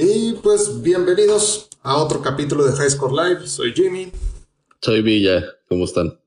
Y 0.00 0.34
pues 0.34 0.80
bienvenidos 0.80 1.70
a 1.82 1.96
otro 1.96 2.22
capítulo 2.22 2.64
de 2.64 2.72
High 2.72 2.90
Score 2.90 3.12
Live. 3.12 3.48
Soy 3.48 3.72
Jimmy. 3.72 4.12
Soy 4.80 5.02
Villa. 5.02 5.42
¿Cómo 5.68 5.86
están? 5.86 6.20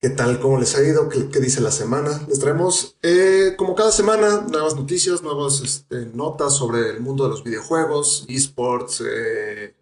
¿Qué 0.00 0.08
tal? 0.08 0.40
¿Cómo 0.40 0.58
les 0.58 0.74
ha 0.78 0.82
ido? 0.82 1.10
¿Qué, 1.10 1.38
dice 1.38 1.60
la 1.60 1.70
semana? 1.70 2.24
Les 2.26 2.38
traemos, 2.38 2.96
eh, 3.02 3.52
como 3.58 3.74
cada 3.74 3.92
semana, 3.92 4.46
nuevas 4.50 4.76
noticias, 4.76 5.22
nuevas 5.22 5.60
este, 5.60 6.06
notas 6.06 6.56
sobre 6.56 6.88
el 6.88 7.00
mundo 7.00 7.24
de 7.24 7.30
los 7.30 7.44
videojuegos, 7.44 8.24
esports, 8.30 9.02
eh, 9.06 9.74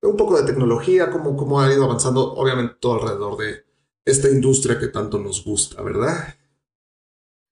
un 0.00 0.16
poco 0.16 0.40
de 0.40 0.46
tecnología, 0.46 1.10
cómo, 1.10 1.36
cómo 1.36 1.60
ha 1.60 1.70
ido 1.70 1.84
avanzando, 1.84 2.32
obviamente, 2.32 2.76
todo 2.80 2.94
alrededor 2.94 3.36
de 3.36 3.64
esta 4.06 4.30
industria 4.30 4.78
que 4.78 4.88
tanto 4.88 5.18
nos 5.18 5.44
gusta, 5.44 5.82
¿verdad? 5.82 6.34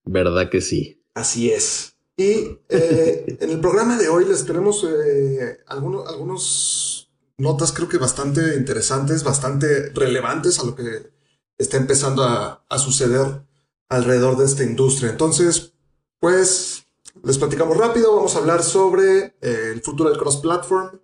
¿Verdad 0.05 0.49
que 0.49 0.61
sí? 0.61 1.05
Así 1.13 1.51
es. 1.51 1.92
Y 2.15 2.59
eh, 2.69 3.37
en 3.39 3.49
el 3.49 3.59
programa 3.59 3.97
de 3.97 4.07
hoy 4.07 4.25
les 4.25 4.45
tenemos 4.45 4.83
eh, 4.83 5.59
algunos, 5.67 6.07
algunos 6.07 7.09
notas 7.37 7.71
creo 7.71 7.89
que 7.89 7.97
bastante 7.97 8.55
interesantes, 8.55 9.23
bastante 9.23 9.89
relevantes 9.89 10.59
a 10.59 10.65
lo 10.65 10.75
que 10.75 11.11
está 11.57 11.77
empezando 11.77 12.23
a, 12.23 12.63
suceder 12.77 13.41
alrededor 13.89 14.37
de 14.37 14.45
esta 14.45 14.63
industria. 14.63 15.09
Entonces, 15.09 15.73
pues 16.19 16.85
les 17.23 17.37
platicamos 17.37 17.77
rápido, 17.77 18.15
vamos 18.15 18.35
a 18.35 18.39
hablar 18.39 18.63
sobre 18.63 19.35
eh, 19.41 19.71
el 19.73 19.81
futuro 19.81 20.09
del 20.09 20.19
cross-platform. 20.19 20.99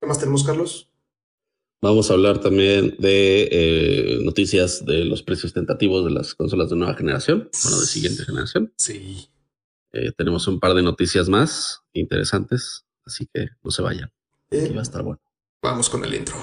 ¿Qué 0.00 0.06
más 0.06 0.18
tenemos, 0.18 0.44
Carlos? 0.44 0.88
Vamos 1.82 2.10
a 2.10 2.14
hablar 2.14 2.40
también 2.40 2.94
de 2.98 4.20
noticias 4.22 4.84
de 4.84 5.04
los 5.06 5.22
precios 5.22 5.54
tentativos 5.54 6.04
de 6.04 6.10
las 6.10 6.34
consolas 6.34 6.68
de 6.68 6.76
nueva 6.76 6.94
generación, 6.94 7.48
bueno, 7.62 7.80
de 7.80 7.86
siguiente 7.86 8.24
generación. 8.24 8.72
Sí. 8.76 9.30
Eh, 9.92 10.12
tenemos 10.16 10.46
un 10.46 10.60
par 10.60 10.74
de 10.74 10.82
noticias 10.82 11.28
más 11.28 11.82
interesantes, 11.92 12.84
así 13.04 13.28
que 13.32 13.48
no 13.62 13.70
se 13.70 13.82
vayan. 13.82 14.10
va 14.52 14.78
a 14.78 14.82
estar 14.82 15.02
bueno. 15.02 15.20
Vamos 15.62 15.90
con 15.90 16.04
el 16.04 16.14
intro. 16.14 16.36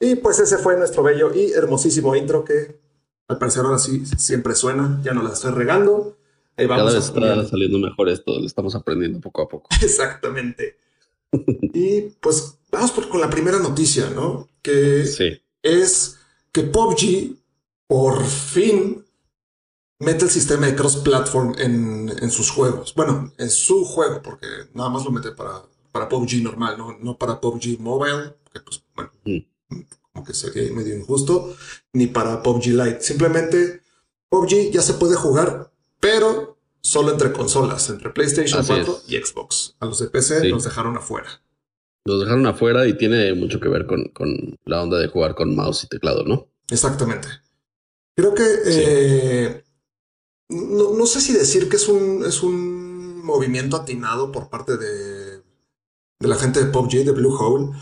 Y 0.00 0.16
pues 0.16 0.38
ese 0.38 0.56
fue 0.56 0.78
nuestro 0.78 1.02
bello 1.02 1.32
y 1.34 1.52
hermosísimo 1.52 2.16
intro 2.16 2.42
que 2.42 2.80
al 3.28 3.38
parecer 3.38 3.64
ahora 3.64 3.78
sí 3.78 4.04
siempre 4.16 4.54
suena, 4.54 4.98
ya 5.04 5.12
no 5.12 5.22
la 5.22 5.34
estoy 5.34 5.52
regando. 5.52 6.16
Ahí 6.56 6.66
vamos 6.66 6.84
Cada 6.84 6.98
vez 6.98 7.08
está 7.08 7.50
saliendo 7.50 7.78
mejor 7.78 8.08
esto, 8.08 8.40
lo 8.40 8.46
estamos 8.46 8.74
aprendiendo 8.74 9.20
poco 9.20 9.42
a 9.42 9.48
poco. 9.48 9.68
Exactamente. 9.82 10.78
y 11.30 12.00
pues 12.18 12.58
vamos 12.72 12.90
por, 12.92 13.08
con 13.10 13.20
la 13.20 13.28
primera 13.28 13.58
noticia, 13.58 14.08
¿no? 14.10 14.48
Que 14.62 15.02
es 15.62 16.18
que 16.50 16.62
PUBG 16.62 17.36
por 17.86 18.24
fin 18.24 19.04
mete 19.98 20.24
el 20.24 20.30
sistema 20.30 20.66
de 20.66 20.74
cross-platform 20.74 21.56
en, 21.58 22.30
sus 22.30 22.50
juegos. 22.50 22.94
Bueno, 22.94 23.32
en 23.36 23.50
su 23.50 23.84
juego, 23.84 24.22
porque 24.22 24.46
nada 24.72 24.88
más 24.88 25.04
lo 25.04 25.10
mete 25.10 25.32
para, 25.32 25.62
para 25.92 26.08
PUBG 26.08 26.42
normal, 26.42 26.78
no, 26.78 26.96
no 26.98 27.18
para 27.18 27.38
PUBG 27.38 27.78
Mobile, 27.78 28.34
que 28.50 28.60
pues 28.60 28.82
bueno. 28.94 29.12
Mm 29.24 29.50
como 30.12 30.24
que 30.24 30.34
sería 30.34 30.72
medio 30.72 30.96
injusto, 30.96 31.56
ni 31.92 32.06
para 32.06 32.42
PUBG 32.42 32.66
Lite. 32.66 33.00
Simplemente 33.00 33.82
PUBG 34.28 34.70
ya 34.70 34.82
se 34.82 34.94
puede 34.94 35.16
jugar, 35.16 35.72
pero 35.98 36.58
solo 36.80 37.12
entre 37.12 37.32
consolas, 37.32 37.88
entre 37.90 38.10
PlayStation 38.10 38.64
4 38.64 39.02
y 39.08 39.16
Xbox. 39.16 39.76
A 39.80 39.86
los 39.86 39.98
de 39.98 40.08
PC 40.08 40.48
los 40.48 40.64
dejaron 40.64 40.96
afuera. 40.96 41.42
Los 42.04 42.20
dejaron 42.20 42.46
afuera 42.46 42.86
y 42.86 42.96
tiene 42.96 43.34
mucho 43.34 43.60
que 43.60 43.68
ver 43.68 43.86
con, 43.86 44.04
con 44.06 44.58
la 44.64 44.82
onda 44.82 44.98
de 44.98 45.08
jugar 45.08 45.34
con 45.34 45.54
mouse 45.54 45.84
y 45.84 45.88
teclado, 45.88 46.24
¿no? 46.24 46.48
Exactamente. 46.68 47.28
Creo 48.16 48.34
que 48.34 48.44
eh, 48.66 49.64
no, 50.48 50.94
no, 50.94 51.06
sé 51.06 51.20
si 51.20 51.32
decir 51.32 51.68
que 51.68 51.76
es 51.76 51.88
un, 51.88 52.24
es 52.26 52.42
un 52.42 53.24
movimiento 53.24 53.76
atinado 53.76 54.32
por 54.32 54.48
parte 54.48 54.76
de, 54.76 55.42
de 56.18 56.28
la 56.28 56.36
gente 56.36 56.64
de 56.64 56.70
PUBG, 56.70 57.04
de 57.04 57.12
Blue 57.12 57.36
Hole, 57.36 57.76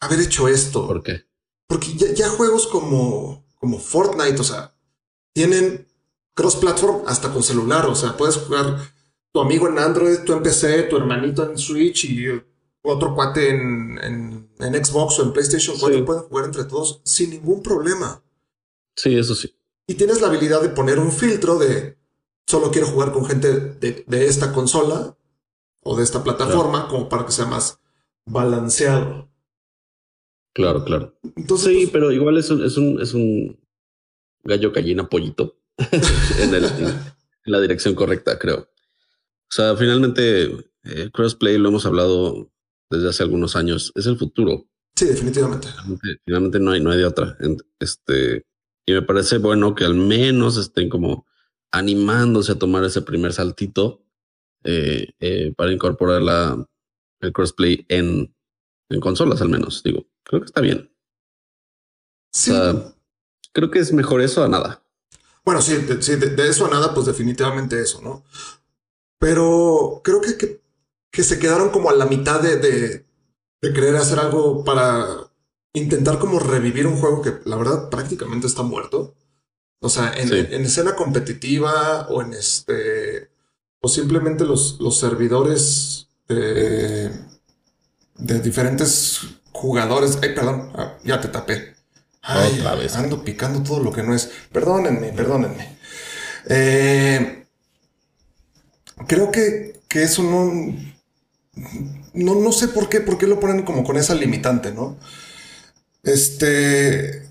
haber 0.00 0.20
hecho 0.20 0.48
esto. 0.48 0.86
¿Por 0.86 1.02
qué? 1.02 1.24
Porque 1.66 1.92
ya, 1.94 2.28
juegos 2.30 2.66
como, 2.66 3.46
como 3.56 3.78
Fortnite, 3.78 4.40
o 4.40 4.44
sea, 4.44 4.74
tienen 5.34 5.86
cross-platform 6.34 7.02
hasta 7.06 7.32
con 7.32 7.42
celular. 7.42 7.86
O 7.86 7.94
sea, 7.94 8.16
puedes 8.16 8.36
jugar 8.36 8.78
tu 9.32 9.40
amigo 9.40 9.68
en 9.68 9.78
Android, 9.78 10.20
tu 10.24 10.32
en 10.32 10.42
PC, 10.42 10.84
tu 10.84 10.96
hermanito 10.96 11.48
en 11.48 11.58
Switch 11.58 12.04
y 12.04 12.26
otro 12.82 13.14
cuate 13.14 13.50
en, 13.50 14.48
en, 14.58 14.84
Xbox 14.84 15.18
o 15.18 15.24
en 15.24 15.32
PlayStation 15.32 15.76
4. 15.78 16.04
Pueden 16.04 16.22
jugar 16.24 16.44
entre 16.46 16.64
todos 16.64 17.00
sin 17.04 17.30
ningún 17.30 17.62
problema. 17.62 18.22
Sí, 18.96 19.16
eso 19.16 19.34
sí. 19.34 19.54
Y 19.86 19.94
tienes 19.94 20.20
la 20.20 20.28
habilidad 20.28 20.62
de 20.62 20.70
poner 20.70 20.98
un 20.98 21.12
filtro 21.12 21.58
de 21.58 21.98
solo 22.46 22.70
quiero 22.70 22.88
jugar 22.88 23.12
con 23.12 23.26
gente 23.26 23.52
de, 23.52 24.26
esta 24.26 24.52
consola 24.52 25.16
o 25.82 25.96
de 25.96 26.02
esta 26.02 26.24
plataforma, 26.24 26.88
como 26.88 27.08
para 27.08 27.26
que 27.26 27.32
sea 27.32 27.44
más 27.44 27.78
balanceado. 28.24 29.28
Claro, 30.58 30.84
claro. 30.84 31.14
Entonces, 31.36 31.68
sí, 31.68 31.76
pues, 31.82 31.90
pero 31.92 32.10
igual 32.10 32.36
es 32.36 32.50
un, 32.50 32.64
es 32.64 32.76
un, 32.76 33.00
es 33.00 33.14
un 33.14 33.56
gallo 34.42 34.72
gallina 34.72 35.08
pollito 35.08 35.60
en, 35.78 36.52
la 37.44 37.60
dirección 37.60 37.94
correcta, 37.94 38.40
creo. 38.40 38.58
O 38.58 39.50
sea, 39.50 39.76
finalmente, 39.76 40.46
eh, 40.82 41.10
crossplay 41.12 41.58
lo 41.58 41.68
hemos 41.68 41.86
hablado 41.86 42.50
desde 42.90 43.08
hace 43.08 43.22
algunos 43.22 43.54
años, 43.54 43.92
es 43.94 44.06
el 44.06 44.18
futuro. 44.18 44.68
Sí, 44.96 45.04
definitivamente. 45.04 45.68
Finalmente, 46.24 46.58
no 46.58 46.72
hay, 46.72 46.80
no 46.80 46.90
hay 46.90 46.98
de 46.98 47.06
otra. 47.06 47.38
Este, 47.78 48.44
y 48.84 48.92
me 48.92 49.02
parece 49.02 49.38
bueno 49.38 49.76
que 49.76 49.84
al 49.84 49.94
menos 49.94 50.56
estén 50.56 50.88
como 50.88 51.24
animándose 51.70 52.50
a 52.50 52.58
tomar 52.58 52.82
ese 52.82 53.02
primer 53.02 53.32
saltito 53.32 54.04
eh, 54.64 55.12
eh, 55.20 55.54
para 55.56 55.72
incorporar 55.72 56.20
la, 56.20 56.66
el 57.20 57.32
crossplay 57.32 57.86
en, 57.88 58.34
en 58.90 59.00
consolas, 59.00 59.40
al 59.40 59.50
menos. 59.50 59.84
Digo, 59.84 60.08
creo 60.28 60.42
que 60.42 60.46
está 60.46 60.60
bien. 60.60 60.90
Sí. 62.32 62.52
creo 63.52 63.70
que 63.70 63.80
es 63.80 63.92
mejor 63.92 64.20
eso 64.20 64.44
a 64.44 64.48
nada. 64.48 64.84
Bueno, 65.44 65.62
sí, 65.62 65.74
de, 65.76 66.48
eso 66.48 66.66
a 66.66 66.70
nada, 66.70 66.94
pues 66.94 67.06
definitivamente 67.06 67.80
eso, 67.80 68.02
¿no? 68.02 68.22
Pero 69.18 70.02
creo 70.04 70.20
que, 70.20 70.60
que, 71.10 71.22
se 71.24 71.38
quedaron 71.38 71.70
como 71.70 71.90
a 71.90 71.94
la 71.94 72.06
mitad 72.06 72.40
de, 72.40 72.58
de, 72.58 73.04
querer 73.60 73.96
hacer 73.96 74.20
algo 74.20 74.62
para 74.62 75.06
intentar 75.72 76.18
como 76.18 76.38
revivir 76.38 76.86
un 76.86 76.98
juego 76.98 77.22
que 77.22 77.38
la 77.44 77.56
verdad 77.56 77.88
prácticamente 77.88 78.46
está 78.46 78.62
muerto. 78.62 79.14
O 79.80 79.88
sea, 79.88 80.12
en, 80.12 80.32
en 80.32 80.64
escena 80.64 80.94
competitiva 80.94 82.08
o 82.08 82.20
en 82.20 82.34
este, 82.34 83.30
o 83.80 83.88
simplemente 83.88 84.44
los, 84.44 84.78
los 84.80 84.98
servidores 84.98 86.08
de, 86.28 87.10
de 88.16 88.40
diferentes 88.40 89.37
jugadores. 89.52 90.18
Ay, 90.22 90.34
perdón, 90.34 90.70
ah, 90.74 90.94
ya 91.04 91.20
te 91.20 91.28
tapé. 91.28 91.74
Ay, 92.22 92.58
Otra 92.60 92.74
vez. 92.74 92.94
Ando 92.96 93.24
picando 93.24 93.62
todo 93.62 93.82
lo 93.82 93.92
que 93.92 94.02
no 94.02 94.14
es. 94.14 94.30
Perdónenme, 94.52 95.12
perdónenme. 95.12 95.76
Eh, 96.48 97.44
creo 99.06 99.30
que, 99.30 99.80
que 99.88 100.02
eso 100.02 100.22
no, 100.22 100.52
no. 102.12 102.34
No 102.34 102.52
sé 102.52 102.68
por 102.68 102.88
qué, 102.88 103.00
por 103.00 103.18
qué 103.18 103.26
lo 103.26 103.40
ponen 103.40 103.62
como 103.62 103.84
con 103.84 103.96
esa 103.96 104.14
limitante, 104.14 104.72
¿no? 104.72 104.98
Este. 106.02 107.26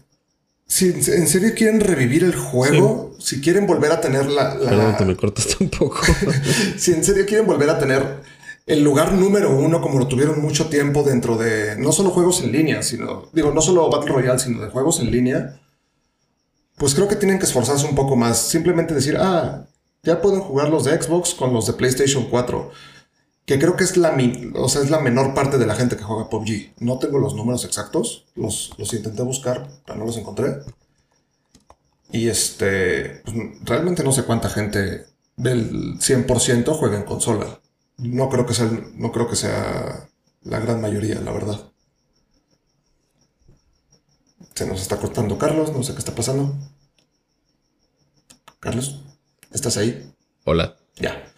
Si 0.69 0.89
en 0.89 1.28
serio 1.28 1.53
quieren 1.55 1.79
revivir 1.79 2.25
el 2.25 2.35
juego, 2.35 3.16
si 3.20 3.40
quieren 3.40 3.66
volver 3.67 3.91
a 3.91 4.02
tener 4.02 4.25
la. 4.25 4.53
la... 4.55 4.70
Perdón, 4.70 4.97
te 4.97 5.05
me 5.05 5.16
cortaste 5.16 5.55
un 5.61 5.70
poco. 5.70 6.02
si 6.78 6.91
en 6.91 7.03
serio 7.03 7.25
quieren 7.25 7.47
volver 7.47 7.70
a 7.70 7.79
tener 7.79 8.22
el 8.67 8.84
lugar 8.84 9.14
número 9.14 9.55
uno, 9.55 9.81
como 9.81 9.97
lo 9.97 10.08
tuvieron 10.08 10.41
mucho 10.41 10.67
tiempo 10.67 11.02
dentro 11.02 11.37
de 11.37 11.78
no 11.78 11.93
solo 11.93 12.09
juegos 12.11 12.41
en 12.41 12.52
línea, 12.52 12.84
sino, 12.84 13.29
digo, 13.31 13.52
no 13.52 13.61
solo 13.61 13.90
Battle 13.90 14.11
Royale, 14.11 14.40
sino 14.40 14.61
de 14.61 14.69
juegos 14.69 14.99
en 14.99 15.09
línea, 15.09 15.61
pues 16.75 16.93
creo 16.93 17.08
que 17.08 17.16
tienen 17.16 17.40
que 17.40 17.46
esforzarse 17.46 17.87
un 17.87 17.96
poco 17.96 18.17
más. 18.17 18.37
Simplemente 18.37 18.93
decir, 18.93 19.17
ah, 19.17 19.66
ya 20.03 20.22
pueden 20.22 20.41
jugar 20.41 20.69
los 20.69 20.84
de 20.84 21.02
Xbox 21.02 21.34
con 21.34 21.53
los 21.53 21.66
de 21.66 21.73
PlayStation 21.73 22.25
4. 22.29 22.72
Que 23.46 23.58
creo 23.58 23.78
que 23.78 23.85
es 23.85 23.96
la, 23.96 24.16
o 24.55 24.67
sea, 24.67 24.81
es 24.81 24.90
la 24.90 24.99
menor 24.99 25.34
parte 25.34 25.58
de 25.58 25.66
la 25.66 25.75
gente 25.75 25.96
que 25.96 26.03
juega 26.03 26.29
PUBG. 26.29 26.73
No 26.79 26.99
tengo 26.99 27.20
los 27.20 27.35
números 27.35 27.63
exactos. 27.63 28.25
Los, 28.35 28.72
los 28.78 28.93
intenté 28.93 29.23
buscar, 29.23 29.66
pero 29.85 29.97
no 29.97 30.05
los 30.05 30.17
encontré. 30.17 30.58
Y 32.11 32.28
este, 32.28 33.22
pues, 33.23 33.35
realmente 33.63 34.03
no 34.03 34.11
sé 34.11 34.23
cuánta 34.23 34.49
gente 34.49 35.05
del 35.37 35.97
100% 35.99 36.78
juega 36.78 36.97
en 36.97 37.03
consola. 37.03 37.59
No 37.97 38.29
creo 38.29 38.46
que 38.46 38.53
sea, 38.53 38.70
no 38.96 39.11
creo 39.11 39.28
que 39.29 39.35
sea 39.35 40.08
la 40.44 40.59
gran 40.59 40.82
mayoría, 40.82 41.20
la 41.22 41.32
verdad. 41.32 41.72
Se 44.53 44.66
nos 44.66 44.82
está 44.82 44.97
cortando 44.97 45.38
Carlos, 45.38 45.72
no 45.73 45.84
sé 45.84 45.94
qué 45.94 45.99
está 45.99 46.16
pasando. 46.16 46.55
Carlos, 48.59 49.03
¿estás 49.52 49.78
ahí? 49.78 50.11
Hola. 50.46 50.78
Ya. 50.96 51.32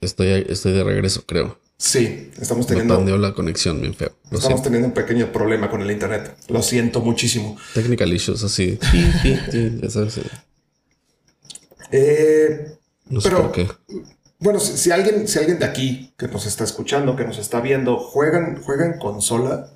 Estoy, 0.00 0.44
estoy 0.48 0.72
de 0.72 0.84
regreso, 0.84 1.24
creo. 1.26 1.58
Sí, 1.76 2.30
estamos 2.40 2.66
teniendo. 2.66 3.18
La 3.18 3.32
conexión, 3.32 3.80
bien 3.80 3.94
feo. 3.94 4.16
estamos 4.30 4.62
teniendo 4.62 4.88
un 4.88 4.94
pequeño 4.94 5.32
problema 5.32 5.68
con 5.70 5.82
el 5.82 5.90
internet. 5.90 6.36
Lo 6.48 6.62
siento 6.62 7.00
muchísimo. 7.00 7.56
Technical 7.74 8.12
issues, 8.12 8.42
así. 8.42 8.78
Eh, 11.96 12.76
no 13.08 13.20
sé 13.20 13.30
por 13.30 13.52
qué. 13.52 13.68
Bueno, 14.44 14.60
si, 14.60 14.90
alguien, 14.90 15.26
si 15.26 15.38
alguien 15.38 15.58
de 15.58 15.64
aquí 15.64 16.12
que 16.18 16.28
nos 16.28 16.44
está 16.44 16.64
escuchando, 16.64 17.16
que 17.16 17.24
nos 17.24 17.38
está 17.38 17.62
viendo, 17.62 17.96
juegan, 17.96 18.62
juegan 18.62 18.98
consola, 18.98 19.70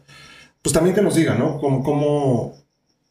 pues 0.61 0.75
también 0.75 0.95
que 0.95 1.01
nos 1.01 1.15
diga, 1.15 1.35
¿no? 1.37 1.59
Cómo, 1.59 1.83
cómo, 1.83 2.55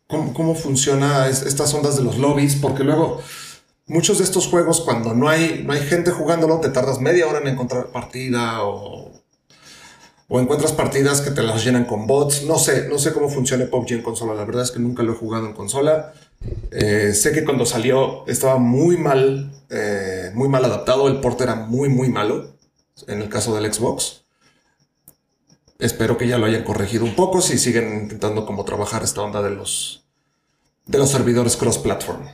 cómo, 0.05 0.33
cómo 0.35 0.53
funciona 0.53 1.27
estas 1.27 1.73
ondas 1.73 1.97
de 1.97 2.03
los 2.03 2.19
lobbies, 2.19 2.57
porque 2.57 2.83
luego 2.83 3.23
muchos 3.87 4.19
de 4.19 4.25
estos 4.25 4.45
juegos, 4.45 4.81
cuando 4.81 5.15
no 5.15 5.29
hay, 5.29 5.63
no 5.65 5.73
hay 5.73 5.81
gente 5.81 6.11
jugándolo, 6.11 6.59
te 6.59 6.69
tardas 6.69 7.01
media 7.01 7.25
hora 7.25 7.39
en 7.39 7.47
encontrar 7.47 7.87
partida 7.87 8.63
o, 8.63 9.11
o 10.27 10.39
encuentras 10.39 10.73
partidas 10.73 11.21
que 11.21 11.31
te 11.31 11.41
las 11.41 11.65
llenan 11.65 11.85
con 11.85 12.05
bots. 12.05 12.43
No 12.43 12.59
sé, 12.59 12.87
no 12.87 12.99
sé 12.99 13.13
cómo 13.13 13.29
funciona 13.29 13.65
PUBG 13.65 13.93
en 13.93 14.03
consola. 14.03 14.35
La 14.35 14.45
verdad 14.45 14.61
es 14.61 14.69
que 14.69 14.77
nunca 14.77 15.01
lo 15.01 15.13
he 15.13 15.15
jugado 15.15 15.47
en 15.47 15.53
consola. 15.53 16.13
Eh, 16.69 17.13
sé 17.15 17.31
que 17.31 17.43
cuando 17.43 17.65
salió 17.65 18.27
estaba 18.27 18.59
muy 18.59 18.95
mal, 18.95 19.56
eh, 19.69 20.31
muy 20.33 20.47
mal 20.47 20.65
adaptado. 20.65 21.07
El 21.07 21.19
port 21.19 21.39
era 21.41 21.55
muy, 21.55 21.89
muy 21.89 22.09
malo. 22.09 22.55
En 23.07 23.21
el 23.21 23.29
caso 23.29 23.55
del 23.55 23.71
Xbox. 23.71 24.23
Espero 25.79 26.17
que 26.17 26.27
ya 26.27 26.39
lo 26.39 26.47
hayan 26.47 26.63
corregido 26.63 27.05
un 27.05 27.15
poco 27.15 27.41
si 27.41 27.59
siguen 27.59 28.01
intentando 28.03 28.45
como 28.45 28.65
trabajar 28.65 29.03
esta 29.03 29.21
onda 29.21 29.43
de 29.43 29.51
los, 29.51 30.05
de 30.87 30.97
los 30.97 31.11
servidores 31.11 31.55
cross-platform. 31.55 32.27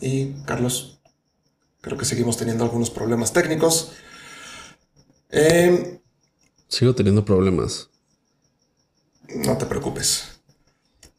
Y 0.00 0.32
Carlos, 0.44 1.00
creo 1.80 1.96
que 1.96 2.04
seguimos 2.04 2.36
teniendo 2.36 2.64
algunos 2.64 2.90
problemas 2.90 3.32
técnicos. 3.32 3.92
Em, 5.30 5.98
Sigo 6.68 6.94
teniendo 6.94 7.24
problemas. 7.24 7.88
No 9.28 9.56
te 9.56 9.64
preocupes. 9.64 10.24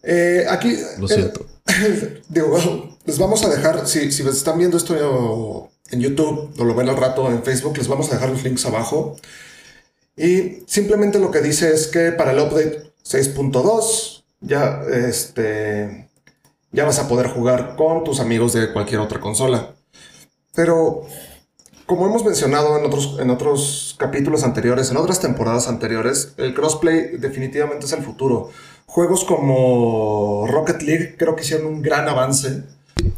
Eh, 0.04 0.46
aquí. 0.48 0.78
Lo 1.00 1.08
siento. 1.08 1.46
digo, 2.30 2.98
les 3.06 3.20
vamos 3.20 3.44
a 3.44 3.50
dejar, 3.50 3.88
si, 3.88 4.12
si 4.12 4.28
están 4.28 4.58
viendo 4.58 4.78
esto 4.78 5.70
en 5.92 6.00
YouTube 6.00 6.54
o 6.58 6.64
lo 6.64 6.76
ven 6.76 6.90
al 6.90 6.98
rato 6.98 7.30
en 7.30 7.44
Facebook, 7.44 7.78
les 7.78 7.88
vamos 7.88 8.10
a 8.10 8.16
dejar 8.16 8.30
los 8.30 8.44
links 8.44 8.66
abajo. 8.66 9.16
Y 10.16 10.64
simplemente 10.68 11.20
lo 11.20 11.32
que 11.32 11.42
dice 11.42 11.74
es 11.74 11.88
que 11.88 12.12
para 12.12 12.32
el 12.32 12.40
update 12.40 12.92
6.2 13.06 14.24
ya 14.42 14.82
este 14.90 16.10
ya 16.72 16.86
vas 16.86 17.00
a 17.00 17.08
poder 17.08 17.28
jugar 17.30 17.76
con 17.76 18.04
tus 18.04 18.20
amigos 18.20 18.54
de 18.54 18.72
cualquier 18.72 19.00
otra 19.00 19.20
consola. 19.20 19.74
Pero, 20.54 21.04
como 21.86 22.06
hemos 22.06 22.24
mencionado 22.24 22.78
en 22.78 22.86
otros, 22.86 23.18
en 23.20 23.30
otros 23.30 23.96
capítulos 23.98 24.44
anteriores, 24.44 24.92
en 24.92 24.98
otras 24.98 25.20
temporadas 25.20 25.68
anteriores, 25.68 26.34
el 26.38 26.54
crossplay 26.54 27.18
definitivamente 27.18 27.86
es 27.86 27.94
el 27.94 28.04
futuro. 28.04 28.52
Juegos 28.90 29.24
como 29.24 30.48
Rocket 30.48 30.82
League 30.82 31.16
creo 31.16 31.36
que 31.36 31.44
hicieron 31.44 31.68
un 31.68 31.82
gran 31.84 32.10
avance 32.10 32.64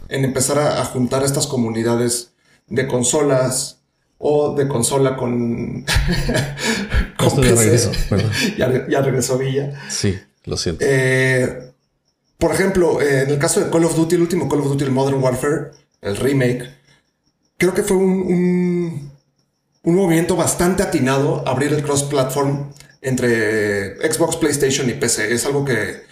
en 0.10 0.26
empezar 0.26 0.60
a, 0.60 0.84
juntar 0.84 1.24
estas 1.24 1.48
comunidades 1.48 2.34
de 2.68 2.90
consolas 2.90 3.80
o 4.18 4.54
de 4.54 4.68
consola 4.68 5.16
con... 5.16 5.86
con 7.18 7.42
regreso, 7.42 7.90
ya, 8.58 8.86
ya 8.90 9.02
regresó 9.02 9.38
Villa. 9.38 9.72
Sí, 9.90 10.20
lo 10.44 10.58
siento. 10.58 10.84
Eh, 10.86 11.72
por 12.38 12.52
ejemplo, 12.52 13.02
en 13.02 13.30
el 13.30 13.40
caso 13.40 13.62
de 13.62 13.72
Call 13.72 13.86
of 13.86 13.96
Duty, 13.96 14.16
el 14.16 14.24
último 14.24 14.50
Call 14.50 14.60
of 14.60 14.68
Duty, 14.68 14.84
el 14.84 14.92
Modern 14.92 15.24
Warfare, 15.24 15.72
el 16.02 16.18
remake, 16.18 16.70
creo 17.56 17.74
que 17.74 17.84
fue 17.84 17.96
un, 17.96 19.10
un, 19.84 19.96
movimiento 19.96 20.36
bastante 20.36 20.84
atinado 20.84 21.48
abrir 21.48 21.72
el 21.72 21.82
cross-platform 21.82 22.74
entre 23.02 23.98
Xbox, 24.12 24.38
PlayStation 24.38 24.90
y 24.90 24.94
PC. 24.94 25.34
Es 25.34 25.46
algo 25.46 25.66
que, 25.66 26.04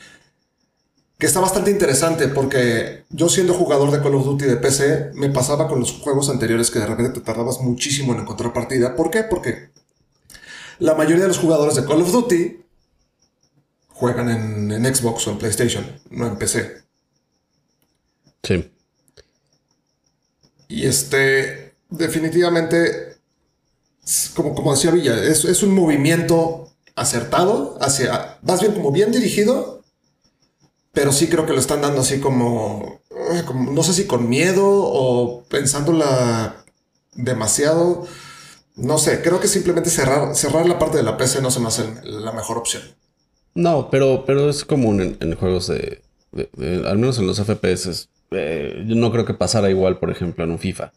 que 1.17 1.25
está 1.25 1.39
bastante 1.39 1.71
interesante 1.71 2.27
porque 2.27 3.05
yo 3.09 3.29
siendo 3.29 3.53
jugador 3.53 3.91
de 3.91 4.01
Call 4.01 4.15
of 4.15 4.25
Duty 4.25 4.45
de 4.45 4.57
PC, 4.57 5.11
me 5.13 5.29
pasaba 5.29 5.67
con 5.67 5.79
los 5.79 5.93
juegos 5.93 6.29
anteriores 6.29 6.71
que 6.71 6.79
de 6.79 6.87
repente 6.87 7.19
te 7.19 7.21
tardabas 7.21 7.61
muchísimo 7.61 8.13
en 8.13 8.21
encontrar 8.21 8.53
partida. 8.53 8.95
¿Por 8.95 9.11
qué? 9.11 9.23
Porque 9.23 9.69
la 10.79 10.95
mayoría 10.95 11.23
de 11.23 11.27
los 11.27 11.37
jugadores 11.37 11.75
de 11.75 11.85
Call 11.85 12.01
of 12.01 12.11
Duty 12.11 12.65
juegan 13.89 14.29
en, 14.71 14.95
Xbox 14.95 15.27
o 15.27 15.31
en 15.31 15.37
PlayStation, 15.37 15.85
no 16.09 16.25
en 16.25 16.37
PC. 16.37 16.83
Sí. 18.43 18.71
Y 20.69 20.85
este, 20.85 21.73
definitivamente, 21.89 23.17
como, 24.35 24.55
como 24.55 24.71
decía 24.71 24.91
Villa, 24.91 25.21
es, 25.21 25.43
es 25.43 25.63
un 25.63 25.75
movimiento 25.75 26.68
acertado, 26.99 27.77
hacia, 27.81 28.37
más 28.41 28.61
bien 28.61 28.73
como 28.73 28.91
bien 28.91 29.11
dirigido, 29.11 29.83
pero 30.91 31.11
sí 31.11 31.27
creo 31.27 31.45
que 31.45 31.53
lo 31.53 31.59
están 31.59 31.81
dando 31.81 32.01
así 32.01 32.19
como, 32.19 33.01
como 33.45 33.71
no 33.71 33.83
sé 33.83 33.93
si 33.93 34.05
con 34.05 34.27
miedo 34.27 34.65
o 34.65 35.43
pensándola 35.45 36.65
demasiado. 37.13 38.05
No 38.75 38.97
sé, 38.97 39.21
creo 39.21 39.39
que 39.39 39.47
simplemente 39.47 39.89
cerrar, 39.89 40.35
cerrar 40.35 40.67
la 40.67 40.79
parte 40.79 40.97
de 40.97 41.03
la 41.03 41.17
PC 41.17 41.41
no 41.41 41.51
se 41.51 41.59
me 41.59 41.67
hace 41.67 41.85
la 42.03 42.31
mejor 42.31 42.57
opción. 42.57 42.83
No, 43.55 43.89
pero, 43.89 44.23
pero 44.25 44.49
es 44.49 44.63
común 44.63 45.17
en, 45.19 45.35
juegos 45.35 45.67
de, 45.67 46.01
Al 46.85 46.97
menos 46.97 47.17
en 47.17 47.27
los 47.27 47.39
FPS. 47.41 48.09
Eh, 48.31 48.83
yo 48.87 48.95
no 48.95 49.11
creo 49.11 49.25
que 49.25 49.33
pasara 49.33 49.69
igual, 49.69 49.99
por 49.99 50.11
ejemplo, 50.11 50.43
en 50.43 50.51
un 50.51 50.59
FIFA. 50.59 50.93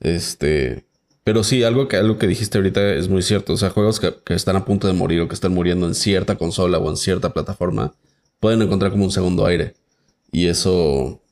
Este. 0.00 0.84
Pero 1.24 1.42
sí, 1.42 1.64
algo 1.64 1.88
que, 1.88 1.96
algo 1.96 2.18
que 2.18 2.26
dijiste 2.26 2.58
ahorita 2.58 2.92
es 2.92 3.08
muy 3.08 3.22
cierto. 3.22 3.54
O 3.54 3.56
sea, 3.56 3.70
juegos 3.70 3.98
que, 3.98 4.14
están 4.34 4.56
a 4.56 4.64
punto 4.66 4.86
de 4.86 4.92
morir 4.92 5.22
o 5.22 5.28
que 5.28 5.34
están 5.34 5.54
muriendo 5.54 5.86
en 5.86 5.94
cierta 5.94 6.36
consola 6.36 6.78
o 6.78 6.90
en 6.90 6.98
cierta 6.98 7.32
plataforma 7.32 7.94
pueden 8.40 8.60
encontrar 8.60 8.92
como 8.92 9.04
un 9.04 9.10
segundo 9.10 9.46
aire. 9.46 9.74
Y 10.30 10.48
eso. 10.48 11.22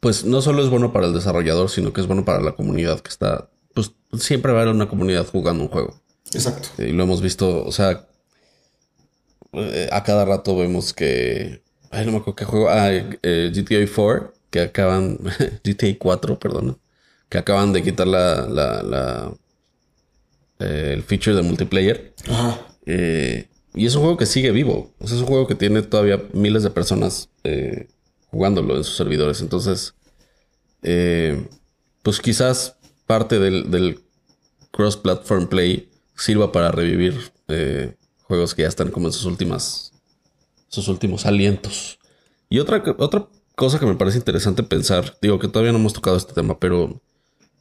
Pues 0.00 0.24
no 0.24 0.42
solo 0.42 0.62
es 0.62 0.70
bueno 0.70 0.92
para 0.92 1.06
el 1.06 1.14
desarrollador, 1.14 1.70
sino 1.70 1.92
que 1.92 2.00
es 2.00 2.06
bueno 2.08 2.24
para 2.24 2.40
la 2.40 2.52
comunidad 2.52 3.00
que 3.00 3.10
está. 3.10 3.48
Pues 3.74 3.92
siempre 4.18 4.52
va 4.52 4.58
a 4.58 4.62
haber 4.62 4.74
una 4.74 4.88
comunidad 4.88 5.26
jugando 5.26 5.64
un 5.64 5.70
juego. 5.70 6.00
Exacto. 6.32 6.82
Y 6.82 6.92
lo 6.92 7.04
hemos 7.04 7.22
visto, 7.22 7.64
o 7.64 7.72
sea, 7.72 8.06
eh, 9.52 9.88
a 9.92 10.02
cada 10.02 10.24
rato 10.24 10.56
vemos 10.56 10.92
que. 10.92 11.62
Ay, 11.90 12.06
no 12.06 12.12
me 12.12 12.18
acuerdo 12.18 12.36
qué 12.36 12.44
juego. 12.44 12.68
Ah, 12.70 12.90
eh, 12.90 13.52
GTA 13.54 13.88
4, 13.92 14.32
que 14.50 14.60
acaban. 14.60 15.18
GTA 15.64 15.96
4, 15.98 16.38
perdón. 16.40 16.78
Que 17.30 17.38
acaban 17.38 17.72
de 17.72 17.82
quitar 17.82 18.06
la. 18.06 18.46
la, 18.46 19.32
eh, 20.58 20.92
el 20.92 21.02
feature 21.02 21.34
de 21.34 21.42
multiplayer. 21.42 22.14
Ajá. 22.28 22.60
y 22.86 23.86
es 23.86 23.94
un 23.94 24.02
juego 24.02 24.18
que 24.18 24.26
sigue 24.26 24.50
vivo. 24.50 24.92
es 25.00 25.12
un 25.12 25.24
juego 25.24 25.46
que 25.46 25.54
tiene 25.54 25.80
todavía 25.80 26.22
miles 26.34 26.62
de 26.62 26.70
personas 26.70 27.30
jugándolo 28.30 28.76
en 28.76 28.84
sus 28.84 28.96
servidores. 28.96 29.40
Entonces. 29.40 29.94
pues 32.02 32.20
quizás 32.20 32.76
parte 33.06 33.38
del, 33.38 33.70
del 33.70 34.00
cross-platform 34.72 35.48
play 35.48 35.88
sirva 36.16 36.52
para 36.52 36.70
revivir 36.70 37.32
juegos 38.30 38.54
que 38.54 38.62
ya 38.62 38.68
están 38.68 38.92
como 38.92 39.08
en 39.08 39.12
sus 39.12 39.24
últimas, 39.24 39.92
sus 40.68 40.86
últimos 40.86 41.26
alientos. 41.26 41.98
Y 42.48 42.60
otra, 42.60 42.82
otra 42.98 43.26
cosa 43.56 43.80
que 43.80 43.86
me 43.86 43.96
parece 43.96 44.18
interesante 44.18 44.62
pensar, 44.62 45.16
digo 45.20 45.38
que 45.40 45.48
todavía 45.48 45.72
no 45.72 45.78
hemos 45.78 45.92
tocado 45.92 46.16
este 46.16 46.32
tema, 46.32 46.58
pero 46.58 47.02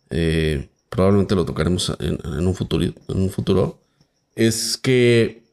eh, 0.09 0.69
probablemente 0.89 1.35
lo 1.35 1.45
tocaremos 1.45 1.95
en, 1.99 2.47
un 2.47 3.29
futuro, 3.29 3.79
es 4.35 4.77
que 4.77 5.43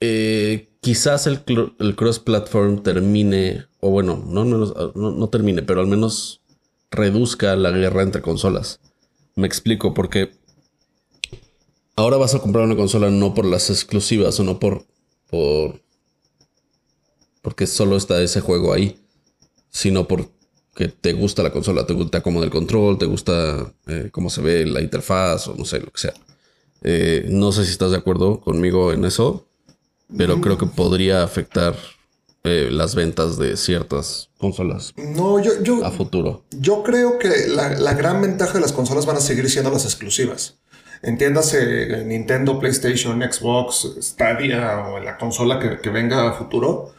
eh, 0.00 0.68
quizás 0.80 1.26
el, 1.26 1.42
el 1.78 1.96
cross-platform 1.96 2.82
termine, 2.82 3.66
o 3.80 3.90
bueno, 3.90 4.22
no, 4.26 4.44
no, 4.44 4.92
no 4.94 5.28
termine, 5.28 5.62
pero 5.62 5.80
al 5.80 5.86
menos 5.86 6.40
reduzca 6.90 7.56
la 7.56 7.70
guerra 7.70 8.02
entre 8.02 8.22
consolas. 8.22 8.80
Me 9.34 9.46
explico, 9.46 9.94
porque 9.94 10.32
ahora 11.94 12.16
vas 12.16 12.34
a 12.34 12.38
comprar 12.38 12.64
una 12.64 12.76
consola 12.76 13.10
no 13.10 13.34
por 13.34 13.44
las 13.44 13.70
exclusivas 13.70 14.38
o 14.40 14.44
no 14.44 14.58
por, 14.58 14.86
por 15.28 15.80
porque 17.42 17.68
solo 17.68 17.96
está 17.96 18.20
ese 18.22 18.40
juego 18.40 18.72
ahí, 18.72 18.98
sino 19.70 20.08
porque 20.76 20.92
te 21.00 21.14
gusta 21.14 21.42
la 21.42 21.50
consola, 21.50 21.86
te 21.86 21.94
gusta 21.94 22.22
cómo 22.22 22.42
el 22.42 22.50
control, 22.50 22.98
te 22.98 23.06
gusta 23.06 23.72
eh, 23.86 24.10
cómo 24.12 24.28
se 24.28 24.42
ve 24.42 24.66
la 24.66 24.82
interfaz 24.82 25.48
o 25.48 25.54
no 25.56 25.64
sé, 25.64 25.80
lo 25.80 25.86
que 25.86 26.00
sea. 26.00 26.12
Eh, 26.82 27.24
no 27.30 27.50
sé 27.50 27.64
si 27.64 27.70
estás 27.70 27.92
de 27.92 27.96
acuerdo 27.96 28.40
conmigo 28.40 28.92
en 28.92 29.06
eso, 29.06 29.46
pero 30.18 30.38
creo 30.42 30.58
que 30.58 30.66
podría 30.66 31.22
afectar 31.22 31.74
eh, 32.44 32.68
las 32.70 32.94
ventas 32.94 33.38
de 33.38 33.56
ciertas 33.56 34.28
consolas. 34.36 34.92
No, 34.98 35.42
yo, 35.42 35.62
yo 35.62 35.82
a 35.82 35.90
futuro. 35.90 36.44
Yo 36.50 36.82
creo 36.82 37.18
que 37.18 37.46
la, 37.48 37.70
la 37.70 37.94
gran 37.94 38.20
ventaja 38.20 38.52
de 38.52 38.60
las 38.60 38.72
consolas 38.72 39.06
van 39.06 39.16
a 39.16 39.20
seguir 39.20 39.48
siendo 39.48 39.70
las 39.70 39.86
exclusivas. 39.86 40.58
Entiéndase 41.00 42.04
Nintendo, 42.04 42.60
PlayStation, 42.60 43.22
Xbox, 43.22 43.96
Stadia 44.02 44.84
o 44.88 45.00
la 45.00 45.16
consola 45.16 45.58
que, 45.58 45.88
venga 45.88 46.28
a 46.28 46.32
futuro. 46.34 46.92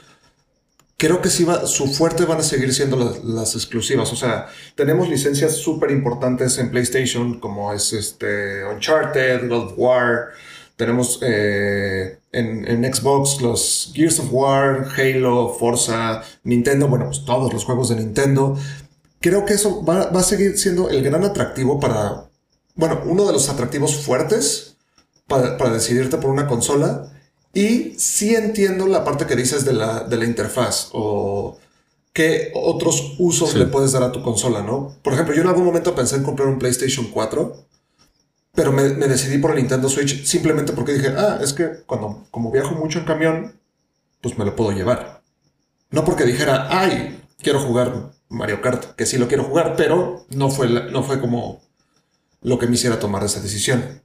Creo 0.97 1.21
que 1.21 1.29
sí 1.29 1.43
va, 1.43 1.65
su 1.67 1.87
fuerte 1.87 2.25
van 2.25 2.39
a 2.39 2.43
seguir 2.43 2.73
siendo 2.73 2.97
las, 3.23 3.55
exclusivas. 3.55 4.11
O 4.11 4.15
sea, 4.15 4.47
tenemos 4.75 5.07
licencias 5.07 5.53
súper 5.53 5.91
importantes 5.91 6.57
en 6.57 6.71
PlayStation, 6.71 7.39
como 7.39 7.71
es 7.71 7.93
este 7.93 8.65
Uncharted, 8.65 9.47
God 9.47 9.65
of 9.65 9.73
War. 9.77 10.29
Tenemos 10.75 11.19
eh, 11.23 12.19
en, 12.31 12.67
en, 12.67 12.93
Xbox 12.93 13.41
los 13.41 13.91
Gears 13.95 14.19
of 14.19 14.27
War, 14.31 14.87
Halo, 14.97 15.55
Forza, 15.59 16.21
Nintendo, 16.43 16.87
bueno, 16.87 17.05
pues 17.05 17.25
todos 17.25 17.53
los 17.53 17.63
juegos 17.63 17.89
de 17.89 17.95
Nintendo. 17.95 18.57
Creo 19.19 19.45
que 19.45 19.53
eso 19.53 19.83
va, 19.83 20.09
va 20.11 20.19
a 20.19 20.23
seguir 20.23 20.57
siendo 20.57 20.89
el 20.89 21.03
gran 21.03 21.23
atractivo 21.23 21.79
para, 21.79 22.29
bueno, 22.75 23.01
uno 23.05 23.25
de 23.25 23.33
los 23.33 23.49
atractivos 23.49 23.95
fuertes 23.95 24.77
para, 25.27 25.57
para 25.57 25.71
decidirte 25.71 26.17
por 26.17 26.29
una 26.29 26.47
consola 26.47 27.11
y 27.57 27.95
sí 27.97 28.35
entiendo 28.35 28.85
la 28.85 29.03
parte 29.03 29.25
que 29.25 29.35
dices 29.35 29.65
de 29.65 29.73
la, 29.73 30.03
de 30.03 30.15
la 30.15 30.25
interfaz 30.25 30.89
o 30.93 31.57
qué 32.13 32.51
otros 32.53 33.15
usos 33.17 33.55
le 33.55 33.65
puedes 33.65 33.93
dar 33.93 34.03
a 34.03 34.11
tu 34.11 34.21
consola, 34.21 34.61
¿no? 34.61 34.95
Por 35.01 35.13
ejemplo, 35.13 35.33
yo 35.33 35.41
en 35.41 35.47
algún 35.47 35.65
momento 35.65 35.95
pensé 35.95 36.17
en 36.17 36.23
comprar 36.23 36.49
un 36.49 36.59
PlayStation 36.59 37.07
4, 37.07 37.65
pero 38.53 38.71
me, 38.71 38.83
decidí 38.83 39.39
por 39.39 39.49
el 39.49 39.57
Nintendo 39.57 39.89
Switch 39.89 40.23
simplemente 40.23 40.71
porque 40.71 40.93
dije, 40.93 41.15
ah, 41.17 41.39
es 41.41 41.53
que 41.53 41.83
cuando 41.87 42.27
como 42.29 42.51
viajo 42.51 42.75
mucho 42.75 42.99
en 42.99 43.05
camión, 43.05 43.59
pues 44.21 44.37
me 44.37 44.45
lo 44.45 44.55
puedo 44.55 44.71
llevar. 44.71 45.23
No 45.89 46.05
porque 46.05 46.25
dijera, 46.25 46.67
ay, 46.69 47.23
quiero 47.41 47.59
jugar 47.59 48.11
Mario 48.29 48.61
Kart, 48.61 48.93
que 48.95 49.07
sí 49.07 49.17
lo 49.17 49.27
quiero 49.27 49.45
jugar, 49.45 49.73
pero 49.75 50.27
no 50.29 50.51
fue, 50.51 50.69
no 50.69 51.01
fue 51.01 51.19
como 51.19 51.63
lo 52.43 52.59
que 52.59 52.67
me 52.67 52.75
hiciera 52.75 52.99
tomar 52.99 53.23
esa 53.23 53.39
decisión. 53.39 54.03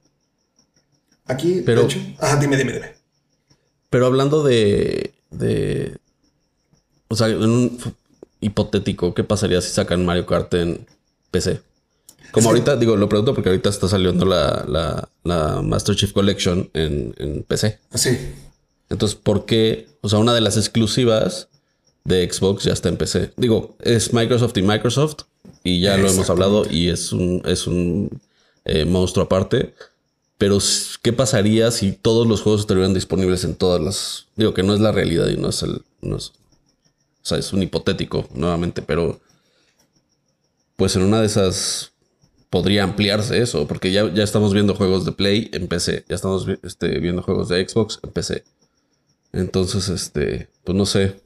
Aquí, 1.27 1.61
pero, 1.63 1.81
de 1.81 1.85
hecho, 1.85 1.99
ajá, 2.19 2.37
dime, 2.37 2.57
dime, 2.57 2.73
dime. 2.73 3.02
Pero 3.93 4.07
hablando 4.07 4.41
de, 4.41 5.13
de. 5.29 5.97
O 7.09 7.15
sea, 7.15 7.27
en 7.27 7.43
un 7.43 7.77
hipotético, 8.41 9.13
¿qué 9.13 9.23
pasaría 9.23 9.61
si 9.61 9.69
sacan 9.69 10.03
Mario 10.03 10.25
Kart 10.25 10.51
en 10.55 10.87
PC? 11.29 11.61
Como 12.31 12.49
ahorita, 12.49 12.75
digo, 12.77 12.95
lo 12.95 13.07
pregunto 13.07 13.35
porque 13.35 13.49
ahorita 13.49 13.69
está 13.69 13.87
saliendo 13.87 14.25
la, 14.25 14.65
la, 14.67 15.09
la 15.23 15.61
Master 15.61 15.95
Chief 15.95 16.11
Collection 16.11 16.71
en, 16.73 17.13
en 17.19 17.43
PC. 17.43 17.77
Así. 17.91 18.17
Entonces, 18.89 19.15
¿por 19.15 19.45
qué? 19.45 19.87
O 20.01 20.09
sea, 20.09 20.17
una 20.17 20.33
de 20.33 20.41
las 20.41 20.57
exclusivas 20.57 21.49
de 22.03 22.27
Xbox 22.27 22.63
ya 22.63 22.73
está 22.73 22.89
en 22.89 22.97
PC. 22.97 23.33
Digo, 23.37 23.75
es 23.79 24.11
Microsoft 24.11 24.57
y 24.57 24.63
Microsoft. 24.63 25.17
Y 25.63 25.81
ya 25.81 25.97
lo 25.97 26.09
hemos 26.09 26.31
hablado 26.31 26.65
y 26.67 26.89
es 26.89 27.13
un, 27.13 27.43
es 27.45 27.67
un 27.67 28.09
eh, 28.65 28.85
monstruo 28.85 29.25
aparte. 29.25 29.75
Pero, 30.43 30.57
¿qué 31.01 31.13
pasaría 31.13 31.71
si 31.71 31.93
todos 31.93 32.27
los 32.27 32.41
juegos 32.41 32.59
estuvieran 32.59 32.93
disponibles 32.93 33.45
en 33.45 33.55
todas 33.55 33.79
las. 33.79 34.27
Digo 34.35 34.53
que 34.53 34.61
no 34.61 34.73
es 34.73 34.81
la 34.81 34.91
realidad 34.91 35.29
y 35.29 35.37
no 35.37 35.47
es 35.47 35.63
el. 35.63 35.83
No 36.01 36.17
es, 36.17 36.31
o 36.31 37.25
sea, 37.25 37.37
es 37.37 37.53
un 37.53 37.63
hipotético 37.63 38.27
nuevamente, 38.33 38.81
pero. 38.81 39.21
Pues 40.75 40.97
en 40.97 41.03
una 41.03 41.21
de 41.21 41.27
esas 41.27 41.93
podría 42.49 42.83
ampliarse 42.83 43.41
eso, 43.41 43.65
porque 43.69 43.93
ya, 43.93 44.13
ya 44.13 44.21
estamos 44.21 44.53
viendo 44.53 44.75
juegos 44.75 45.05
de 45.05 45.13
Play 45.13 45.49
en 45.53 45.69
PC, 45.69 46.03
ya 46.09 46.15
estamos 46.15 46.45
este, 46.61 46.99
viendo 46.99 47.21
juegos 47.21 47.47
de 47.47 47.65
Xbox 47.65 48.01
en 48.03 48.11
PC. 48.11 48.43
Entonces, 49.31 49.87
este, 49.87 50.49
pues 50.65 50.77
no 50.77 50.85
sé. 50.85 51.21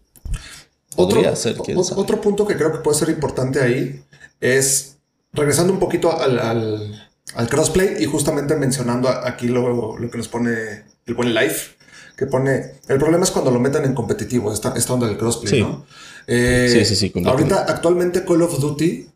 Podría 0.96 1.32
otro, 1.32 1.36
ser, 1.36 1.58
otro 1.96 2.22
punto 2.22 2.46
que 2.46 2.56
creo 2.56 2.72
que 2.72 2.80
puede 2.82 3.00
ser 3.00 3.10
importante 3.10 3.62
ahí 3.62 4.00
es, 4.40 4.98
regresando 5.34 5.74
un 5.74 5.80
poquito 5.80 6.16
al 6.16 6.38
al 6.38 7.07
crossplay 7.50 7.98
y 8.00 8.05
justamente 8.05 8.55
mencionando 8.55 9.10
aquí 9.10 9.48
lo, 9.48 9.96
que 10.10 10.17
nos 10.17 10.27
pone 10.27 10.84
el 11.05 11.13
buen 11.13 11.34
Life, 11.34 11.75
que 12.15 12.25
pone, 12.25 12.79
el 12.88 12.98
problema 12.98 13.24
es 13.24 13.31
cuando 13.31 13.51
lo 13.51 13.60
metan 13.60 13.86
en 13.86 13.93
competitivo, 13.93 14.51
esta, 14.51 14.74
esta 14.75 14.93
onda 14.93 15.07
del 15.07 15.17
crossplay, 15.17 15.62
¿no? 15.62 15.86
Eh, 16.25 16.69
sí, 16.72 16.96
sí, 16.96 16.96
sí. 16.96 17.24
Ahorita, 17.25 17.65
actualmente 17.67 18.25
Call 18.25 18.41
of 18.41 18.60
Duty, 18.60 19.07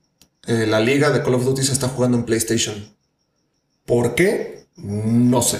eh, 0.47 0.65
la 0.67 0.79
liga 0.79 1.09
de 1.09 1.21
Call 1.21 1.35
of 1.35 1.45
Duty 1.45 1.63
se 1.63 1.73
está 1.73 1.87
jugando 1.87 2.17
en 2.17 2.23
PlayStation. 2.23 2.75
¿Por 3.85 4.15
qué? 4.15 4.65
No 4.77 5.41
sé. 5.41 5.59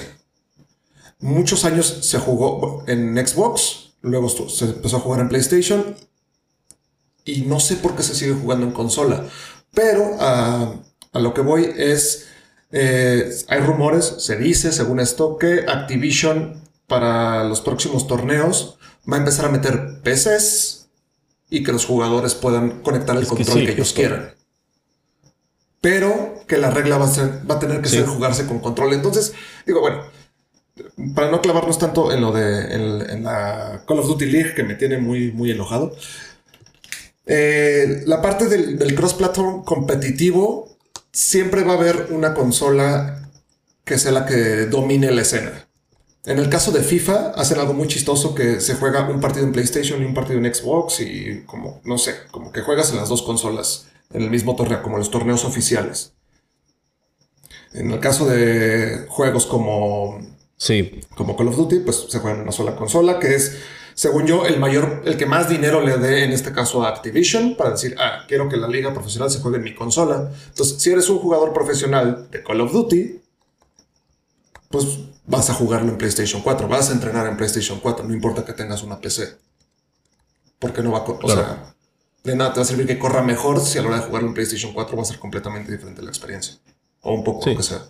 Muchos 1.20 1.65
años 1.65 2.00
se 2.01 2.17
jugó 2.20 2.84
en 2.88 3.15
Xbox, 3.15 3.93
luego 4.01 4.29
se 4.29 4.65
empezó 4.65 4.98
a 4.98 5.00
jugar 5.01 5.20
en 5.20 5.29
PlayStation 5.29 5.96
y 7.25 7.41
no 7.41 7.60
sé 7.60 7.75
por 7.75 7.96
qué 7.96 8.03
se 8.03 8.15
sigue 8.15 8.34
jugando 8.34 8.65
en 8.65 8.72
consola. 8.72 9.27
Pero 9.74 10.17
ah, 10.20 10.74
a 11.13 11.20
lo 11.20 11.34
que 11.34 11.41
voy 11.41 11.70
es 11.77 12.27
eh, 12.72 13.30
hay 13.48 13.60
rumores, 13.60 14.16
se 14.20 14.38
dice, 14.38 14.72
según 14.72 15.00
esto, 15.00 15.38
que 15.38 15.66
Activision 15.68 16.62
para 16.88 17.44
los 17.44 17.62
próximos 17.62 18.08
torneos 18.08 18.78
va 19.12 19.18
a 19.18 19.20
empezar 19.20 19.46
a 19.46 19.50
meter 19.50 20.01
PCs 20.04 20.88
y 21.50 21.63
que 21.63 21.74
los 21.74 21.86
jugadores 21.86 22.34
puedan 22.34 22.82
conectar 22.82 23.18
el 23.18 23.28
control 23.28 23.66
que, 23.66 23.72
ellos 23.74 23.94
quieran. 23.94 24.34
Pero 25.82 26.36
que 26.48 26.58
la 26.58 26.70
regla 26.70 26.98
va 26.98 27.06
a, 27.06 27.10
ser, 27.10 27.42
va 27.50 27.56
a 27.56 27.60
tener 27.60 27.82
que 27.82 27.90
ser 27.90 28.06
jugarse 28.06 28.46
con 28.46 28.60
control. 28.60 28.94
Entonces, 28.94 29.34
digo, 29.66 29.82
bueno, 29.82 30.04
para 31.13 31.30
no 31.30 31.42
clavarnos 31.42 31.78
tanto 31.78 32.13
en 32.13 32.22
lo 32.22 32.32
de 32.32 32.74
en, 32.74 33.24
la 33.24 33.84
Call 33.88 34.00
of 34.00 34.08
Duty 34.08 34.25
League, 34.28 34.54
que 34.54 34.63
me 34.63 34.75
tiene 34.75 34.98
muy, 34.98 35.32
muy 35.32 35.51
enojado. 35.51 35.94
Eh, 37.25 38.04
la 38.06 38.22
parte 38.22 38.48
del, 38.48 38.78
del 38.78 38.96
cross-platform 38.96 39.63
competitivo 39.63 40.71
siempre 41.12 41.63
va 41.63 41.74
a 41.74 41.77
haber 41.77 42.08
una 42.12 42.34
consola 42.34 43.30
que 43.84 43.98
sea 43.98 44.12
la 44.12 44.25
que 44.25 44.65
domine 44.68 45.12
la 45.12 45.22
escena. 45.22 45.68
En 46.24 46.38
el 46.38 46.50
caso 46.50 46.72
de 46.72 46.84
FIFA, 46.84 47.32
hacen 47.32 47.60
algo 47.60 47.74
muy 47.74 47.88
chistoso 47.88 48.36
que 48.36 48.62
se 48.62 48.75
juega 48.75 49.10
un 49.10 49.20
partido 49.20 49.44
en 49.44 49.51
PlayStation 49.51 50.01
y 50.01 50.06
un 50.06 50.13
partido 50.13 50.38
en 50.38 50.53
Xbox 50.53 51.00
y 51.00 51.44
como, 51.46 51.82
no 51.84 51.98
sé, 51.98 52.15
como 52.30 52.51
que 52.51 52.62
juegas 52.62 52.91
en 52.91 52.98
las 52.98 53.10
dos 53.10 53.24
consolas 53.24 53.88
en 54.13 54.22
el 54.22 54.30
mismo 54.30 54.56
torneo, 54.56 54.84
como 54.84 54.98
los 54.98 55.10
torneos 55.10 55.46
oficiales. 55.46 56.13
En 57.74 57.89
el 57.89 58.00
caso 58.00 58.25
de 58.27 59.06
juegos 59.10 59.46
como, 59.46 60.20
sí. 60.58 61.01
como 61.15 61.36
Call 61.36 61.48
of 61.48 61.56
Duty, 61.56 61.80
pues 61.80 62.06
se 62.08 62.20
juega 62.20 62.38
en 62.38 62.44
una 62.44 62.51
sola 62.51 62.75
consola, 62.75 63.18
que 63.20 63.34
es 63.34 63.58
según 64.01 64.25
yo, 64.25 64.48
el 64.48 64.60
mayor, 64.60 65.03
el 65.05 65.15
que 65.15 65.27
más 65.27 65.48
dinero 65.48 65.79
le 65.79 65.96
dé 66.00 66.24
en 66.24 66.31
este 66.31 66.51
caso 66.51 66.84
a 66.84 66.89
Activision 66.89 67.55
para 67.55 67.70
decir, 67.70 67.96
ah, 68.00 68.25
quiero 68.27 68.50
que 68.50 68.58
la 68.58 68.67
liga 68.67 68.91
profesional 68.91 69.29
se 69.29 69.39
juegue 69.39 69.58
en 69.58 69.63
mi 69.63 69.75
consola. 69.75 70.31
Entonces, 70.48 70.81
si 70.81 70.89
eres 70.89 71.08
un 71.08 71.20
jugador 71.20 71.53
profesional 71.53 72.27
de 72.31 72.41
Call 72.41 72.62
of 72.62 72.72
Duty, 72.72 73.22
pues 74.72 74.88
vas 75.27 75.51
a 75.51 75.53
jugarlo 75.53 75.91
en 75.91 76.00
PlayStation 76.00 76.41
4, 76.41 76.67
vas 76.67 76.89
a 76.89 76.93
entrenar 76.93 77.27
en 77.27 77.38
PlayStation 77.38 77.79
4, 77.79 78.03
no 78.03 78.12
importa 78.12 78.43
que 78.43 78.53
tengas 78.53 78.81
una 78.81 79.00
PC. 79.00 79.38
Porque 80.58 80.81
no 80.81 80.93
va 80.93 80.98
a, 80.98 81.03
o 81.03 81.29
sea, 81.29 81.75
de 82.24 82.36
nada 82.36 82.53
te 82.53 82.60
va 82.60 82.63
a 82.63 82.67
servir 82.67 82.88
que 82.88 82.98
corra 82.98 83.22
mejor 83.22 83.60
si 83.60 83.77
a 83.77 83.84
la 83.84 83.89
hora 83.89 83.98
de 83.98 84.03
jugarlo 84.08 84.29
en 84.29 84.34
PlayStation 84.34 84.74
4 84.74 84.98
va 84.98 85.03
a 85.03 85.05
ser 85.05 85.20
completamente 85.20 85.72
diferente 85.72 86.01
la 86.01 86.10
experiencia. 86.10 86.55
O 87.01 87.13
un 87.13 87.24
poco 87.24 87.48
lo 87.48 87.55
que 87.55 87.62
sea. 87.62 87.86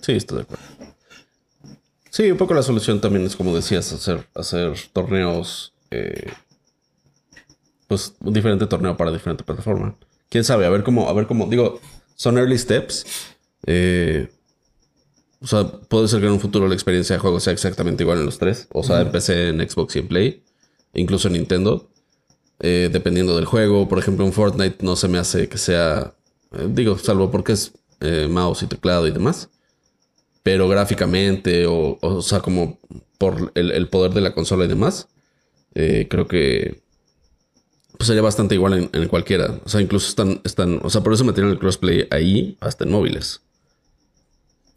Sí, 0.00 0.10
estoy 0.10 0.38
de 0.38 0.42
acuerdo. 0.42 0.89
Sí, 2.10 2.28
un 2.30 2.36
poco 2.36 2.54
la 2.54 2.62
solución 2.62 3.00
también 3.00 3.24
es 3.24 3.36
como 3.36 3.54
decías, 3.54 3.92
hacer, 3.92 4.26
hacer 4.34 4.74
torneos, 4.92 5.72
eh, 5.92 6.32
pues 7.86 8.14
un 8.20 8.32
diferente 8.32 8.66
torneo 8.66 8.96
para 8.96 9.12
diferente 9.12 9.44
plataforma. 9.44 9.96
Quién 10.28 10.42
sabe, 10.44 10.66
a 10.66 10.70
ver 10.70 10.82
cómo, 10.82 11.08
a 11.08 11.12
ver 11.12 11.26
cómo, 11.26 11.46
digo, 11.46 11.80
son 12.16 12.36
early 12.36 12.58
steps. 12.58 13.06
Eh, 13.64 14.28
o 15.40 15.46
sea, 15.46 15.66
puede 15.66 16.08
ser 16.08 16.20
que 16.20 16.26
en 16.26 16.32
un 16.32 16.40
futuro 16.40 16.66
la 16.66 16.74
experiencia 16.74 17.14
de 17.14 17.20
juego 17.20 17.38
sea 17.38 17.52
exactamente 17.52 18.02
igual 18.02 18.18
en 18.18 18.26
los 18.26 18.38
tres. 18.38 18.68
O 18.72 18.82
sea, 18.82 19.00
en 19.00 19.10
PC, 19.12 19.48
en 19.48 19.68
Xbox 19.68 19.96
y 19.96 20.00
en 20.00 20.08
Play. 20.08 20.44
Incluso 20.92 21.28
en 21.28 21.34
Nintendo. 21.34 21.90
Eh, 22.58 22.90
dependiendo 22.92 23.36
del 23.36 23.46
juego. 23.46 23.88
Por 23.88 23.98
ejemplo, 23.98 24.26
en 24.26 24.32
Fortnite 24.32 24.84
no 24.84 24.96
se 24.96 25.08
me 25.08 25.18
hace 25.18 25.48
que 25.48 25.58
sea. 25.58 26.14
digo, 26.68 26.98
salvo 26.98 27.30
porque 27.30 27.52
es 27.52 27.72
mouse 28.28 28.62
y 28.64 28.66
teclado 28.66 29.06
y 29.06 29.12
demás 29.12 29.48
pero 30.42 30.68
gráficamente 30.68 31.66
o, 31.66 31.98
o 32.00 32.22
sea, 32.22 32.40
como 32.40 32.78
por 33.18 33.52
el, 33.54 33.88
poder 33.88 34.12
de 34.12 34.22
la 34.22 34.32
consola 34.34 34.64
y 34.64 34.68
demás, 34.68 35.08
eh, 35.74 36.06
creo 36.08 36.26
que 36.26 36.82
pues 37.98 38.06
sería 38.06 38.22
bastante 38.22 38.54
igual 38.54 38.88
en, 38.90 39.08
cualquiera. 39.08 39.60
O 39.62 39.68
sea, 39.68 39.82
incluso 39.82 40.08
están, 40.08 40.40
están, 40.42 40.80
o 40.82 40.88
sea, 40.88 41.02
por 41.02 41.12
eso 41.12 41.22
metieron 41.22 41.52
el 41.52 41.58
crossplay 41.58 42.08
ahí, 42.10 42.56
hasta 42.60 42.84
en 42.84 42.92
móviles. 42.92 43.42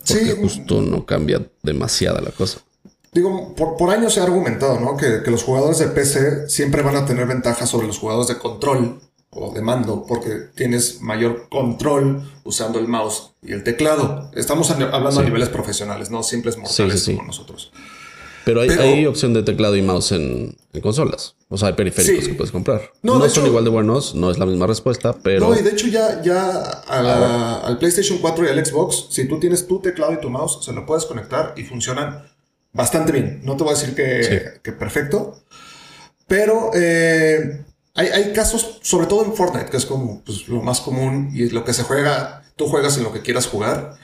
Porque 0.05 0.33
justo 0.33 0.81
no 0.81 1.05
cambia 1.05 1.41
demasiada 1.61 2.19
la 2.19 2.31
cosa. 2.31 2.59
Digo, 3.13 3.55
por, 3.55 3.77
por 3.77 3.91
años 3.91 4.13
se 4.13 4.19
ha 4.19 4.23
argumentado, 4.23 4.77
¿no? 4.81 4.97
Que, 4.97 5.23
que, 5.23 5.31
los 5.31 5.43
jugadores 5.43 5.79
de 5.79 5.87
PC 5.87 6.49
siempre 6.49 6.81
van 6.81 6.97
a 6.97 7.05
tener 7.05 7.25
ventajas 7.25 7.69
sobre 7.69 7.87
los 7.87 7.97
jugadores 7.97 8.27
de 8.27 8.37
control 8.37 8.99
o 9.35 9.53
de 9.53 9.61
mando, 9.61 10.05
porque 10.07 10.49
tienes 10.55 11.01
mayor 11.01 11.47
control 11.49 12.23
usando 12.43 12.79
el 12.79 12.87
mouse 12.87 13.33
y 13.41 13.53
el 13.53 13.63
teclado. 13.63 14.31
Estamos 14.35 14.69
hablando 14.71 15.19
a 15.19 15.23
niveles 15.23 15.49
profesionales, 15.49 16.09
no 16.09 16.23
simples 16.23 16.57
mortales 16.57 17.05
como 17.05 17.23
nosotros. 17.23 17.71
Pero 18.45 18.61
hay, 18.61 19.05
opción 19.05 19.33
de 19.33 19.43
teclado 19.43 19.75
y 19.77 19.81
mouse 19.81 20.11
en, 20.11 20.55
consolas. 20.81 21.35
O 21.49 21.57
sea, 21.57 21.69
hay 21.69 21.75
periféricos 21.75 22.27
que 22.27 22.33
puedes 22.33 22.51
comprar. 22.51 22.91
No, 23.01 23.29
son 23.29 23.45
igual 23.45 23.63
de 23.63 23.69
buenos, 23.69 24.15
no 24.15 24.31
es 24.31 24.37
la 24.37 24.45
misma 24.45 24.67
respuesta, 24.67 25.13
pero. 25.23 25.49
No, 25.49 25.57
y 25.57 25.61
de 25.61 25.69
hecho, 25.69 25.87
ya, 25.87 26.21
ya 26.21 26.61
al 26.61 27.77
PlayStation 27.77 28.17
4 28.17 28.45
y 28.45 28.49
al 28.49 28.65
Xbox, 28.65 29.07
si 29.09 29.27
tú 29.27 29.39
tienes 29.39 29.67
tu 29.67 29.79
teclado 29.79 30.13
y 30.13 30.17
tu 30.17 30.29
mouse, 30.29 30.59
se 30.63 30.73
lo 30.73 30.85
puedes 30.85 31.05
conectar 31.05 31.53
y 31.55 31.63
funcionan 31.63 32.23
bastante 32.73 33.11
bien. 33.11 33.41
No 33.43 33.55
te 33.55 33.63
voy 33.63 33.73
a 33.73 33.77
decir 33.77 33.95
que, 33.95 34.59
que 34.61 34.71
perfecto, 34.73 35.41
Pero 36.27 36.71
eh, 36.73 37.63
hay, 37.95 38.07
hay, 38.07 38.33
casos, 38.33 38.79
sobre 38.81 39.07
todo 39.07 39.23
en 39.25 39.33
Fortnite, 39.33 39.69
que 39.69 39.77
es 39.77 39.85
como 39.85 40.21
pues, 40.23 40.47
lo 40.47 40.61
más 40.61 40.81
común 40.81 41.29
y 41.33 41.49
lo 41.49 41.63
que 41.63 41.73
se 41.73 41.83
juega, 41.83 42.43
tú 42.55 42.67
juegas 42.67 42.97
en 42.97 43.03
lo 43.03 43.13
que 43.13 43.21
quieras 43.21 43.47
jugar. 43.47 43.95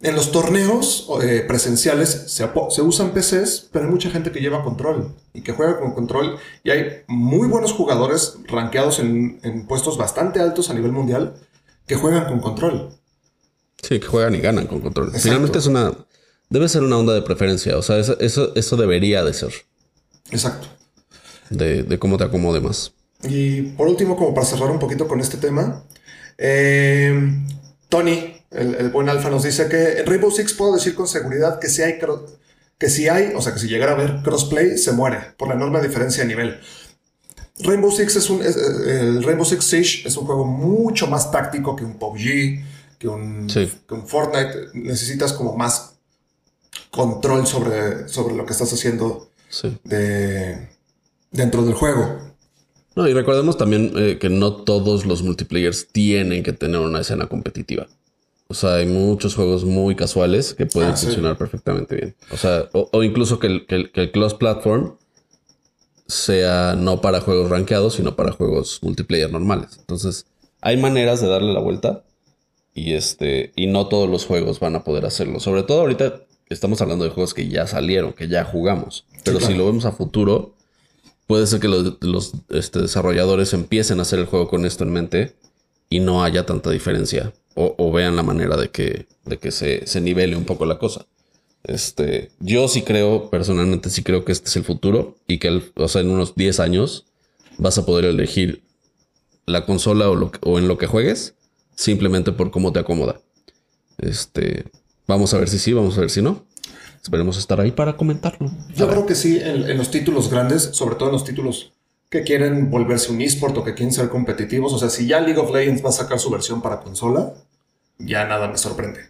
En 0.00 0.14
los 0.14 0.30
torneos 0.30 1.08
eh, 1.22 1.44
presenciales 1.46 2.08
se, 2.28 2.48
se, 2.70 2.82
usan 2.82 3.12
PCs, 3.12 3.68
pero 3.72 3.84
hay 3.84 3.90
mucha 3.90 4.10
gente 4.10 4.30
que 4.30 4.40
lleva 4.40 4.62
control 4.62 5.12
y 5.34 5.42
que 5.42 5.52
juega 5.52 5.80
con 5.80 5.92
control. 5.92 6.38
Y 6.62 6.70
hay 6.70 7.02
muy 7.08 7.48
buenos 7.48 7.72
jugadores 7.72 8.38
rankeados 8.46 9.00
en, 9.00 9.40
en 9.42 9.66
puestos 9.66 9.98
bastante 9.98 10.40
altos 10.40 10.70
a 10.70 10.74
nivel 10.74 10.92
mundial 10.92 11.34
que 11.88 11.96
juegan 11.96 12.26
con 12.26 12.40
control. 12.40 12.90
Sí, 13.82 14.00
que 14.00 14.06
juegan 14.06 14.34
y 14.34 14.38
ganan 14.38 14.66
con 14.66 14.80
control. 14.80 15.12
Finalmente 15.18 15.58
es 15.58 15.66
una. 15.66 15.92
Debe 16.50 16.68
ser 16.68 16.82
una 16.82 16.98
onda 16.98 17.14
de 17.14 17.22
preferencia. 17.22 17.76
O 17.76 17.82
sea, 17.82 17.98
eso, 17.98 18.18
eso, 18.20 18.54
eso 18.54 18.76
debería 18.76 19.24
de 19.24 19.32
ser. 19.32 19.52
Exacto. 20.30 20.68
De, 21.50 21.82
de, 21.82 21.98
cómo 21.98 22.18
te 22.18 22.24
acomode 22.24 22.60
más. 22.60 22.92
Y 23.22 23.62
por 23.62 23.88
último, 23.88 24.16
como 24.16 24.34
para 24.34 24.46
cerrar 24.46 24.70
un 24.70 24.78
poquito 24.78 25.08
con 25.08 25.20
este 25.20 25.38
tema, 25.38 25.84
eh, 26.36 27.12
Tony 27.88 28.38
el, 28.50 28.90
buen 28.90 29.08
Alfa 29.08 29.30
nos 29.30 29.42
dice 29.42 29.68
que 29.68 30.00
en 30.00 30.06
Rainbow 30.06 30.30
Six 30.30 30.54
puedo 30.54 30.74
decir 30.74 30.94
con 30.94 31.06
seguridad 31.06 31.58
que 31.58 31.68
si 31.68 31.82
hay, 31.82 31.98
que 32.78 32.88
si 32.88 33.08
hay, 33.08 33.32
o 33.34 33.42
sea, 33.42 33.52
que 33.52 33.58
si 33.58 33.68
llegara 33.68 33.92
a 33.92 33.94
haber 33.94 34.22
crossplay, 34.22 34.78
se 34.78 34.92
muere 34.92 35.18
por 35.36 35.48
la 35.48 35.54
enorme 35.54 35.80
diferencia 35.82 36.22
de 36.22 36.28
nivel. 36.28 36.60
Rainbow 37.60 37.90
Six 37.90 38.16
es 38.16 38.30
un, 38.30 38.40
el 38.42 39.22
Rainbow 39.22 39.44
Six 39.44 39.64
Siege 39.64 40.08
es 40.08 40.16
un 40.16 40.26
juego 40.26 40.44
mucho 40.44 41.08
más 41.08 41.30
táctico 41.30 41.74
que 41.74 41.84
un 41.84 41.98
PUBG, 41.98 42.98
que 42.98 43.08
un, 43.08 43.48
que 43.48 43.94
un 43.94 44.06
Fortnite. 44.06 44.68
Necesitas 44.74 45.32
como 45.32 45.56
más 45.56 45.94
control 46.90 47.46
sobre, 47.46 48.08
sobre 48.08 48.34
lo 48.34 48.46
que 48.46 48.52
estás 48.52 48.72
haciendo 48.72 49.30
de, 49.84 50.68
dentro 51.32 51.64
del 51.64 51.74
juego. 51.74 52.27
No, 52.98 53.06
y 53.06 53.12
recordemos 53.12 53.56
también 53.56 53.92
eh, 53.94 54.18
que 54.18 54.28
no 54.28 54.52
todos 54.54 55.06
los 55.06 55.22
multiplayers 55.22 55.86
tienen 55.92 56.42
que 56.42 56.52
tener 56.52 56.80
una 56.80 56.98
escena 56.98 57.28
competitiva. 57.28 57.86
O 58.48 58.54
sea, 58.54 58.74
hay 58.74 58.86
muchos 58.86 59.36
juegos 59.36 59.64
muy 59.64 59.94
casuales 59.94 60.52
que 60.52 60.66
pueden 60.66 60.90
ah, 60.90 60.96
funcionar 60.96 61.38
perfectamente 61.38 61.94
bien. 61.94 62.16
O 62.32 62.36
sea, 62.36 62.68
o, 62.72 63.04
incluso 63.04 63.38
que 63.38 63.46
el, 63.46 63.66
que, 63.66 63.88
el, 63.94 64.10
cross 64.10 64.34
platform 64.34 64.96
sea 66.08 66.74
no 66.76 67.00
para 67.00 67.20
juegos 67.20 67.48
rankeados, 67.50 67.94
sino 67.94 68.16
para 68.16 68.32
juegos 68.32 68.80
multiplayer 68.82 69.30
normales. 69.30 69.76
Entonces, 69.78 70.26
hay 70.60 70.76
maneras 70.76 71.20
de 71.20 71.28
darle 71.28 71.52
la 71.52 71.60
vuelta 71.60 72.02
y 72.74 72.94
este 72.94 73.52
y 73.54 73.68
no 73.68 73.86
todos 73.86 74.10
los 74.10 74.26
juegos 74.26 74.58
van 74.58 74.74
a 74.74 74.82
poder 74.82 75.06
hacerlo. 75.06 75.38
Sobre 75.38 75.62
todo 75.62 75.82
ahorita 75.82 76.22
estamos 76.48 76.82
hablando 76.82 77.04
de 77.04 77.12
juegos 77.12 77.32
que 77.32 77.46
ya 77.48 77.68
salieron, 77.68 78.12
que 78.12 78.26
ya 78.26 78.42
jugamos. 78.42 79.06
Pero 79.22 79.38
si 79.38 79.54
lo 79.54 79.66
vemos 79.66 79.84
a 79.84 79.92
futuro, 79.92 80.57
puede 81.28 81.46
ser 81.46 81.60
que 81.60 81.68
los, 81.68 82.32
este, 82.48 82.80
desarrolladores 82.80 83.52
empiecen 83.52 84.00
a 84.00 84.02
hacer 84.02 84.18
el 84.18 84.26
juego 84.26 84.48
con 84.48 84.64
esto 84.64 84.82
en 84.82 84.92
mente 84.92 85.36
y 85.90 86.00
no 86.00 86.24
haya 86.24 86.44
tanta 86.46 86.70
diferencia 86.70 87.32
o, 87.54 87.90
vean 87.90 88.14
la 88.14 88.22
manera 88.22 88.56
de 88.56 88.70
que, 88.70 89.06
de 89.24 89.36
que 89.38 89.50
se, 89.50 89.84
se, 89.84 90.00
nivele 90.00 90.36
un 90.36 90.44
poco 90.44 90.64
la 90.64 90.78
cosa. 90.78 91.06
Este, 91.64 92.30
yo 92.38 92.68
sí 92.68 92.82
creo, 92.82 93.30
personalmente 93.30 93.90
sí 93.90 94.04
creo 94.04 94.24
que 94.24 94.30
este 94.30 94.48
es 94.48 94.54
el 94.54 94.62
futuro 94.62 95.16
y 95.26 95.38
que, 95.38 95.60
o 95.74 95.88
sea, 95.88 96.02
en 96.02 96.10
unos 96.10 96.36
10 96.36 96.60
años 96.60 97.06
vas 97.56 97.76
a 97.76 97.84
poder 97.84 98.04
elegir 98.04 98.62
la 99.44 99.66
consola 99.66 100.08
o, 100.08 100.30
o 100.42 100.58
en 100.58 100.68
lo 100.68 100.78
que 100.78 100.86
juegues 100.86 101.34
simplemente 101.74 102.30
por 102.30 102.52
cómo 102.52 102.72
te 102.72 102.78
acomoda. 102.78 103.20
Este, 103.98 104.66
vamos 105.08 105.34
a 105.34 105.38
ver 105.38 105.48
si 105.48 105.58
sí, 105.58 105.72
vamos 105.72 105.98
a 105.98 106.02
ver 106.02 106.10
si 106.10 106.22
no. 106.22 106.46
Esperemos 107.08 107.38
estar 107.38 107.58
ahí 107.58 107.72
para 107.72 107.96
comentarlo. 107.96 108.50
Yo 108.76 108.86
creo 108.86 109.06
que 109.06 109.14
sí, 109.14 109.38
en, 109.42 109.70
en, 109.70 109.78
los 109.78 109.90
títulos 109.90 110.30
grandes, 110.30 110.62
sobre 110.72 110.96
todo 110.96 111.08
en 111.08 111.14
los 111.14 111.24
títulos 111.24 111.72
que 112.10 112.22
quieren 112.22 112.70
volverse 112.70 113.10
un 113.10 113.22
esport 113.22 113.56
o 113.56 113.64
que 113.64 113.72
quieren 113.72 113.94
ser 113.94 114.10
competitivos. 114.10 114.74
O 114.74 114.78
sea, 114.78 114.90
si 114.90 115.06
ya 115.06 115.18
League 115.18 115.40
of 115.40 115.50
Legends 115.50 115.82
va 115.82 115.88
a 115.88 115.92
sacar 115.92 116.18
su 116.18 116.28
versión 116.28 116.60
para 116.60 116.80
consola, 116.80 117.32
ya 117.96 118.26
nada 118.26 118.46
me 118.48 118.58
sorprende. 118.58 119.08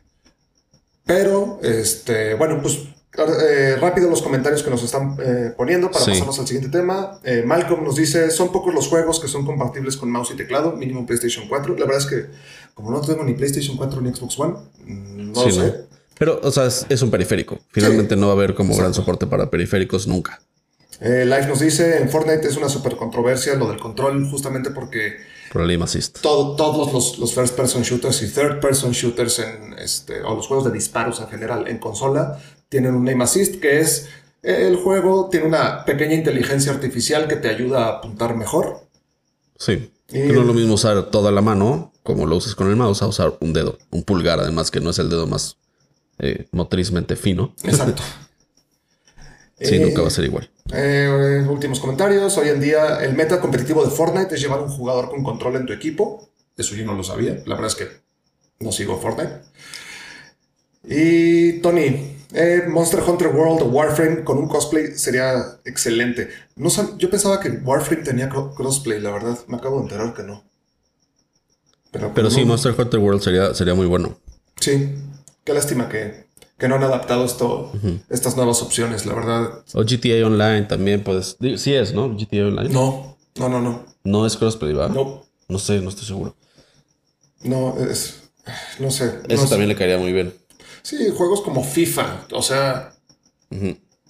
Pero, 1.07 1.59
este, 1.61 2.35
bueno, 2.35 2.63
pues 2.63 2.87
eh, 3.17 3.77
rápido 3.81 4.09
los 4.09 4.23
comentarios 4.23 4.63
que 4.63 4.71
nos 4.71 4.85
están 4.85 5.17
eh, 5.21 5.53
poniendo 5.57 5.91
para 5.91 6.05
pasarnos 6.05 6.39
al 6.39 6.47
siguiente 6.47 6.71
tema. 6.71 7.19
Eh, 7.25 7.43
Malcolm 7.45 7.83
nos 7.83 7.97
dice, 7.97 8.31
son 8.31 8.53
pocos 8.53 8.73
los 8.73 8.87
juegos 8.87 9.19
que 9.19 9.27
son 9.27 9.45
compatibles 9.45 9.97
con 9.97 10.09
mouse 10.09 10.31
y 10.35 10.37
teclado, 10.37 10.77
mínimo 10.77 11.05
PlayStation 11.05 11.49
4. 11.49 11.77
La 11.77 11.85
verdad 11.85 11.99
es 11.99 12.07
que 12.07 12.27
como 12.75 12.93
no 12.93 13.01
tengo 13.01 13.25
ni 13.25 13.35
PlayStation 13.35 13.77
4 13.77 14.01
ni 14.03 14.15
Xbox 14.15 14.39
One, 14.39 14.55
mm, 14.85 15.33
no 15.33 15.45
lo 15.45 15.51
sé. 15.51 15.89
Pero, 16.19 16.41
o 16.43 16.51
sea, 16.51 16.67
es, 16.67 17.03
un 17.03 17.11
periférico. 17.11 17.59
Finalmente 17.71 18.17
no 18.17 18.27
va 18.27 18.33
a 18.33 18.37
haber 18.37 18.55
como 18.55 18.77
gran 18.77 18.93
soporte 18.93 19.27
para 19.27 19.51
periféricos 19.51 20.07
nunca. 20.07 20.41
Eh, 21.01 21.25
Life 21.25 21.47
nos 21.47 21.61
dice, 21.61 21.99
en 21.99 22.11
Fortnite 22.11 22.49
es 22.49 22.57
una 22.57 22.69
super 22.69 22.97
controversia 22.97 23.55
lo 23.55 23.69
del 23.69 23.79
control, 23.79 24.29
justamente 24.29 24.71
porque... 24.71 25.17
Problema 25.53 25.85
assist. 25.85 26.21
todos 26.21 26.93
los, 26.93 27.19
los, 27.19 27.33
first 27.33 27.57
person 27.57 27.83
shooters 27.83 28.21
y 28.23 28.29
third 28.29 28.61
person 28.61 28.91
shooters 28.91 29.39
en 29.39 29.79
este, 29.79 30.21
o 30.23 30.35
los 30.35 30.47
juegos 30.47 30.67
de 30.67 30.73
disparos 30.73 31.21
en 31.21 31.29
general 31.29 31.69
en 31.69 31.79
consola 31.79 32.39
tienen 32.69 32.95
un 32.95 33.09
aim 33.09 33.23
assist 33.23 33.55
que 33.59 33.81
es 33.81 34.09
el 34.43 34.77
juego 34.77 35.29
tiene 35.31 35.47
una 35.47 35.85
pequeña 35.85 36.15
inteligencia 36.15 36.73
artificial 36.73 37.29
que 37.29 37.37
te 37.37 37.49
ayuda 37.49 37.85
a 37.85 37.89
apuntar 37.97 38.37
mejor. 38.37 38.81
Sí. 39.57 39.91
Y... 40.11 40.19
no 40.19 40.41
es 40.41 40.47
lo 40.47 40.55
mismo 40.55 40.75
usar 40.75 41.11
toda 41.11 41.31
la 41.33 41.41
mano, 41.41 41.93
como 42.03 42.27
lo 42.27 42.37
usas 42.37 42.55
con 42.55 42.69
el 42.69 42.77
mouse, 42.77 43.03
a 43.03 43.07
usar 43.07 43.37
un 43.41 43.53
dedo, 43.53 43.79
un 43.91 44.03
pulgar, 44.03 44.41
además 44.41 44.71
que 44.71 44.81
no 44.81 44.91
es 44.91 44.99
el 44.99 45.09
dedo 45.09 45.27
más 45.27 45.58
eh, 46.19 46.49
motrizmente 46.53 47.17
fino. 47.17 47.55
Exacto. 47.63 48.03
sí, 49.61 49.79
nunca 49.79 50.03
va 50.03 50.09
a 50.09 50.11
ser 50.11 50.25
igual. 50.25 50.51
Eh, 50.73 51.45
últimos 51.49 51.81
comentarios. 51.81 52.37
Hoy 52.37 52.49
en 52.49 52.61
día 52.61 53.03
el 53.03 53.15
meta 53.15 53.41
competitivo 53.41 53.85
de 53.85 53.91
Fortnite 53.91 54.35
es 54.35 54.41
llevar 54.41 54.61
un 54.61 54.69
jugador 54.69 55.09
con 55.09 55.23
control 55.23 55.57
en 55.57 55.67
tu 55.67 55.73
equipo. 55.73 56.29
Eso 56.57 56.75
yo 56.75 56.85
no 56.85 56.95
lo 56.95 57.05
sabía. 57.05 57.43
La 57.47 57.55
verdad 57.55 57.69
es 57.69 57.77
que 57.77 57.89
no 58.61 58.73
sigo 58.73 58.99
Fortnite. 58.99 59.43
Y 60.85 61.61
Tony, 61.61 62.17
eh, 62.33 62.65
Monster 62.69 63.01
Hunter 63.07 63.29
World 63.29 63.63
o 63.63 63.67
Warframe 63.67 64.25
con 64.25 64.39
un 64.39 64.49
cosplay 64.49 64.99
sería 64.99 65.59
excelente. 65.65 66.29
No 66.57 66.69
yo 66.99 67.11
pensaba 67.11 67.41
que 67.41 67.51
Warframe 67.51 68.03
tenía 68.03 68.29
crossplay, 68.29 69.01
la 69.01 69.11
verdad. 69.11 69.39
Me 69.49 69.57
acabo 69.57 69.77
de 69.79 69.83
enterar 69.85 70.15
que 70.15 70.23
no. 70.23 70.45
Pero, 71.91 72.13
Pero 72.15 72.31
sí, 72.31 72.45
Monster 72.45 72.75
Hunter 72.79 73.01
World 73.01 73.23
sería, 73.23 73.55
sería 73.55 73.75
muy 73.75 73.87
bueno. 73.87 74.19
Sí. 74.61 74.95
Qué 75.49 75.55
lástima 75.55 75.89
que 75.89 76.29
que 76.59 76.69
no 76.69 76.75
han 76.75 76.83
adaptado 76.83 77.25
esto, 77.25 77.73
estas 78.11 78.37
nuevas 78.37 78.61
opciones, 78.61 79.07
la 79.07 79.15
verdad. 79.15 79.65
O 79.73 79.83
GTA 79.83 80.27
Online 80.27 80.65
también, 80.65 81.03
pues. 81.03 81.39
Sí 81.57 81.73
es, 81.73 81.95
¿no? 81.95 82.11
GTA 82.15 82.49
Online. 82.49 82.69
No, 82.69 83.17
no, 83.37 83.49
no, 83.49 83.63
no. 83.63 83.87
No 84.05 84.27
es 84.27 84.37
crossplay, 84.37 84.75
¿va? 84.75 84.89
No. 84.89 85.25
No 85.49 85.59
sé, 85.59 85.81
no 85.81 85.89
estoy 85.89 86.05
seguro. 86.05 86.37
No, 87.41 87.79
es. 87.79 88.25
No 88.79 88.91
sé. 88.91 89.21
Eso 89.27 89.49
también 89.49 89.71
le 89.71 89.77
caería 89.77 89.97
muy 89.97 90.13
bien. 90.13 90.35
Sí, 90.83 90.99
juegos 91.17 91.41
como 91.41 91.65
FIFA, 91.65 92.27
o 92.33 92.43
sea. 92.43 92.93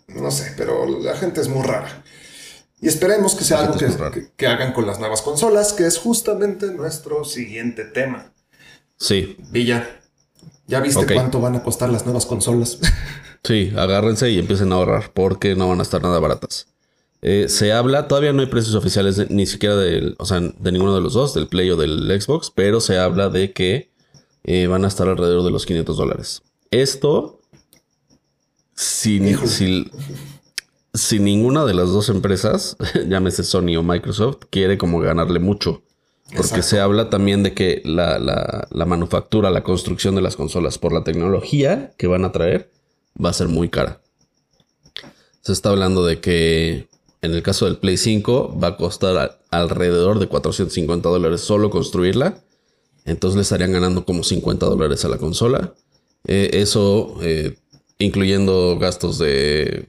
No 0.08 0.32
sé, 0.32 0.54
pero 0.56 0.88
la 1.00 1.14
gente 1.16 1.40
es 1.40 1.48
muy 1.48 1.62
rara. 1.62 2.02
Y 2.80 2.88
esperemos 2.88 3.36
que 3.36 3.44
sea 3.44 3.60
algo 3.60 3.76
que, 3.76 4.32
que, 4.36 4.46
hagan 4.48 4.72
con 4.72 4.88
las 4.88 4.98
nuevas 4.98 5.22
consolas, 5.22 5.72
que 5.72 5.86
es 5.86 5.98
justamente 5.98 6.66
nuestro 6.72 7.24
siguiente 7.24 7.84
tema. 7.84 8.32
Sí. 8.96 9.36
Villa, 9.50 9.97
¿Ya 10.68 10.80
viste 10.80 11.12
cuánto 11.12 11.40
van 11.40 11.56
a 11.56 11.62
costar 11.62 11.90
las 11.90 12.04
nuevas 12.04 12.26
consolas? 12.26 12.78
sí, 13.42 13.72
agárrense 13.74 14.30
y 14.30 14.38
empiecen 14.38 14.70
a 14.70 14.76
ahorrar 14.76 15.10
porque 15.14 15.56
no 15.56 15.66
van 15.68 15.80
a 15.80 15.82
estar 15.82 16.02
nada 16.02 16.20
baratas. 16.20 16.68
Eh, 17.22 17.46
se 17.48 17.72
habla, 17.72 18.06
todavía 18.06 18.32
no 18.32 18.42
hay 18.42 18.46
precios 18.46 18.76
oficiales 18.76 19.28
ni 19.30 19.46
siquiera 19.46 19.74
del, 19.76 20.14
o 20.18 20.26
sea, 20.26 20.40
de 20.40 20.72
ninguno 20.72 20.94
de 20.94 21.00
los 21.00 21.14
dos, 21.14 21.34
del 21.34 21.48
Play 21.48 21.70
o 21.70 21.76
del 21.76 22.20
Xbox, 22.20 22.52
pero 22.54 22.80
se 22.80 22.98
habla 22.98 23.28
de 23.30 23.52
que 23.52 23.90
eh, 24.44 24.66
van 24.66 24.84
a 24.84 24.88
estar 24.88 25.08
alrededor 25.08 25.42
de 25.42 25.50
los 25.50 25.66
500 25.66 25.96
dólares. 25.96 26.42
Esto, 26.70 27.40
sin, 28.74 29.36
si, 30.94 31.18
ninguna 31.18 31.64
de 31.64 31.74
las 31.74 31.88
dos 31.88 32.10
empresas, 32.10 32.76
llámese 33.08 33.42
Sony 33.42 33.76
o 33.76 33.82
Microsoft, 33.82 34.44
quiere 34.50 34.78
como 34.78 35.00
ganarle 35.00 35.40
mucho. 35.40 35.82
Porque 36.36 36.62
se 36.62 36.78
habla 36.78 37.08
también 37.08 37.42
de 37.42 37.54
que 37.54 37.80
la, 37.84 38.18
la, 38.18 38.84
manufactura, 38.84 39.50
la 39.50 39.62
construcción 39.62 40.14
de 40.14 40.20
las 40.20 40.36
consolas 40.36 40.76
por 40.78 40.92
la 40.92 41.02
tecnología 41.02 41.92
que 41.96 42.06
van 42.06 42.24
a 42.24 42.32
traer 42.32 42.70
va 43.22 43.30
a 43.30 43.32
ser 43.34 43.48
muy 43.48 43.70
cara. 43.70 44.00
Se 45.40 45.52
está 45.52 45.70
hablando 45.70 46.04
de 46.04 46.20
que 46.20 46.88
en 47.22 47.32
el 47.32 47.42
caso 47.42 47.64
del 47.64 47.78
Play 47.78 47.96
5 47.96 48.58
va 48.62 48.68
a 48.68 48.76
costar 48.76 49.40
alrededor 49.50 50.18
de 50.18 50.28
450 50.28 51.08
dólares 51.08 51.40
solo 51.40 51.70
construirla. 51.70 52.42
Entonces 53.06 53.36
le 53.36 53.42
estarían 53.42 53.72
ganando 53.72 54.04
como 54.04 54.22
50 54.22 54.66
dólares 54.66 55.04
a 55.06 55.08
la 55.08 55.16
consola. 55.16 55.72
Eh, 56.26 56.50
eso 56.52 57.16
eh, 57.22 57.56
incluyendo 57.98 58.76
gastos 58.78 59.18
de, 59.18 59.88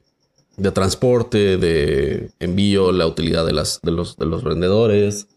de 0.55 0.71
transporte, 0.71 1.57
de 1.57 2.31
envío, 2.39 2.93
la 2.93 3.07
utilidad 3.07 3.45
de, 3.45 3.51
las, 3.51 3.81
de, 3.81 3.91
los, 3.91 4.15
de 4.15 4.25
los 4.25 4.43
vendedores 4.43 5.27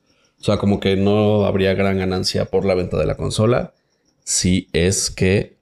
o 0.43 0.45
sea, 0.45 0.57
como 0.57 0.81
que 0.81 0.97
no 0.97 1.45
habría 1.45 1.73
gran 1.75 1.99
ganancia 1.99 2.47
por 2.47 2.65
la 2.65 2.75
venta 2.75 2.99
de 2.99 3.07
la 3.07 3.17
consola 3.17 3.75
si 4.25 4.69
es 4.73 5.09
que 5.09 5.57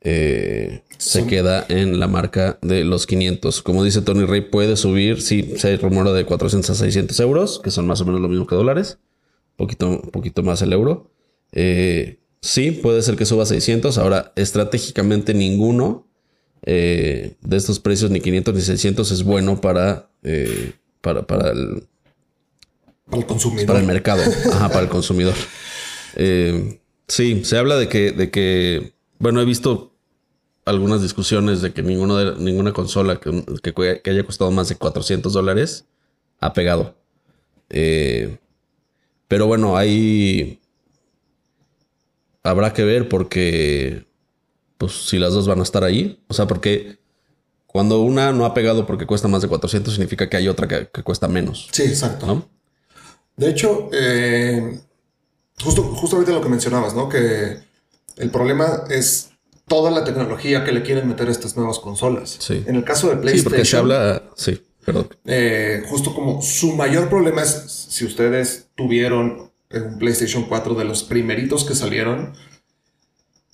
eh, 0.00 0.80
se 0.96 1.26
queda 1.26 1.66
en 1.68 2.00
la 2.00 2.08
marca 2.08 2.58
de 2.62 2.84
los 2.84 3.06
500. 3.06 3.60
Como 3.60 3.84
dice 3.84 4.00
Tony 4.00 4.24
Rey, 4.24 4.40
puede 4.40 4.78
subir, 4.78 5.20
sí, 5.20 5.56
se 5.58 5.76
rumora 5.76 6.14
de 6.14 6.24
400 6.24 6.70
a 6.70 6.74
600 6.74 7.20
euros, 7.20 7.60
que 7.62 7.70
son 7.70 7.86
más 7.86 8.00
o 8.00 8.06
menos 8.06 8.22
lo 8.22 8.28
mismo 8.28 8.46
que 8.46 8.54
dólares, 8.54 8.98
poquito, 9.56 10.00
poquito 10.10 10.42
más 10.42 10.62
el 10.62 10.72
euro. 10.72 11.10
Eh, 11.52 12.18
sí, 12.40 12.70
puede 12.70 13.02
ser 13.02 13.16
que 13.16 13.26
suba 13.26 13.42
a 13.42 13.46
600. 13.46 13.98
Ahora, 13.98 14.32
estratégicamente 14.36 15.34
ninguno 15.34 16.06
eh, 16.62 17.34
de 17.42 17.56
estos 17.58 17.78
precios, 17.78 18.10
ni 18.10 18.20
500 18.22 18.54
ni 18.54 18.62
600, 18.62 19.10
es 19.10 19.22
bueno 19.22 19.60
para, 19.60 20.08
para, 21.02 21.26
para 21.26 21.50
el 21.50 21.82
para 23.08 23.22
el 23.22 23.26
consumidor. 23.26 23.66
Para 23.66 23.80
el 23.80 23.86
mercado. 23.86 24.22
Ajá, 24.52 24.68
para 24.68 24.82
el 24.82 24.88
consumidor. 24.88 25.34
Eh, 26.14 26.80
sí, 27.06 27.44
se 27.44 27.58
habla 27.58 27.76
de 27.76 27.88
que, 27.88 28.12
de 28.12 28.30
que, 28.30 28.92
bueno, 29.18 29.40
he 29.40 29.44
visto 29.44 29.94
algunas 30.64 31.00
discusiones 31.00 31.62
de 31.62 31.72
que 31.72 31.82
ninguno 31.82 32.16
de, 32.16 32.36
ninguna 32.42 32.72
consola 32.72 33.18
que, 33.18 33.42
que, 33.62 34.10
haya 34.10 34.24
costado 34.24 34.50
más 34.50 34.68
de 34.68 34.76
400 34.76 35.32
dólares 35.32 35.86
ha 36.40 36.52
pegado. 36.52 36.94
Eh, 37.70 38.38
pero 39.26 39.46
bueno, 39.46 39.76
ahí 39.76 40.60
habrá 42.42 42.72
que 42.72 42.84
ver 42.84 43.08
porque, 43.08 44.06
pues, 44.76 44.92
si 44.92 45.18
las 45.18 45.32
dos 45.32 45.46
van 45.46 45.60
a 45.60 45.64
estar 45.64 45.84
ahí. 45.84 46.22
O 46.28 46.34
sea, 46.34 46.46
porque 46.46 46.98
cuando 47.66 48.00
una 48.02 48.32
no 48.32 48.44
ha 48.44 48.54
pegado 48.54 48.86
porque 48.86 49.06
cuesta 49.06 49.28
más 49.28 49.42
de 49.42 49.48
400, 49.48 49.94
significa 49.94 50.28
que 50.28 50.36
hay 50.36 50.48
otra 50.48 50.68
que, 50.68 50.88
que 50.92 51.02
cuesta 51.02 51.28
menos. 51.28 51.68
Sí, 51.72 51.84
exacto. 51.84 52.26
¿no? 52.26 52.57
De 53.38 53.48
hecho, 53.48 53.88
eh, 53.92 54.80
justo, 55.62 55.82
justamente 55.82 56.32
lo 56.32 56.42
que 56.42 56.48
mencionabas, 56.48 56.94
¿no? 56.94 57.08
Que 57.08 57.58
el 58.16 58.30
problema 58.30 58.84
es 58.90 59.30
toda 59.68 59.90
la 59.90 60.04
tecnología 60.04 60.64
que 60.64 60.72
le 60.72 60.82
quieren 60.82 61.08
meter 61.08 61.28
a 61.28 61.30
estas 61.30 61.56
nuevas 61.56 61.78
consolas. 61.78 62.36
Sí. 62.40 62.64
En 62.66 62.74
el 62.74 62.84
caso 62.84 63.08
de 63.08 63.16
PlayStation. 63.16 63.38
Sí, 63.38 63.44
porque 63.44 63.64
se 63.64 63.76
habla. 63.76 64.22
Sí, 64.34 64.60
perdón. 64.84 65.08
Eh, 65.24 65.84
justo 65.88 66.14
como 66.14 66.42
su 66.42 66.74
mayor 66.74 67.08
problema 67.08 67.42
es 67.42 67.86
si 67.88 68.04
ustedes 68.04 68.66
tuvieron 68.74 69.50
un 69.70 69.98
PlayStation 69.98 70.44
4 70.48 70.74
de 70.74 70.84
los 70.84 71.04
primeritos 71.04 71.64
que 71.64 71.74
salieron. 71.74 72.34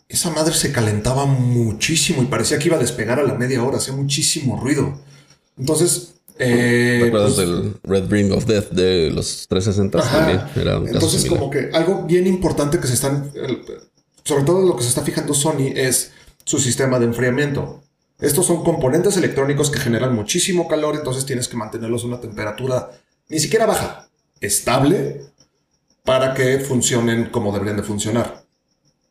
Esa 0.09 0.31
madre 0.31 0.55
se 0.55 0.73
calentaba 0.73 1.27
muchísimo 1.27 2.23
y 2.23 2.27
parecía 2.27 2.59
que 2.59 2.69
iba 2.69 2.77
a 2.77 2.81
despegar 2.81 3.19
a 3.19 3.25
la 3.25 3.35
media 3.35 3.63
hora, 3.63 3.79
hacía 3.79 3.95
muchísimo 3.95 4.59
ruido. 4.59 5.01
Entonces, 5.59 6.14
eh, 6.39 6.99
¿Te 7.01 7.09
acuerdas 7.09 7.35
pues, 7.35 7.49
del 7.49 7.75
Red 7.85 8.11
Ring 8.11 8.33
of 8.33 8.45
Death 8.47 8.71
de 8.71 9.11
los 9.11 9.47
360? 9.49 10.03
También 10.03 10.89
Entonces, 10.89 11.27
como 11.27 11.51
que 11.51 11.71
algo 11.73 12.03
bien 12.05 12.27
importante 12.27 12.79
que 12.81 12.87
se 12.87 12.95
están, 12.95 13.33
sobre 14.25 14.45
todo 14.45 14.67
lo 14.67 14.77
que 14.77 14.83
se 14.83 14.89
está 14.89 15.03
fijando 15.03 15.33
Sony 15.35 15.73
es 15.75 16.13
su 16.45 16.59
sistema 16.59 16.99
de 16.99 17.07
enfriamiento. 17.07 17.83
Estos 18.21 18.47
son 18.47 18.65
componentes 18.65 19.17
electrónicos 19.17 19.71
que 19.71 19.79
generan 19.79 20.15
muchísimo 20.15 20.67
calor, 20.67 20.97
entonces 20.97 21.27
tienes 21.27 21.49
que 21.49 21.57
mantenerlos 21.57 22.05
a 22.05 22.07
una 22.07 22.21
temperatura 22.21 22.91
ni 23.29 23.39
siquiera 23.39 23.67
baja, 23.67 24.09
estable, 24.41 25.23
para 26.05 26.35
que 26.35 26.59
funcionen 26.61 27.27
como 27.27 27.53
deberían 27.53 27.77
de 27.77 27.83
funcionar. 27.83 28.45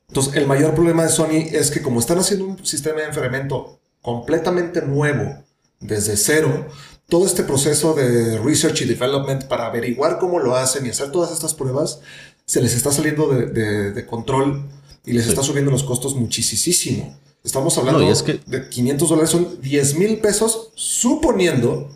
Entonces, 0.07 0.36
el 0.36 0.45
mayor 0.45 0.75
problema 0.75 1.03
de 1.03 1.09
Sony 1.09 1.47
es 1.51 1.71
que 1.71 1.81
como 1.81 1.99
están 1.99 2.19
haciendo 2.19 2.45
un 2.45 2.65
sistema 2.65 3.01
de 3.01 3.07
enfriamiento 3.07 3.79
completamente 4.01 4.81
nuevo, 4.81 5.43
desde 5.79 6.15
cero, 6.17 6.67
todo 7.09 7.25
este 7.25 7.43
proceso 7.43 7.93
de 7.93 8.39
research 8.39 8.81
y 8.81 8.85
development 8.85 9.45
para 9.45 9.67
averiguar 9.67 10.19
cómo 10.19 10.39
lo 10.39 10.55
hacen 10.55 10.85
y 10.85 10.89
hacer 10.89 11.11
todas 11.11 11.31
estas 11.31 11.53
pruebas, 11.53 11.99
se 12.45 12.61
les 12.61 12.73
está 12.75 12.91
saliendo 12.91 13.27
de, 13.27 14.05
control 14.05 14.63
y 15.05 15.13
les 15.13 15.27
está 15.27 15.43
subiendo 15.43 15.71
los 15.71 15.83
costos 15.83 16.15
muchísimo. 16.15 17.17
Estamos 17.43 17.77
hablando 17.77 17.99
de 17.99 18.69
500 18.69 19.09
dólares, 19.09 19.29
son 19.29 19.61
10 19.61 19.95
mil 19.95 20.17
pesos, 20.19 20.71
suponiendo 20.75 21.89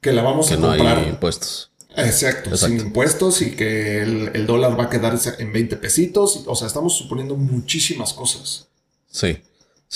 que 0.00 0.12
la 0.12 0.22
vamos 0.22 0.50
a 0.50 0.56
comprar. 0.56 0.98
Hay 0.98 1.08
impuestos. 1.08 1.70
Exacto, 1.96 2.56
sin 2.56 2.78
impuestos 2.78 3.40
y 3.40 3.52
que 3.52 4.02
el, 4.02 4.30
el, 4.34 4.46
dólar 4.46 4.78
va 4.78 4.84
a 4.84 4.90
quedar 4.90 5.18
en 5.38 5.52
20 5.52 5.76
pesitos. 5.76 6.42
O 6.46 6.54
sea, 6.54 6.66
estamos 6.66 6.94
suponiendo 6.94 7.36
muchísimas 7.36 8.12
cosas. 8.12 8.68
Sí. 9.10 9.38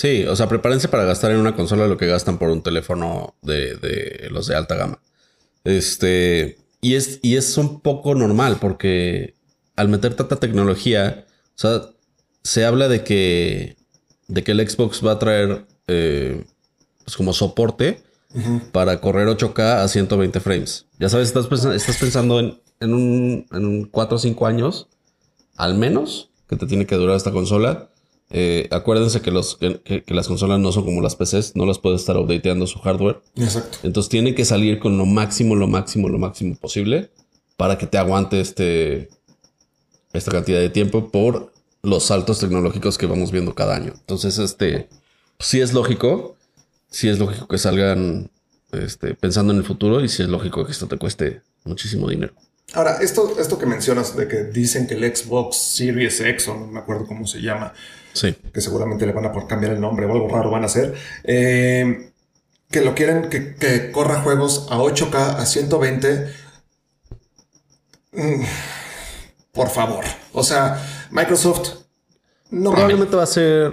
Sí, 0.01 0.25
o 0.25 0.35
sea, 0.35 0.49
prepárense 0.49 0.87
para 0.87 1.05
gastar 1.05 1.29
en 1.29 1.37
una 1.37 1.55
consola 1.55 1.85
lo 1.85 1.95
que 1.95 2.07
gastan 2.07 2.39
por 2.39 2.49
un 2.49 2.63
teléfono 2.63 3.35
de, 3.43 3.75
de 3.75 4.29
los 4.31 4.47
de 4.47 4.55
alta 4.55 4.73
gama. 4.73 4.99
Este, 5.63 6.57
y 6.81 6.95
es, 6.95 7.19
y 7.21 7.35
es 7.35 7.55
un 7.55 7.81
poco 7.81 8.15
normal 8.15 8.57
porque 8.59 9.35
al 9.75 9.89
meter 9.89 10.15
tanta 10.15 10.37
tecnología, 10.37 11.27
o 11.49 11.59
sea, 11.59 11.81
se 12.41 12.65
habla 12.65 12.87
de 12.87 13.03
que, 13.03 13.77
de 14.27 14.43
que 14.43 14.53
el 14.53 14.67
Xbox 14.67 15.05
va 15.05 15.11
a 15.11 15.19
traer 15.19 15.67
eh, 15.85 16.45
pues 17.03 17.15
como 17.15 17.31
soporte 17.31 18.01
para 18.71 19.01
correr 19.01 19.27
8K 19.27 19.83
a 19.83 19.87
120 19.87 20.39
frames. 20.39 20.87
Ya 20.97 21.09
sabes, 21.09 21.27
estás, 21.27 21.45
pensando, 21.45 21.75
estás 21.75 21.97
pensando 21.97 22.39
en, 22.39 22.59
en, 22.79 22.95
un, 22.95 23.45
en 23.51 23.85
4 23.85 24.15
o 24.15 24.19
5 24.19 24.47
años, 24.47 24.87
al 25.57 25.75
menos, 25.75 26.31
que 26.49 26.55
te 26.55 26.65
tiene 26.65 26.87
que 26.87 26.95
durar 26.95 27.17
esta 27.17 27.31
consola. 27.31 27.90
Eh, 28.33 28.67
acuérdense 28.71 29.21
que, 29.21 29.29
los, 29.29 29.57
que, 29.57 30.03
las 30.07 30.27
consolas 30.27 30.59
no 30.59 30.71
son 30.71 30.85
como 30.85 31.01
las 31.01 31.15
PCs, 31.15 31.55
no 31.55 31.65
las 31.65 31.79
puede 31.79 31.97
estar 31.97 32.17
updateando 32.17 32.65
su 32.65 32.79
hardware. 32.79 33.21
Exacto. 33.35 33.79
Entonces 33.83 34.09
tiene 34.09 34.35
que 34.35 34.45
salir 34.45 34.79
con 34.79 34.97
lo 34.97 35.05
máximo, 35.05 35.55
lo 35.55 35.67
máximo, 35.67 36.07
lo 36.07 36.17
máximo 36.17 36.55
posible 36.55 37.11
para 37.57 37.77
que 37.77 37.85
te 37.85 37.97
aguante 37.97 38.41
este, 38.41 39.09
esta 40.13 40.31
cantidad 40.31 40.59
de 40.59 40.69
tiempo 40.69 41.11
por 41.11 41.53
los 41.83 42.05
saltos 42.05 42.39
tecnológicos 42.39 42.97
que 42.97 43.05
vamos 43.05 43.31
viendo 43.31 43.53
cada 43.53 43.75
año. 43.75 43.93
Entonces, 43.95 44.39
este, 44.39 44.89
sí 45.39 45.61
es 45.61 45.73
lógico, 45.73 46.37
sí 46.89 47.09
es 47.09 47.19
lógico 47.19 47.47
que 47.47 47.57
salgan 47.57 48.31
este, 48.71 49.13
pensando 49.13 49.53
en 49.53 49.59
el 49.59 49.65
futuro 49.65 50.03
y 50.03 50.09
sí 50.09 50.23
es 50.23 50.29
lógico 50.29 50.65
que 50.65 50.71
esto 50.71 50.87
te 50.87 50.97
cueste 50.97 51.41
muchísimo 51.63 52.09
dinero. 52.09 52.33
Ahora, 52.73 52.97
esto, 53.01 53.35
esto 53.37 53.59
que 53.59 53.65
mencionas 53.65 54.15
de 54.15 54.27
que 54.27 54.45
dicen 54.45 54.87
que 54.87 54.93
el 54.93 55.15
Xbox 55.15 55.57
Series 55.57 56.21
X, 56.21 56.47
o 56.47 56.55
no 56.55 56.67
me 56.67 56.79
acuerdo 56.79 57.05
cómo 57.05 57.27
se 57.27 57.41
llama, 57.41 57.73
Sí. 58.13 58.35
Que 58.53 58.61
seguramente 58.61 59.05
le 59.05 59.13
van 59.13 59.25
a 59.25 59.31
por 59.31 59.47
cambiar 59.47 59.73
el 59.73 59.81
nombre 59.81 60.05
o 60.05 60.11
algo 60.11 60.27
raro 60.27 60.51
van 60.51 60.63
a 60.63 60.65
hacer. 60.65 60.93
Eh, 61.23 62.11
que 62.69 62.81
lo 62.81 62.95
quieren 62.95 63.29
que, 63.29 63.91
corra 63.91 64.21
juegos 64.21 64.67
a 64.69 64.77
8K, 64.77 65.37
a 65.37 65.45
120. 65.45 66.33
Mm, 68.13 68.43
por 69.51 69.69
favor. 69.69 70.05
O 70.33 70.43
sea, 70.43 70.81
Microsoft 71.11 71.81
no 72.49 72.71
Probablemente 72.71 73.15
va 73.15 73.23
a 73.23 73.27
ser 73.27 73.71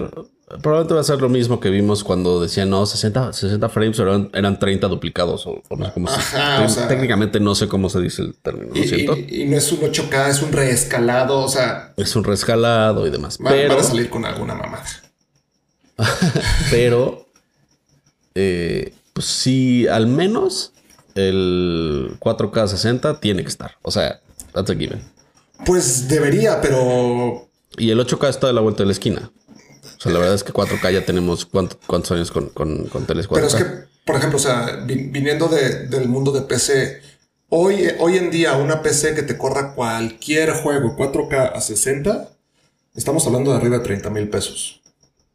Probablemente 0.63 0.95
va 0.95 1.01
a 1.01 1.05
ser 1.05 1.21
lo 1.21 1.29
mismo 1.29 1.61
que 1.61 1.69
vimos 1.69 2.03
cuando 2.03 2.41
decían, 2.41 2.71
no, 2.71 2.87
60, 2.87 3.35
60 3.35 3.69
frames 3.69 3.99
eran, 3.99 4.31
eran 4.33 4.59
30 4.59 4.89
duplicados. 4.89 5.47
O, 5.47 5.63
no 5.77 5.93
como 5.93 6.09
técnicamente 6.89 7.39
no 7.39 7.55
sé 7.55 7.69
cómo 7.69 7.91
se 7.91 8.01
dice 8.01 8.23
el 8.23 8.35
término, 8.35 8.73
¿no 8.75 8.81
y, 8.81 9.43
Y, 9.43 9.45
no 9.45 9.59
es 9.59 9.71
un 9.73 9.81
8K, 9.81 10.29
es 10.31 10.41
un 10.41 10.53
reescalado, 10.53 11.41
o 11.41 11.49
sea... 11.49 11.93
Es 11.99 12.17
un 12.17 12.25
reescalado 12.25 13.07
y 13.07 13.11
demás. 13.11 13.39
pero, 13.43 13.75
van 13.75 13.85
a 13.85 13.87
salir 13.87 14.09
con 14.09 14.25
alguna 14.25 14.55
mamada. 14.55 14.87
pero, 16.71 17.27
eh, 18.35 18.95
pues 19.13 19.27
sí, 19.27 19.87
al 19.87 20.07
menos 20.07 20.73
el 21.15 22.17
4K 22.21 22.69
60 22.69 23.21
tiene 23.21 23.43
que 23.43 23.49
estar. 23.49 23.73
O 23.83 23.91
sea, 23.91 24.21
that's 24.55 24.71
a 24.71 24.75
given. 24.75 25.03
Pues 25.67 26.09
debería, 26.09 26.61
pero... 26.63 27.49
Y 27.77 27.91
el 27.91 28.01
8K 28.01 28.31
está 28.31 28.47
de 28.47 28.55
la 28.55 28.63
vuelta 28.63 28.83
de 28.83 28.87
la 28.87 28.93
esquina. 28.93 29.31
O 29.97 30.01
sea, 30.01 30.13
la 30.13 30.19
verdad 30.19 30.35
es 30.35 30.45
que 30.45 30.53
4K 30.53 30.93
ya 30.93 31.05
tenemos 31.05 31.47
cuántos 31.47 32.11
años 32.11 32.31
con, 32.31 32.49
con, 32.51 32.85
con 32.87 33.07
teles 33.07 33.29
4K. 33.29 33.35
Pero 33.35 33.47
es 33.47 33.55
que, 33.55 33.65
por 34.05 34.17
ejemplo, 34.17 34.39
o 34.39 34.41
sea, 34.41 34.85
viniendo 34.87 35.49
del 35.49 36.09
mundo 36.09 36.33
de 36.33 36.43
PC, 36.43 37.01
hoy, 37.49 37.89
hoy 37.99 38.17
en 38.17 38.31
día 38.31 38.57
una 38.57 38.83
PC 38.83 39.15
que 39.15 39.23
te 39.23 39.39
corra 39.39 39.75
cualquier 39.75 40.53
juego 40.53 40.97
4K 40.97 41.53
a 41.55 41.61
60, 41.61 42.29
estamos 42.95 43.27
hablando 43.27 43.51
de 43.53 43.59
arriba 43.59 43.79
de 43.79 43.85
30 43.85 44.11
mil 44.11 44.29
pesos. 44.29 44.81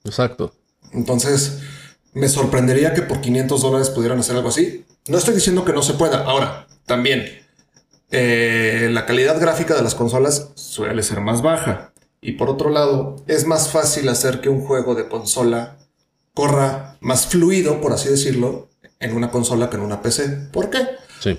Exacto. 0.04 0.54
Entonces, 0.92 1.60
me 2.14 2.30
sorprendería 2.30 2.94
que 2.94 3.02
por 3.02 3.22
500 3.22 3.62
dólares 3.62 3.90
pudieran 3.90 4.20
hacer 4.20 4.36
algo 4.36 4.50
así. 4.50 4.86
No 5.08 5.18
estoy 5.18 5.34
diciendo 5.34 5.66
que 5.66 5.74
no 5.74 5.82
se 5.82 5.94
pueda. 5.94 6.24
Ahora, 6.26 6.68
también, 6.86 7.26
eh, 8.12 8.90
la 8.92 9.06
calidad 9.06 9.40
gráfica 9.40 9.74
de 9.74 9.82
las 9.82 9.96
consolas 9.96 10.50
suele 10.56 11.02
ser 11.04 11.22
más 11.22 11.42
baja. 11.42 11.93
Y 12.26 12.34
por 12.34 12.50
otro 12.50 12.70
lado, 12.70 13.18
es 13.28 13.46
más 13.46 13.70
fácil 13.70 14.08
hacer 14.08 14.40
que 14.40 14.48
un 14.48 14.62
juego 14.62 14.96
de 14.96 15.10
consola 15.10 15.78
corra 16.34 16.98
más 17.02 17.28
fluido, 17.28 17.82
por 17.82 17.92
así 17.92 18.08
decirlo, 18.08 18.70
en 19.02 19.14
una 19.14 19.30
consola 19.30 19.70
que 19.70 19.76
en 19.76 19.82
una 19.82 20.02
PC. 20.02 20.50
¿Por 20.54 20.70
qué? 20.70 20.88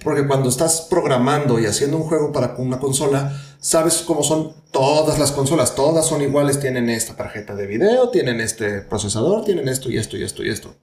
Porque 0.02 0.26
cuando 0.26 0.50
estás 0.50 0.86
programando 0.90 1.58
y 1.58 1.64
haciendo 1.64 1.96
un 1.96 2.02
juego 2.02 2.32
para 2.32 2.54
una 2.58 2.78
consola, 2.78 3.32
sabes 3.58 4.02
cómo 4.06 4.22
son 4.22 4.52
todas 4.70 5.18
las 5.18 5.32
consolas. 5.32 5.74
Todas 5.74 6.06
son 6.06 6.20
iguales, 6.20 6.60
tienen 6.60 6.90
esta 6.90 7.16
tarjeta 7.16 7.54
de 7.54 7.66
video, 7.66 8.10
tienen 8.10 8.42
este 8.42 8.82
procesador, 8.82 9.42
tienen 9.42 9.68
esto 9.68 9.90
y 9.90 9.96
esto 9.96 10.18
y 10.18 10.22
esto 10.22 10.44
y 10.44 10.50
esto. 10.50 10.74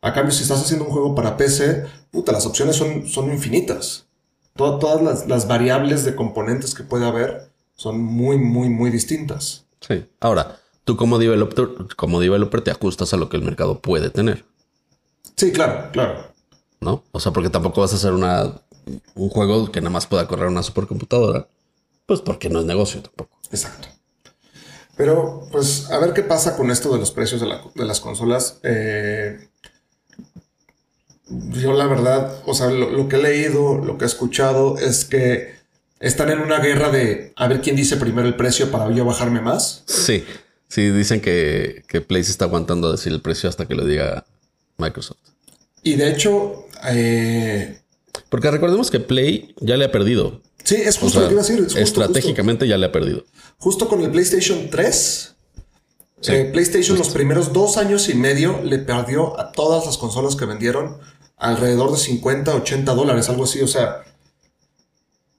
A 0.00 0.14
cambio, 0.14 0.32
si 0.32 0.44
estás 0.44 0.62
haciendo 0.62 0.86
un 0.86 0.92
juego 0.92 1.14
para 1.14 1.36
PC, 1.36 1.84
puta, 2.10 2.32
las 2.32 2.46
opciones 2.46 2.76
son, 2.76 3.06
son 3.06 3.30
infinitas. 3.30 4.06
todas 4.54 5.02
las, 5.02 5.28
las 5.28 5.46
variables 5.46 6.06
de 6.06 6.14
componentes 6.14 6.74
que 6.74 6.84
puede 6.84 7.04
haber 7.04 7.50
son 7.76 8.00
muy, 8.00 8.38
muy, 8.38 8.68
muy 8.68 8.90
distintas. 8.90 9.64
Sí. 9.80 10.04
Ahora, 10.20 10.58
tú 10.84 10.96
como 10.96 11.18
developer, 11.18 11.68
como 11.96 12.20
developer 12.20 12.62
te 12.62 12.70
ajustas 12.70 13.12
a 13.12 13.16
lo 13.16 13.28
que 13.28 13.36
el 13.36 13.44
mercado 13.44 13.80
puede 13.80 14.10
tener, 14.10 14.44
Sí, 15.36 15.52
claro, 15.52 15.90
claro. 15.92 16.32
¿no? 16.80 17.04
O 17.12 17.20
sea, 17.20 17.30
porque 17.32 17.50
tampoco 17.50 17.82
vas 17.82 17.92
a 17.92 17.96
hacer 17.96 18.12
una, 18.14 18.54
un 19.14 19.28
juego 19.28 19.70
que 19.70 19.80
nada 19.82 19.90
más 19.90 20.06
pueda 20.06 20.26
correr 20.26 20.48
una 20.48 20.62
supercomputadora, 20.62 21.46
pues 22.06 22.22
porque 22.22 22.48
no 22.48 22.60
es 22.60 22.64
negocio 22.64 23.02
tampoco. 23.02 23.38
Exacto. 23.50 23.88
Pero, 24.96 25.46
pues, 25.52 25.90
a 25.90 25.98
ver 25.98 26.14
qué 26.14 26.22
pasa 26.22 26.56
con 26.56 26.70
esto 26.70 26.90
de 26.90 26.98
los 26.98 27.10
precios 27.10 27.42
de, 27.42 27.48
la- 27.48 27.62
de 27.74 27.84
las 27.84 28.00
consolas. 28.00 28.58
Eh, 28.62 29.46
yo, 31.28 31.72
la 31.74 31.86
verdad, 31.86 32.42
o 32.46 32.54
sea, 32.54 32.68
lo, 32.70 32.88
lo 32.90 33.08
que 33.08 33.16
he 33.16 33.22
leído, 33.22 33.76
lo 33.78 33.98
que 33.98 34.04
he 34.04 34.08
escuchado 34.08 34.78
es 34.78 35.04
que 35.04 35.55
están 36.00 36.30
en 36.30 36.40
una 36.40 36.58
guerra 36.58 36.90
de 36.90 37.32
a 37.36 37.48
ver 37.48 37.60
quién 37.60 37.76
dice 37.76 37.96
primero 37.96 38.26
el 38.28 38.36
precio 38.36 38.70
para 38.70 38.90
yo 38.92 39.04
bajarme 39.04 39.40
más. 39.40 39.82
Sí, 39.86 40.24
sí, 40.68 40.90
dicen 40.90 41.20
que, 41.20 41.84
que 41.88 42.00
Play 42.00 42.24
se 42.24 42.30
está 42.30 42.44
aguantando 42.46 42.88
a 42.88 42.92
decir 42.92 43.12
el 43.12 43.20
precio 43.20 43.48
hasta 43.48 43.66
que 43.66 43.74
lo 43.74 43.84
diga 43.84 44.24
Microsoft. 44.78 45.18
Y 45.82 45.94
de 45.94 46.10
hecho, 46.10 46.66
eh, 46.88 47.80
Porque 48.28 48.50
recordemos 48.50 48.90
que 48.90 49.00
Play 49.00 49.54
ya 49.60 49.76
le 49.76 49.84
ha 49.86 49.92
perdido. 49.92 50.42
sí, 50.64 50.74
es 50.76 50.96
O 50.98 51.00
justo 51.02 51.20
sea, 51.20 51.22
lo 51.22 51.28
que 51.28 51.34
iba 51.34 51.42
a 51.42 51.44
decir. 51.44 51.58
es 51.60 51.64
justo, 51.66 51.80
estratégicamente 51.80 52.66
ya 52.68 52.76
le 52.76 52.86
ha 52.86 52.92
perdido. 52.92 53.24
Justo, 53.58 53.88
con 53.88 54.02
el 54.02 54.10
PlayStation 54.10 54.68
3. 54.70 55.32
Sí, 56.20 56.32
eh, 56.32 56.50
PlayStation 56.52 56.98
los 56.98 57.10
primeros 57.10 57.52
dos 57.52 57.76
años 57.76 58.08
y 58.08 58.14
medio 58.14 58.60
le 58.64 58.78
perdió 58.78 59.38
a 59.38 59.52
todas 59.52 59.86
las 59.86 59.96
consolas 59.98 60.34
que 60.34 60.44
vendieron 60.46 60.98
alrededor 61.36 61.92
de 61.92 61.98
50, 61.98 62.54
80 62.54 62.94
dólares, 62.94 63.28
algo 63.28 63.44
así. 63.44 63.60
O 63.60 63.68
sea, 63.68 64.02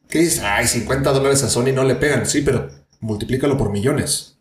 ¿qué 0.10 0.20
dices? 0.20 0.42
Ay, 0.44 0.68
50 0.68 1.12
dólares 1.12 1.44
a 1.44 1.50
Sony 1.50 1.72
no 1.74 1.84
le 1.84 1.96
pegan. 1.96 2.26
Sí, 2.26 2.42
pero 2.42 2.70
multiplícalo 3.00 3.58
por 3.58 3.72
millones. 3.72 4.38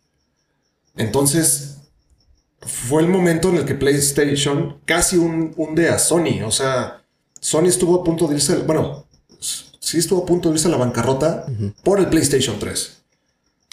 Entonces, 0.95 1.77
fue 2.61 3.01
el 3.01 3.07
momento 3.07 3.49
en 3.49 3.57
el 3.57 3.65
que 3.65 3.75
PlayStation 3.75 4.79
casi 4.85 5.17
un- 5.17 5.53
hunde 5.55 5.89
a 5.89 5.99
Sony. 5.99 6.41
O 6.45 6.51
sea, 6.51 7.03
Sony 7.39 7.65
estuvo 7.67 8.01
a 8.01 8.03
punto 8.03 8.27
de 8.27 8.35
irse, 8.35 8.57
bueno, 8.57 9.05
sí 9.39 9.97
estuvo 9.99 10.23
a 10.23 10.25
punto 10.25 10.49
de 10.49 10.55
irse 10.55 10.67
a 10.67 10.71
la 10.71 10.77
bancarrota 10.77 11.45
por 11.83 11.99
el 11.99 12.07
PlayStation 12.07 12.57
3. 12.59 12.93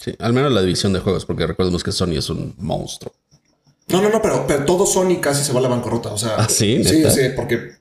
Sí, 0.02 0.14
al 0.18 0.34
menos 0.34 0.52
la 0.52 0.60
división 0.60 0.92
de 0.92 1.00
juegos, 1.00 1.24
porque 1.24 1.46
recordemos 1.46 1.82
que 1.82 1.92
Sony 1.92 2.12
es 2.18 2.28
un 2.28 2.54
monstruo. 2.58 3.14
No, 3.88 4.02
no, 4.02 4.10
no, 4.10 4.20
pero, 4.20 4.46
pero 4.46 4.64
todo 4.64 4.86
Sony 4.86 5.18
casi 5.20 5.44
se 5.44 5.52
va 5.52 5.60
a 5.60 5.62
la 5.62 5.68
bancarrota. 5.68 6.10
O 6.12 6.18
sea, 6.18 6.36
¿Ah, 6.36 6.48
sí? 6.48 6.84
sí, 6.84 7.04
sí, 7.10 7.20
porque, 7.34 7.72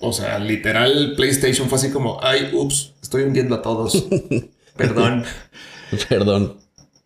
o 0.00 0.12
sea, 0.12 0.38
literal, 0.38 1.14
PlayStation 1.16 1.68
fue 1.68 1.78
así 1.78 1.90
como, 1.90 2.18
ay, 2.22 2.50
ups, 2.54 2.94
estoy 3.02 3.22
hundiendo 3.22 3.54
a 3.54 3.62
todos. 3.62 4.06
Perdón. 4.76 5.24
Perdón. 6.08 6.56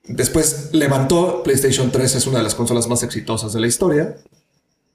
Después 0.06 0.70
levantó 0.72 1.42
PlayStation 1.42 1.90
3, 1.90 2.14
es 2.14 2.26
una 2.26 2.38
de 2.38 2.44
las 2.44 2.54
consolas 2.54 2.88
más 2.88 3.02
exitosas 3.02 3.52
de 3.52 3.60
la 3.60 3.66
historia. 3.66 4.16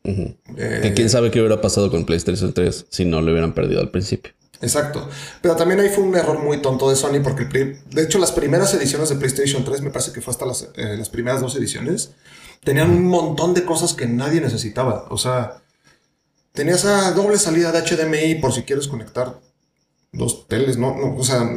Eh, 0.03 0.79
Que 0.81 0.93
quién 0.93 1.09
sabe 1.09 1.29
qué 1.29 1.39
hubiera 1.39 1.62
pasado 1.62 1.91
con 1.91 2.05
PlayStation 2.05 2.53
3 2.53 2.85
si 2.89 3.05
no 3.05 3.21
lo 3.21 3.31
hubieran 3.31 3.53
perdido 3.53 3.81
al 3.81 3.89
principio. 3.89 4.33
Exacto. 4.62 5.07
Pero 5.41 5.55
también 5.55 5.79
ahí 5.79 5.89
fue 5.89 6.03
un 6.03 6.15
error 6.15 6.39
muy 6.39 6.62
tonto 6.62 6.89
de 6.89 6.95
Sony 6.95 7.21
porque, 7.23 7.45
de 7.45 8.03
hecho, 8.03 8.19
las 8.19 8.31
primeras 8.31 8.73
ediciones 8.73 9.09
de 9.09 9.15
PlayStation 9.15 9.63
3, 9.63 9.81
me 9.81 9.89
parece 9.89 10.12
que 10.12 10.21
fue 10.21 10.31
hasta 10.31 10.45
las, 10.45 10.69
eh, 10.75 10.95
las 10.97 11.09
primeras 11.09 11.41
dos 11.41 11.55
ediciones, 11.55 12.12
tenían 12.63 12.91
un 12.91 13.05
montón 13.05 13.53
de 13.53 13.63
cosas 13.63 13.93
que 13.93 14.05
nadie 14.05 14.41
necesitaba. 14.41 15.07
O 15.09 15.17
sea, 15.17 15.62
tenía 16.53 16.75
esa 16.75 17.12
doble 17.12 17.38
salida 17.38 17.71
de 17.71 17.81
HDMI 17.81 18.35
por 18.35 18.53
si 18.53 18.63
quieres 18.63 18.88
conectar 18.88 19.39
dos 20.12 20.47
teles, 20.47 20.77
¿no? 20.77 20.95
no 20.95 21.15
o 21.15 21.23
sea, 21.23 21.47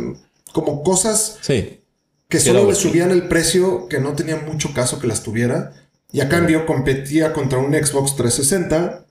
como 0.52 0.82
cosas 0.82 1.38
Sí. 1.40 1.80
que 2.28 2.40
solo 2.40 2.68
le 2.68 2.74
subían 2.74 3.10
el 3.10 3.28
precio, 3.28 3.88
que 3.88 4.00
no 4.00 4.14
tenía 4.14 4.36
mucho 4.36 4.72
caso 4.74 4.98
que 4.98 5.06
las 5.06 5.22
tuviera. 5.22 5.72
Y 6.12 6.20
a 6.20 6.28
cambio 6.28 6.66
competía 6.66 7.32
contra 7.32 7.58
un 7.58 7.72
Xbox 7.72 8.16
360 8.16 9.06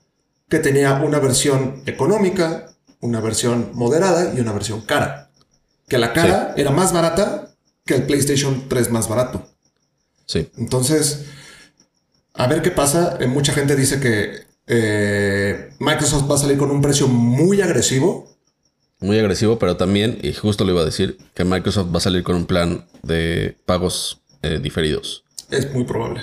que 0.48 0.58
tenía 0.58 0.94
una 0.94 1.18
versión 1.18 1.82
económica, 1.86 2.74
una 3.00 3.20
versión 3.20 3.70
moderada 3.74 4.32
y 4.36 4.40
una 4.40 4.52
versión 4.52 4.82
cara. 4.82 5.30
Que 5.88 5.98
la 5.98 6.12
cara 6.12 6.54
era 6.56 6.70
más 6.70 6.92
barata 6.92 7.54
que 7.84 7.94
el 7.94 8.04
PlayStation 8.04 8.68
3 8.68 8.90
más 8.90 9.08
barato. 9.08 9.48
Sí. 10.26 10.48
Entonces, 10.56 11.24
a 12.34 12.46
ver 12.46 12.62
qué 12.62 12.70
pasa. 12.70 13.16
Eh, 13.20 13.26
mucha 13.26 13.52
gente 13.52 13.74
dice 13.76 13.98
que 13.98 14.46
eh, 14.66 15.70
Microsoft 15.78 16.30
va 16.30 16.34
a 16.36 16.38
salir 16.38 16.58
con 16.58 16.70
un 16.70 16.80
precio 16.80 17.08
muy 17.08 17.60
agresivo. 17.60 18.30
Muy 19.00 19.18
agresivo, 19.18 19.58
pero 19.58 19.76
también, 19.76 20.18
y 20.22 20.32
justo 20.32 20.64
le 20.64 20.72
iba 20.72 20.82
a 20.82 20.84
decir, 20.84 21.18
que 21.34 21.44
Microsoft 21.44 21.92
va 21.92 21.98
a 21.98 22.00
salir 22.00 22.22
con 22.22 22.36
un 22.36 22.46
plan 22.46 22.86
de 23.02 23.56
pagos 23.66 24.20
eh, 24.42 24.60
diferidos. 24.62 25.24
Es 25.50 25.72
muy 25.72 25.84
probable. 25.84 26.20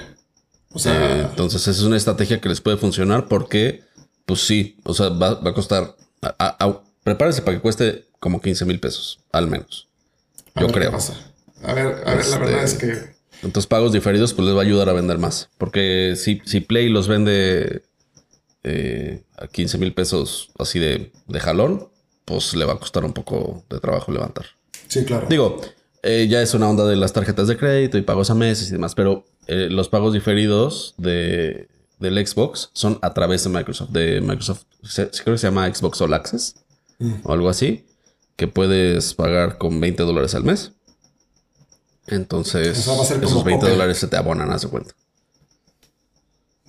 O 0.72 0.78
Eh, 0.78 0.82
sea, 0.82 1.22
entonces, 1.30 1.62
esa 1.62 1.72
es 1.72 1.82
una 1.82 1.98
estrategia 1.98 2.40
que 2.40 2.48
les 2.50 2.62
puede 2.62 2.78
funcionar 2.78 3.28
porque, 3.28 3.84
pues 4.26 4.42
sí, 4.42 4.78
o 4.84 4.94
sea, 4.94 5.10
va, 5.10 5.34
va 5.36 5.52
a 5.52 5.54
costar. 5.54 5.96
a- 6.22 6.36
a- 6.38 6.66
a- 6.66 6.84
prepárese 7.04 7.42
para 7.42 7.56
que 7.58 7.62
cueste 7.62 8.06
como 8.20 8.42
15 8.42 8.66
mil 8.66 8.80
pesos, 8.82 9.20
al 9.32 9.48
menos. 9.48 9.88
Yo 10.56 10.68
ver 10.68 10.72
creo. 10.76 10.98
A 11.64 11.74
ver, 11.74 11.86
a 11.88 11.88
ver, 11.94 12.06
la 12.06 12.20
Este, 12.20 12.40
verdad 12.40 12.64
es 12.64 12.74
que 12.76 13.16
Entonces, 13.42 13.68
pagos 13.68 13.94
diferidos, 13.94 14.34
pues 14.34 14.46
les 14.46 14.54
va 14.56 14.60
a 14.60 14.66
ayudar 14.66 14.90
a 14.90 14.94
vender 14.94 15.18
más. 15.18 15.50
Porque 15.58 16.16
si, 16.18 16.42
si 16.46 16.60
Play 16.60 16.90
los 16.90 17.08
vende 17.08 17.84
eh, 18.70 19.24
a 19.38 19.48
15 19.48 19.78
mil 19.78 19.94
pesos 19.94 20.50
así 20.60 20.80
de, 20.80 21.12
de 21.28 21.40
jalón, 21.40 21.90
pues 22.26 22.54
le 22.56 22.66
va 22.66 22.74
a 22.74 22.80
costar 22.80 23.04
un 23.06 23.14
poco 23.14 23.64
de 23.70 23.80
trabajo 23.80 24.12
levantar. 24.12 24.46
sí, 24.88 25.04
claro. 25.06 25.28
Digo, 25.30 25.60
eh, 26.04 26.28
ya 26.30 26.42
es 26.42 26.54
una 26.54 26.70
onda 26.70 26.86
de 26.86 26.96
las 26.96 27.12
tarjetas 27.14 27.48
de 27.48 27.58
crédito 27.58 27.98
y 27.98 28.02
pagos 28.04 28.30
a 28.30 28.36
meses 28.36 28.70
y 28.70 28.72
demás, 28.72 28.96
pero 28.96 29.26
eh, 29.48 29.68
los 29.70 29.90
pagos 29.90 30.14
diferidos 30.14 30.94
de, 30.98 31.68
del 32.00 32.26
Xbox 32.26 32.70
son 32.74 33.00
a 33.02 33.14
través 33.14 33.44
de 33.44 33.50
Microsoft. 33.50 33.90
De 33.90 34.22
Microsoft, 34.22 34.64
se- 34.84 35.10
creo 35.10 35.34
que 35.36 35.40
se 35.40 35.48
llama 35.48 35.74
Xbox 35.74 36.00
All 36.02 36.14
Access 36.14 36.56
o 37.24 37.34
algo 37.34 37.50
así, 37.50 37.86
que 38.36 38.48
puedes 38.48 39.14
pagar 39.14 39.58
con 39.58 39.80
20 39.82 40.04
dólares 40.04 40.36
al 40.36 40.44
mes. 40.44 40.72
Entonces, 42.08 42.78
O 42.78 42.82
sea, 42.82 42.94
va 42.96 43.02
a 43.04 43.06
ser 43.06 43.18
como 43.18 43.30
esos 43.30 43.44
20 43.44 43.60
Coppel. 43.62 43.76
dólares 43.78 43.98
se 43.98 44.08
te 44.08 44.18
abonan, 44.18 44.52
haz 44.52 44.64
de 44.64 44.68
cuenta. 44.70 44.94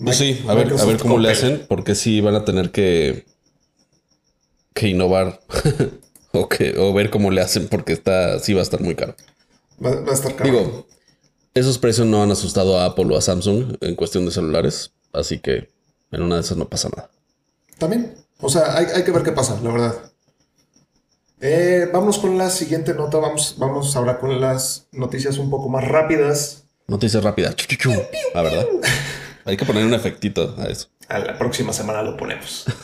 Pues 0.03 0.17
sí, 0.17 0.43
a 0.49 0.55
ver, 0.55 0.73
a 0.73 0.85
ver 0.85 0.99
cómo 0.99 1.19
le 1.19 1.31
hacen, 1.31 1.67
porque 1.69 1.95
sí 1.95 2.21
van 2.21 2.35
a 2.35 2.45
tener 2.45 2.71
que, 2.71 3.27
que 4.73 4.89
innovar 4.89 5.41
o, 6.33 6.49
que, 6.49 6.79
o 6.79 6.93
ver 6.95 7.11
cómo 7.11 7.31
le 7.31 7.41
hacen, 7.41 7.69
porque 7.69 7.93
está, 7.93 8.39
sí 8.39 8.55
va 8.55 8.61
a 8.61 8.63
estar 8.63 8.81
muy 8.81 8.95
caro. 8.95 9.15
Va, 9.85 10.01
va 10.01 10.11
a 10.11 10.15
estar 10.15 10.35
caro. 10.35 10.51
Digo, 10.51 10.87
esos 11.55 11.79
precios 11.79 12.07
no 12.07 12.23
han 12.23 12.31
asustado 12.31 12.79
a 12.79 12.87
Apple 12.87 13.07
o 13.13 13.17
a 13.17 13.21
Samsung 13.21 13.77
en 13.81 13.95
cuestión 13.95 14.25
de 14.25 14.31
celulares, 14.31 14.93
así 15.13 15.39
que 15.39 15.69
en 16.13 16.23
una 16.23 16.37
de 16.37 16.41
esas 16.43 16.57
no 16.57 16.69
pasa 16.69 16.89
nada. 16.89 17.11
También. 17.79 18.15
O 18.41 18.49
sea, 18.49 18.77
hay, 18.77 18.87
hay 18.95 19.05
que 19.05 19.11
ver 19.11 19.23
qué 19.23 19.33
pasa, 19.33 19.59
la 19.63 19.71
verdad. 19.71 20.11
Eh, 21.41 21.89
vamos 21.93 22.19
con 22.19 22.37
la 22.37 22.51
siguiente 22.51 22.95
nota. 22.95 23.19
Vamos, 23.19 23.57
vamos 23.59 23.97
ahora 23.97 24.19
con 24.19 24.41
las 24.41 24.87
noticias 24.93 25.39
un 25.39 25.51
poco 25.51 25.69
más 25.69 25.87
rápidas. 25.87 26.65
Noticias 26.87 27.23
rápidas. 27.23 27.57
La 28.35 28.43
verdad. 28.43 28.67
Hay 29.51 29.57
que 29.57 29.65
poner 29.65 29.85
un 29.85 29.95
efectito 29.95 30.55
a 30.59 30.67
eso. 30.67 30.89
A 31.09 31.19
la 31.19 31.37
próxima 31.39 31.73
semana 31.73 32.03
lo 32.03 32.17
ponemos. 32.17 32.65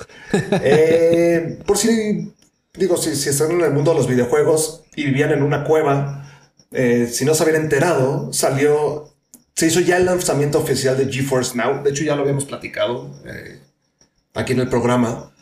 Eh, 0.61 1.59
por 1.65 1.79
si, 1.79 2.33
digo, 2.75 2.97
si, 2.97 3.15
si 3.15 3.29
están 3.29 3.53
en 3.53 3.61
el 3.61 3.71
mundo 3.71 3.93
de 3.93 3.99
los 3.99 4.09
videojuegos 4.09 4.83
y 4.97 5.05
vivían 5.05 5.31
en 5.31 5.43
una 5.43 5.63
cueva, 5.65 6.29
eh, 6.73 7.09
si 7.11 7.25
no 7.25 7.33
se 7.35 7.45
habían 7.45 7.63
enterado, 7.63 8.33
salió, 8.33 9.09
se 9.55 9.69
hizo 9.69 9.79
ya 9.81 9.97
el 9.99 10.05
lanzamiento 10.07 10.59
oficial 10.59 10.97
de 10.99 11.11
GeForce 11.11 11.57
Now. 11.57 11.85
De 11.85 11.91
hecho, 11.91 12.03
ya 12.03 12.17
lo 12.17 12.23
habíamos 12.23 12.45
platicado 12.45 13.09
eh, 13.25 13.61
aquí 14.35 14.53
en 14.53 14.61
el 14.61 14.69
programa. 14.69 15.33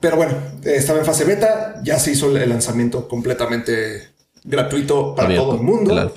Pero 0.00 0.16
bueno, 0.16 0.32
eh, 0.64 0.74
estaba 0.76 0.98
en 0.98 1.06
fase 1.06 1.24
beta, 1.24 1.80
ya 1.84 1.98
se 2.00 2.10
hizo 2.10 2.36
el 2.36 2.48
lanzamiento 2.48 3.08
completamente 3.08 4.08
gratuito 4.42 5.14
para 5.14 5.26
Abierto, 5.28 5.46
todo 5.46 5.56
el 5.56 5.62
mundo. 5.62 5.98
el. 6.02 6.10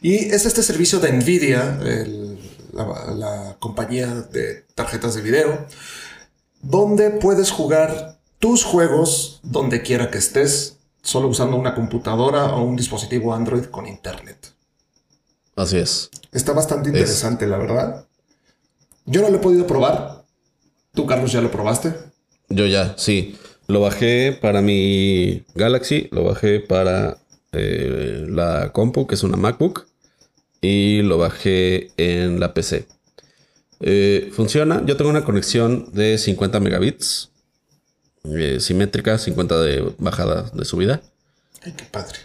Y 0.00 0.14
es 0.34 0.46
este 0.46 0.62
servicio 0.62 0.98
de 0.98 1.12
Nvidia, 1.12 1.78
el- 1.84 2.38
la, 2.72 3.14
la 3.14 3.56
compañía 3.58 4.06
de 4.06 4.64
tarjetas 4.74 5.14
de 5.14 5.22
video, 5.22 5.66
donde 6.62 7.10
puedes 7.10 7.50
jugar 7.50 8.18
tus 8.38 8.64
juegos 8.64 9.40
donde 9.42 9.82
quiera 9.82 10.10
que 10.10 10.18
estés, 10.18 10.78
solo 11.02 11.28
usando 11.28 11.56
una 11.56 11.74
computadora 11.74 12.54
o 12.54 12.62
un 12.62 12.76
dispositivo 12.76 13.34
Android 13.34 13.64
con 13.64 13.86
internet. 13.86 14.52
Así 15.54 15.78
es. 15.78 16.10
Está 16.32 16.52
bastante 16.52 16.88
interesante, 16.88 17.46
la 17.46 17.58
verdad. 17.58 18.06
Yo 19.04 19.20
no 19.20 19.28
lo 19.28 19.36
he 19.36 19.40
podido 19.40 19.66
probar. 19.66 20.24
Tú, 20.94 21.06
Carlos, 21.06 21.32
ya 21.32 21.40
lo 21.40 21.50
probaste. 21.50 21.94
Yo 22.48 22.66
ya, 22.66 22.94
sí. 22.96 23.38
Lo 23.66 23.80
bajé 23.80 24.32
para 24.32 24.60
mi 24.60 25.44
Galaxy, 25.54 26.08
lo 26.10 26.24
bajé 26.24 26.60
para 26.60 27.18
eh, 27.52 28.26
la 28.28 28.72
compu, 28.72 29.06
que 29.06 29.14
es 29.14 29.22
una 29.22 29.36
MacBook, 29.36 29.86
y 30.62 31.02
lo 31.02 31.18
bajé 31.18 31.90
en 31.98 32.40
la 32.40 32.54
PC. 32.54 32.86
Eh, 33.80 34.30
funciona. 34.32 34.82
Yo 34.86 34.96
tengo 34.96 35.10
una 35.10 35.24
conexión 35.24 35.90
de 35.92 36.16
50 36.16 36.60
megabits, 36.60 37.30
eh, 38.24 38.58
simétrica, 38.60 39.18
50 39.18 39.60
de 39.60 39.92
bajada 39.98 40.50
de 40.54 40.64
subida. 40.64 41.02
Ay, 41.62 41.74
qué 41.76 41.84
padre. 41.84 42.18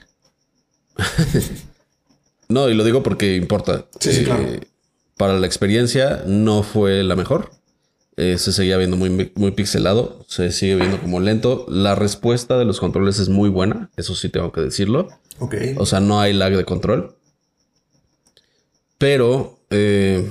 No, 2.50 2.70
y 2.70 2.74
lo 2.76 2.86
digo 2.86 3.04
porque 3.04 3.36
importa. 3.36 3.88
Sí, 4.00 4.14
sí, 4.14 4.22
Eh, 4.22 4.24
claro. 4.24 4.46
para 5.18 5.38
la 5.38 5.46
experiencia 5.48 6.24
no 6.26 6.64
fue 6.64 7.04
la 7.04 7.18
mejor. 7.18 7.52
Eh, 8.16 8.38
se 8.38 8.54
seguía 8.54 8.78
viendo 8.78 8.96
muy, 8.96 9.34
muy 9.36 9.52
pixelado, 9.52 10.24
se 10.30 10.54
sigue 10.54 10.76
viendo 10.78 10.98
como 11.02 11.20
lento. 11.20 11.66
La 11.68 11.94
respuesta 11.94 12.58
de 12.58 12.64
los 12.64 12.80
controles 12.80 13.20
es 13.20 13.28
muy 13.28 13.50
buena, 13.50 13.90
eso 13.98 14.16
sí 14.16 14.30
tengo 14.30 14.54
que 14.54 14.62
decirlo. 14.62 15.10
Ok. 15.40 15.56
O 15.76 15.86
sea, 15.86 16.00
no 16.00 16.22
hay 16.22 16.32
lag 16.32 16.56
de 16.56 16.64
control. 16.64 17.17
Pero 18.98 19.60
eh, 19.70 20.28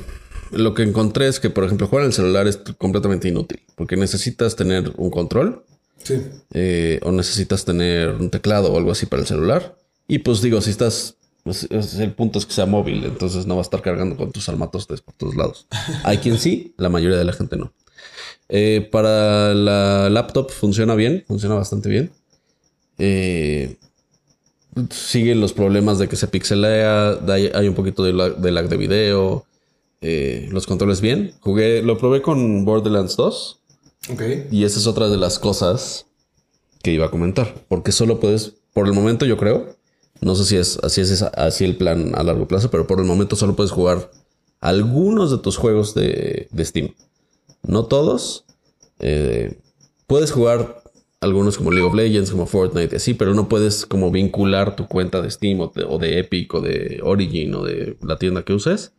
lo 0.51 0.75
que 0.75 0.83
encontré 0.83 1.29
es 1.29 1.41
que, 1.41 1.51
por 1.51 1.65
ejemplo, 1.65 1.87
jugar 1.87 2.03
en 2.05 2.09
el 2.09 2.13
celular 2.15 2.47
es 2.47 2.57
completamente 2.79 3.29
inútil, 3.29 3.61
porque 3.75 3.97
necesitas 3.97 4.57
tener 4.57 4.93
un 4.97 5.11
control 5.11 5.63
Sí. 6.03 6.23
eh, 6.53 7.01
o 7.03 7.11
necesitas 7.13 7.65
tener 7.65 8.11
un 8.11 8.31
teclado 8.31 8.73
o 8.73 8.77
algo 8.79 8.93
así 8.93 9.07
para 9.07 9.23
el 9.23 9.27
celular. 9.29 9.77
Y 10.09 10.19
pues 10.21 10.41
digo, 10.41 10.61
si 10.61 10.71
estás, 10.71 11.17
es- 11.45 11.95
el 11.99 12.13
punto 12.13 12.39
es 12.39 12.47
que 12.47 12.53
sea 12.53 12.67
móvil, 12.67 13.05
entonces 13.05 13.47
no 13.47 13.55
va 13.57 13.61
a 13.61 13.63
estar 13.63 13.83
cargando 13.83 14.17
con 14.17 14.31
tus 14.31 14.49
armatotes 14.49 15.01
por 15.01 15.15
todos 15.15 15.35
lados. 15.37 15.67
Hay 16.05 16.19
quien 16.19 16.39
sí, 16.39 16.75
la 16.77 16.89
mayoría 16.89 17.17
de 17.19 17.25
la 17.25 17.33
gente 17.33 17.57
no. 17.57 17.73
Eh, 18.49 18.89
para 18.93 19.53
la 19.55 20.09
laptop 20.09 20.51
funciona 20.53 20.95
bien, 20.95 21.25
funciona 21.27 21.57
bastante 21.57 21.89
bien. 21.89 22.13
Eh, 22.99 23.77
siguen 24.91 25.41
los 25.41 25.53
problemas 25.53 25.99
de 25.99 26.09
que 26.09 26.17
se 26.17 26.29
pixelea, 26.29 27.19
hay 27.55 27.69
un 27.69 27.75
poquito 27.75 28.05
de 28.05 28.13
lag 28.13 28.37
de, 28.37 28.51
lag 28.53 28.69
de 28.69 28.77
video. 28.77 29.45
eh, 30.01 30.49
los 30.53 30.67
controles 30.67 31.01
bien. 31.01 31.35
Jugué, 31.41 31.83
lo 31.83 31.99
probé 31.99 32.23
con 32.23 32.65
Borderlands 32.65 33.17
2. 33.17 33.61
Ok. 34.13 34.23
Y 34.51 34.65
esa 34.65 34.79
es 34.79 34.87
otra 34.87 35.09
de 35.09 35.17
las 35.17 35.39
cosas 35.39 36.07
que 36.83 36.93
iba 36.93 37.07
a 37.07 37.11
comentar. 37.11 37.55
Porque 37.69 37.93
solo 37.93 38.21
puedes, 38.21 38.53
por 38.73 38.87
el 38.87 38.93
momento 38.93 39.25
yo 39.27 39.37
creo, 39.37 39.75
no 40.21 40.35
sé 40.35 40.45
si 40.45 40.57
es 40.57 40.79
así 40.83 41.01
es 41.01 41.23
así 41.23 41.65
el 41.65 41.77
plan 41.77 42.13
a 42.15 42.23
largo 42.23 42.47
plazo, 42.47 42.71
pero 42.71 42.87
por 42.87 43.01
el 43.01 43.07
momento 43.07 43.37
solo 43.37 43.57
puedes 43.57 43.73
jugar 43.73 44.11
algunos 44.61 45.31
de 45.31 45.39
tus 45.39 45.57
juegos 45.57 45.95
de, 45.95 46.49
de 46.51 46.65
Steam. 46.65 46.95
No 47.63 47.87
todos. 47.87 48.45
Eh, 49.01 49.59
puedes 50.07 50.31
jugar 50.31 50.83
algunos 51.21 51.57
como 51.57 51.71
League 51.71 51.87
of 51.87 51.95
Legends, 51.95 52.31
como 52.31 52.47
Fortnite 52.47 52.95
y 52.95 52.97
así, 52.97 53.15
pero 53.15 53.35
no 53.35 53.49
puedes 53.49 53.87
como 53.87 54.11
vincular 54.11 54.77
tu 54.77 54.87
cuenta 54.87 55.23
de 55.23 55.31
Steam 55.31 55.61
o 55.61 55.73
de, 55.75 55.85
o 55.85 55.99
de 55.99 56.19
Epic 56.19 56.53
o 56.55 56.61
de 56.61 57.01
Origin 57.03 57.55
o 57.55 57.65
de 57.65 57.97
la 58.03 58.19
tienda 58.19 58.45
que 58.45 58.53
uses. 58.53 58.93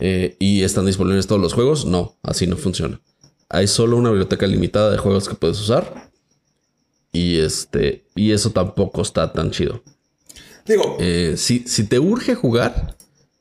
Eh, 0.00 0.36
y 0.38 0.62
están 0.62 0.86
disponibles 0.86 1.26
todos 1.26 1.40
los 1.40 1.54
juegos. 1.54 1.84
No, 1.84 2.16
así 2.22 2.46
no 2.46 2.56
funciona. 2.56 3.00
Hay 3.48 3.66
solo 3.66 3.96
una 3.96 4.10
biblioteca 4.10 4.46
limitada 4.46 4.90
de 4.90 4.98
juegos 4.98 5.28
que 5.28 5.34
puedes 5.34 5.60
usar. 5.60 6.10
Y 7.12 7.38
este. 7.38 8.04
Y 8.14 8.32
eso 8.32 8.50
tampoco 8.50 9.02
está 9.02 9.32
tan 9.32 9.50
chido. 9.50 9.82
Digo, 10.66 10.98
Eh, 11.00 11.34
si, 11.36 11.60
si 11.66 11.84
te 11.84 11.98
urge 11.98 12.34
jugar, 12.34 12.96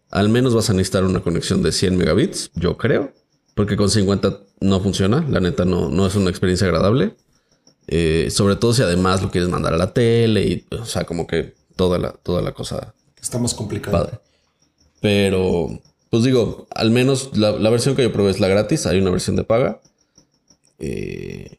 al 0.10 0.30
menos 0.30 0.56
vas 0.56 0.70
a 0.70 0.74
necesitar 0.74 1.04
una 1.04 1.22
conexión 1.22 1.62
de 1.62 1.74
100 1.74 1.98
megabits, 1.98 2.52
yo 2.56 2.78
creo. 2.78 3.12
Porque 3.54 3.76
con 3.76 3.90
50 3.90 4.40
no 4.62 4.80
funciona. 4.80 5.26
La 5.30 5.42
neta 5.42 5.66
no, 5.66 5.90
no 5.90 6.08
es 6.08 6.16
una 6.16 6.30
experiencia 6.30 6.68
agradable. 6.68 7.16
Eh, 7.88 8.30
sobre 8.32 8.58
todo 8.58 8.74
si 8.74 8.82
además 8.82 9.22
lo 9.22 9.32
quieres 9.32 9.50
mandar 9.50 9.74
a 9.74 9.78
la 9.78 9.94
tele 9.94 10.44
y, 10.44 10.66
o 10.76 10.86
sea, 10.86 11.06
como 11.06 11.26
que 11.26 11.54
toda 11.76 11.98
la, 11.98 12.12
toda 12.12 12.42
la 12.42 12.54
cosa 12.54 12.94
está 13.22 13.40
más 13.40 13.54
complicado. 13.54 13.98
padre. 13.98 14.20
Pero, 15.00 15.80
pues 16.10 16.24
digo, 16.24 16.68
al 16.72 16.92
menos 16.92 17.38
la, 17.38 17.52
la 17.52 17.70
versión 17.70 17.96
que 17.96 18.04
yo 18.04 18.12
probé 18.12 18.32
es 18.32 18.40
la 18.40 18.48
gratis. 18.48 18.86
Hay 18.86 19.00
una 19.00 19.12
versión 19.12 19.36
de 19.36 19.44
paga. 19.44 19.80
Eh, 20.80 21.58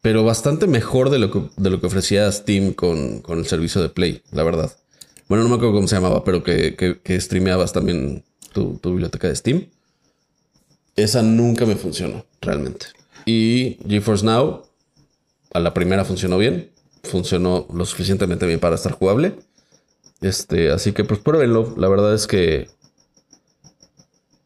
pero 0.00 0.24
bastante 0.24 0.66
mejor 0.66 1.10
de 1.10 1.18
lo 1.18 1.30
que, 1.30 1.42
de 1.56 1.70
lo 1.70 1.80
que 1.80 1.86
ofrecía 1.86 2.30
Steam 2.32 2.72
con, 2.72 3.20
con 3.20 3.38
el 3.38 3.46
servicio 3.46 3.80
de 3.80 3.88
Play, 3.88 4.22
la 4.32 4.42
verdad. 4.42 4.76
Bueno, 5.28 5.44
no 5.44 5.50
me 5.50 5.54
acuerdo 5.54 5.74
cómo 5.74 5.86
se 5.86 5.94
llamaba, 5.94 6.24
pero 6.24 6.42
que, 6.42 6.74
que, 6.74 7.00
que 7.00 7.20
streameabas 7.20 7.72
también 7.72 8.24
tu, 8.52 8.78
tu 8.78 8.90
biblioteca 8.90 9.28
de 9.28 9.36
Steam. 9.36 9.66
Esa 10.96 11.22
nunca 11.22 11.64
me 11.66 11.76
funcionó, 11.76 12.26
realmente. 12.40 12.86
Y 13.24 13.78
GeForce 13.88 14.26
Now, 14.26 14.64
a 15.54 15.60
la 15.60 15.74
primera 15.74 16.04
funcionó 16.04 16.38
bien. 16.38 16.70
Funcionó 17.02 17.66
lo 17.72 17.84
suficientemente 17.84 18.46
bien 18.46 18.60
para 18.60 18.76
estar 18.76 18.92
jugable. 18.92 19.34
Este, 20.20 20.70
así 20.70 20.92
que 20.92 21.04
pues 21.04 21.20
pruébenlo. 21.20 21.74
La 21.76 21.88
verdad 21.88 22.14
es 22.14 22.26
que 22.26 22.68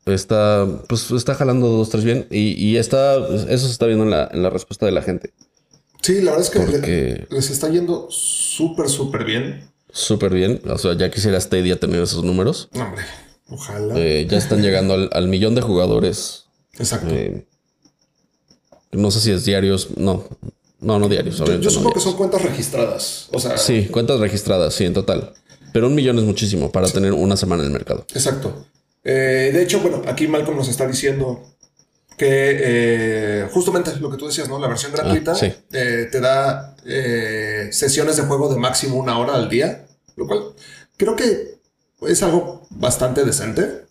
está, 0.06 0.66
pues 0.88 1.10
está 1.10 1.34
jalando 1.34 1.68
dos, 1.68 1.90
tres 1.90 2.04
bien. 2.04 2.26
Y, 2.30 2.52
y 2.52 2.76
está, 2.76 3.16
eso 3.16 3.66
se 3.66 3.72
está 3.72 3.86
viendo 3.86 4.04
en 4.04 4.10
la, 4.10 4.28
en 4.32 4.42
la 4.42 4.50
respuesta 4.50 4.86
de 4.86 4.92
la 4.92 5.02
gente. 5.02 5.32
Sí, 6.02 6.20
la 6.20 6.32
verdad 6.32 6.46
es 6.46 6.50
que 6.50 6.60
Porque 6.60 7.26
les 7.30 7.50
está 7.50 7.68
yendo 7.68 8.06
súper, 8.10 8.88
súper 8.88 9.24
bien. 9.24 9.68
súper 9.90 10.32
bien. 10.32 10.60
O 10.68 10.78
sea, 10.78 10.94
ya 10.96 11.10
quisiera 11.10 11.40
Stadia 11.40 11.80
tener 11.80 12.00
esos 12.00 12.22
números. 12.22 12.68
Hombre, 12.74 13.02
ojalá. 13.48 13.98
Eh, 13.98 14.26
ya 14.30 14.38
están 14.38 14.62
llegando 14.62 14.94
al, 14.94 15.10
al 15.12 15.28
millón 15.28 15.54
de 15.54 15.62
jugadores. 15.62 16.44
Exacto. 16.78 17.08
Eh, 17.10 17.46
no 18.92 19.10
sé 19.10 19.20
si 19.20 19.30
es 19.32 19.44
diarios. 19.44 19.96
No, 19.96 20.24
no, 20.86 20.98
no 20.98 21.08
diarios. 21.08 21.36
yo 21.36 21.44
obviamente 21.44 21.64
yo 21.64 21.70
no 21.70 21.74
supongo 21.76 21.94
que 21.94 22.00
son 22.00 22.16
cuentas 22.16 22.42
registradas. 22.42 23.28
O 23.32 23.38
sea, 23.40 23.58
Sí, 23.58 23.86
cuentas 23.86 24.20
registradas, 24.20 24.74
sí, 24.74 24.84
en 24.84 24.94
total. 24.94 25.32
Pero 25.72 25.88
un 25.88 25.94
millón 25.94 26.18
es 26.18 26.24
muchísimo 26.24 26.72
para 26.72 26.88
tener 26.88 27.12
una 27.12 27.36
semana 27.36 27.62
en 27.62 27.68
el 27.68 27.72
mercado. 27.72 28.06
Exacto. 28.14 28.66
Eh, 29.04 29.50
de 29.52 29.62
hecho, 29.62 29.80
bueno, 29.80 30.02
aquí 30.06 30.26
Malcolm 30.26 30.56
nos 30.56 30.68
está 30.68 30.86
diciendo 30.86 31.42
que 32.16 32.26
eh, 32.30 33.48
justamente 33.52 33.94
lo 34.00 34.10
que 34.10 34.16
tú 34.16 34.26
decías, 34.26 34.48
¿no? 34.48 34.58
La 34.58 34.68
versión 34.68 34.90
gratuita 34.92 35.34
sí. 35.34 35.52
eh, 35.72 36.08
te 36.10 36.20
da 36.20 36.74
sesiones 37.70 38.16
de 38.16 38.22
juego 38.22 38.48
de 38.52 38.58
máximo 38.58 38.96
una 38.96 39.18
hora 39.18 39.34
al 39.34 39.48
día, 39.48 39.86
lo 40.16 40.26
cual 40.26 40.40
creo 40.96 41.14
que 41.14 41.56
es 42.02 42.22
algo 42.22 42.66
bastante 42.70 43.24
decente. 43.24 43.84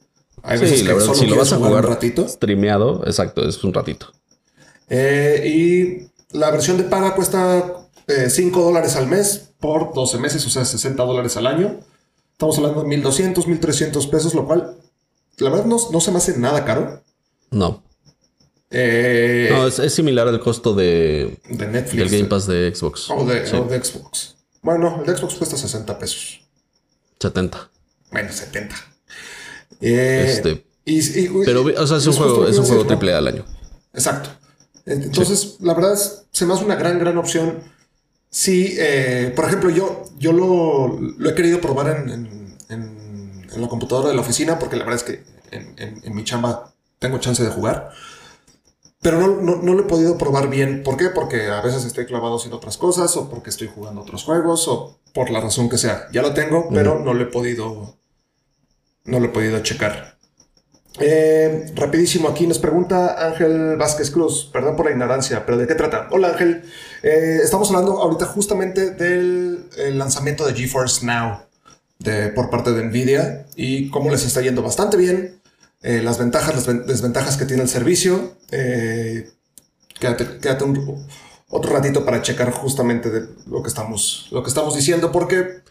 Hay 0.43 0.59
veces 0.59 0.79
Sí, 0.79 0.85
que 0.85 0.93
verdad, 0.93 1.05
solo 1.07 1.17
si 1.19 1.27
lo 1.27 1.35
vas 1.37 1.51
a 1.51 1.55
jugar 1.57 1.69
jugar 1.71 1.85
un 1.85 1.91
ratito. 1.91 2.27
streameado, 2.27 3.03
exacto, 3.05 3.47
es 3.47 3.63
un 3.63 3.73
ratito. 3.73 4.07
Eh, 4.89 5.43
y 5.45 6.07
la 6.35 6.51
versión 6.51 6.77
de 6.77 6.83
paga 6.83 7.15
cuesta 7.15 7.87
eh, 8.07 8.29
5 8.29 8.61
dólares 8.61 8.95
al 8.95 9.07
mes 9.07 9.51
por 9.59 9.93
12 9.93 10.17
meses, 10.19 10.45
o 10.45 10.49
sea, 10.49 10.65
60 10.65 11.03
dólares 11.03 11.35
al 11.37 11.47
año. 11.47 11.79
Estamos 12.33 12.57
hablando 12.57 12.81
de 12.83 12.87
1200, 12.89 13.47
1300 13.47 14.07
pesos, 14.07 14.33
lo 14.35 14.45
cual 14.45 14.75
la 15.37 15.49
verdad 15.49 15.65
no, 15.65 15.77
no 15.91 16.01
se 16.01 16.11
me 16.11 16.17
hace 16.17 16.37
nada 16.37 16.65
caro. 16.65 17.01
No, 17.51 17.83
Eh, 18.69 19.47
no 19.51 19.67
es, 19.67 19.79
es 19.79 19.93
similar 19.93 20.27
al 20.27 20.39
costo 20.39 20.73
de, 20.73 21.39
de 21.49 21.67
Netflix 21.67 21.97
del 21.97 22.09
Game 22.09 22.29
Pass 22.29 22.47
de 22.47 22.73
Xbox. 22.75 23.09
o, 23.09 23.23
de, 23.25 23.45
Sí, 23.47 23.55
o 23.55 23.63
de 23.63 23.81
Xbox. 23.83 24.35
Bueno, 24.61 24.97
el 24.99 25.05
de 25.05 25.17
Xbox 25.17 25.35
cuesta 25.35 25.55
60 25.55 25.97
pesos. 25.99 26.41
70. 27.19 27.69
Bueno, 28.11 28.31
70. 28.31 28.75
Eh, 29.81 30.25
Este, 30.27 30.65
y, 30.83 30.99
y- 30.99 31.29
Pero, 31.45 31.61
o 31.63 31.87
sea, 31.87 31.97
es 31.97 32.07
un 32.07 32.13
juego, 32.13 32.47
es 32.47 32.57
un 32.57 32.65
juego 32.65 32.85
triple 32.85 33.13
A 33.13 33.19
al 33.19 33.27
año. 33.27 33.45
Exacto. 33.93 34.29
Entonces, 34.85 35.57
la 35.61 35.73
verdad 35.73 35.93
es, 35.93 36.25
se 36.31 36.45
me 36.45 36.53
hace 36.53 36.63
una 36.65 36.75
gran, 36.75 36.99
gran 36.99 37.17
opción. 37.17 37.63
Sí, 38.29 38.75
eh, 38.77 39.31
por 39.35 39.45
ejemplo, 39.45 39.69
yo, 39.69 40.03
yo 40.17 40.31
lo, 40.33 40.99
lo 40.99 41.29
he 41.29 41.35
querido 41.35 41.59
probar 41.61 41.87
en, 41.97 42.09
en- 42.09 42.57
en- 42.69 43.47
en 43.53 43.61
la 43.61 43.67
computadora 43.69 44.09
de 44.09 44.15
la 44.15 44.21
oficina 44.21 44.59
porque 44.59 44.75
la 44.75 44.83
verdad 44.83 45.01
es 45.01 45.03
que 45.03 45.23
en, 45.51 45.73
en- 45.77 46.01
en 46.03 46.15
mi 46.15 46.23
chamba 46.25 46.73
tengo 46.99 47.17
chance 47.19 47.41
de 47.43 47.49
jugar. 47.49 47.91
Pero 49.01 49.19
no, 49.19 49.27
no, 49.41 49.61
no 49.61 49.73
lo 49.73 49.81
he 49.81 49.87
podido 49.87 50.17
probar 50.17 50.49
bien. 50.49 50.83
¿Por 50.83 50.97
qué? 50.97 51.09
Porque 51.09 51.47
a 51.47 51.61
veces 51.61 51.85
estoy 51.85 52.05
clavado 52.05 52.35
haciendo 52.37 52.57
otras 52.57 52.77
cosas 52.77 53.15
o 53.17 53.29
porque 53.29 53.51
estoy 53.51 53.69
jugando 53.73 54.01
otros 54.01 54.23
juegos 54.23 54.67
o 54.67 54.99
por 55.13 55.29
la 55.29 55.39
razón 55.41 55.69
que 55.69 55.77
sea. 55.77 56.07
Ya 56.11 56.21
lo 56.21 56.33
tengo, 56.33 56.67
pero 56.71 56.99
no 56.99 57.13
lo 57.13 57.23
he 57.23 57.27
podido, 57.27 57.95
no 59.05 59.19
lo 59.19 59.25
he 59.27 59.29
podido 59.29 59.59
checar. 59.61 60.14
Eh, 60.99 61.71
rapidísimo, 61.75 62.29
aquí 62.29 62.47
nos 62.47 62.57
pregunta 62.59 63.27
Ángel 63.27 63.75
Vázquez 63.75 64.11
Cruz, 64.11 64.49
perdón 64.51 64.77
por 64.77 64.85
la 64.85 64.91
ignorancia, 64.91 65.45
pero 65.45 65.57
¿de 65.57 65.67
qué 65.67 65.75
trata? 65.75 66.07
Hola 66.11 66.29
Ángel, 66.29 66.63
Eh, 67.03 67.39
estamos 67.43 67.69
hablando 67.69 67.99
ahorita 68.01 68.25
justamente 68.25 68.91
del 68.91 69.65
el 69.77 69.97
lanzamiento 69.99 70.45
de 70.47 70.53
GeForce 70.55 71.05
Now 71.05 71.41
de, 71.99 72.29
por 72.29 72.49
parte 72.49 72.71
de 72.71 72.83
Nvidia 72.83 73.45
y 73.55 73.89
cómo 73.89 74.09
les 74.09 74.25
está 74.25 74.41
yendo 74.41 74.63
bastante 74.63 74.97
bien, 74.97 75.39
eh, 75.83 76.01
las 76.03 76.17
ventajas, 76.17 76.55
las 76.55 76.65
ven- 76.65 76.85
desventajas 76.87 77.37
que 77.37 77.45
tiene 77.45 77.61
el 77.63 77.69
servicio. 77.69 78.33
Quédate, 79.99 80.25
quédate 80.41 80.63
un- 80.63 81.05
otro 81.49 81.73
ratito 81.73 82.03
para 82.05 82.21
checar 82.21 82.51
justamente 82.51 83.09
de 83.11 83.27
lo 83.47 83.61
que 83.61 83.67
estamos, 83.69 84.27
lo 84.31 84.41
que 84.43 84.49
estamos 84.49 84.75
diciendo, 84.75 85.11
porque 85.11 85.61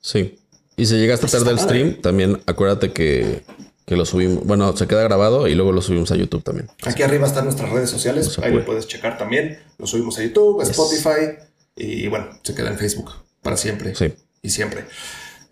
Sí. 0.00 0.38
Y 0.76 0.86
si 0.86 0.94
llegaste 0.98 1.22
Pues 1.26 1.34
está 1.34 1.50
padre. 1.50 1.62
stream, 1.64 2.00
también 2.02 2.40
acuérdate 2.46 2.92
que, 2.92 3.42
que 3.86 3.96
lo 3.96 4.04
subimos. 4.04 4.44
Bueno, 4.44 4.76
se 4.76 4.86
queda 4.86 5.02
grabado 5.04 5.46
y 5.48 5.54
luego 5.54 5.72
lo 5.72 5.80
subimos 5.80 6.10
a 6.12 6.16
YouTube 6.16 6.42
también. 6.42 6.68
Aquí 6.82 7.02
arriba 7.02 7.26
están 7.26 7.44
nuestras 7.44 7.70
redes 7.70 7.88
sociales, 7.88 8.38
ahí 8.40 8.52
lo 8.52 8.64
puedes 8.64 8.86
checar 8.88 9.16
también. 9.16 9.58
Lo 9.78 9.86
subimos 9.86 10.18
a 10.18 10.24
YouTube, 10.24 10.60
a 10.60 10.64
Spotify 10.64 11.38
y 11.76 12.08
bueno, 12.08 12.28
se 12.42 12.54
queda 12.54 12.68
en 12.70 12.78
Facebook 12.78 13.12
para 13.42 13.56
siempre 13.56 13.94
Sí. 13.94 14.12
y 14.42 14.50
siempre. 14.50 14.84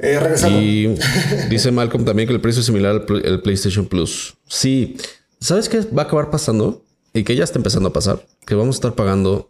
Eh, 0.00 0.18
regresando. 0.18 0.60
Y 0.60 0.96
dice 1.48 1.70
Malcolm 1.70 2.04
también 2.04 2.26
que 2.26 2.34
el 2.34 2.40
precio 2.40 2.60
es 2.60 2.66
similar 2.66 2.90
al, 2.92 3.04
pl- 3.06 3.26
al 3.28 3.40
PlayStation 3.42 3.86
Plus. 3.86 4.34
Sí. 4.48 4.96
¿Sabes 5.40 5.68
qué 5.68 5.80
va 5.80 6.02
a 6.02 6.04
acabar 6.06 6.30
pasando? 6.30 6.82
Y 7.12 7.22
que 7.22 7.36
ya 7.36 7.44
está 7.44 7.58
empezando 7.60 7.90
a 7.90 7.92
pasar. 7.92 8.26
Que 8.44 8.56
vamos 8.56 8.74
a 8.74 8.78
estar 8.78 8.94
pagando 8.96 9.48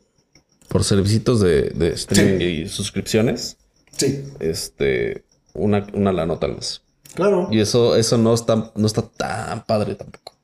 por 0.68 0.84
servicios 0.84 1.40
de, 1.40 1.70
de 1.70 1.88
streaming 1.94 2.40
y 2.42 2.68
suscripciones. 2.68 3.56
Sí, 3.96 4.24
Este, 4.40 5.24
una, 5.54 5.86
una 5.94 6.12
la 6.12 6.26
nota 6.26 6.44
al 6.46 6.56
mes. 6.56 6.82
Claro. 7.14 7.48
Y 7.50 7.60
eso, 7.60 7.96
eso 7.96 8.18
no 8.18 8.34
está, 8.34 8.72
no 8.74 8.86
está 8.86 9.02
tan 9.02 9.64
padre 9.64 9.94
tampoco. 9.94 10.34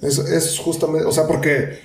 Es, 0.00 0.18
es 0.18 0.58
justamente, 0.58 1.06
o 1.06 1.12
sea, 1.12 1.26
porque 1.26 1.78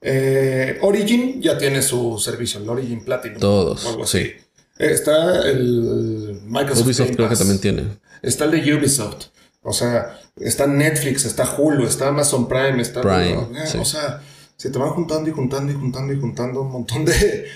eh, 0.00 0.78
Origin 0.82 1.40
ya 1.40 1.56
tiene 1.56 1.80
su 1.80 2.18
servicio, 2.18 2.60
el 2.60 2.68
Origin 2.68 3.04
Platinum. 3.04 3.38
Todos, 3.38 3.84
o 3.84 3.90
algo 3.90 4.04
así. 4.04 4.24
sí. 4.24 4.32
Está 4.78 5.48
el 5.48 6.40
Microsoft 6.44 6.86
Ubisoft 6.86 7.06
Game 7.06 7.16
creo 7.16 7.28
que 7.28 7.36
también 7.36 7.60
tiene. 7.60 7.84
Está 8.20 8.46
el 8.46 8.50
de 8.50 8.74
Ubisoft. 8.74 9.26
O 9.62 9.72
sea, 9.72 10.18
está 10.36 10.66
Netflix, 10.66 11.24
está 11.24 11.44
Hulu, 11.56 11.86
está 11.86 12.08
Amazon 12.08 12.48
Prime, 12.48 12.82
está. 12.82 13.00
Prime, 13.00 13.48
eh, 13.54 13.66
sí. 13.66 13.78
O 13.78 13.84
sea, 13.84 14.20
se 14.56 14.70
te 14.70 14.78
van 14.78 14.90
juntando 14.90 15.30
y 15.30 15.32
juntando 15.32 15.70
y 15.70 15.76
juntando 15.76 16.12
y 16.12 16.20
juntando 16.20 16.62
un 16.62 16.72
montón 16.72 17.04
de, 17.04 17.12
de 17.12 17.46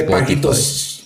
Spotify. 0.00 0.10
paguitos 0.10 0.97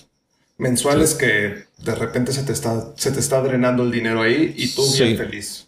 mensuales 0.63 1.13
que 1.13 1.65
de 1.83 1.95
repente 1.95 2.31
se 2.33 2.41
te 2.43 2.53
está, 2.53 2.93
se 2.95 3.11
te 3.11 3.19
está 3.19 3.41
drenando 3.41 3.83
el 3.83 3.91
dinero 3.91 4.21
ahí 4.21 4.53
y 4.57 4.67
tú 4.73 4.81
Sí. 4.83 5.03
bien 5.03 5.17
feliz. 5.17 5.67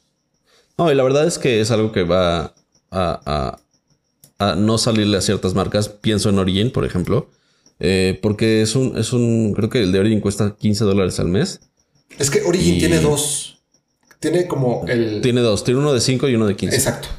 No, 0.77 0.91
y 0.91 0.95
la 0.95 1.03
verdad 1.03 1.27
es 1.27 1.37
que 1.37 1.61
es 1.61 1.69
algo 1.71 1.91
que 1.91 2.03
va 2.03 2.45
a, 2.45 2.53
a- 2.89 3.59
a 4.39 4.55
no 4.55 4.77
salirle 4.77 5.17
a 5.17 5.21
ciertas 5.21 5.53
marcas. 5.53 5.87
Pienso 5.89 6.29
en 6.29 6.39
Origin, 6.39 6.71
por 6.71 6.85
ejemplo. 6.85 7.29
eh, 7.79 8.17
porque 8.21 8.61
es 8.61 8.73
un, 8.75 8.97
es 8.97 9.11
un, 9.11 9.53
creo 9.53 9.69
que 9.69 9.83
el 9.83 9.91
de 9.91 9.99
Origin 9.99 10.21
cuesta 10.21 10.55
15 10.57 10.85
dólares 10.85 11.19
al 11.19 11.27
mes. 11.27 11.59
Es 12.17 12.29
que 12.29 12.41
Origin 12.43 12.75
Y- 12.75 12.79
tiene 12.79 13.01
dos. 13.01 13.59
Tiene 14.21 14.47
como 14.47 14.85
el. 14.87 15.19
Tiene 15.21 15.41
dos, 15.41 15.65
tiene 15.65 15.81
uno 15.81 15.91
de 15.91 15.99
5 15.99 16.29
y 16.29 16.35
uno 16.35 16.47
de 16.47 16.55
15. 16.55 16.73
Exacto. 16.75 17.09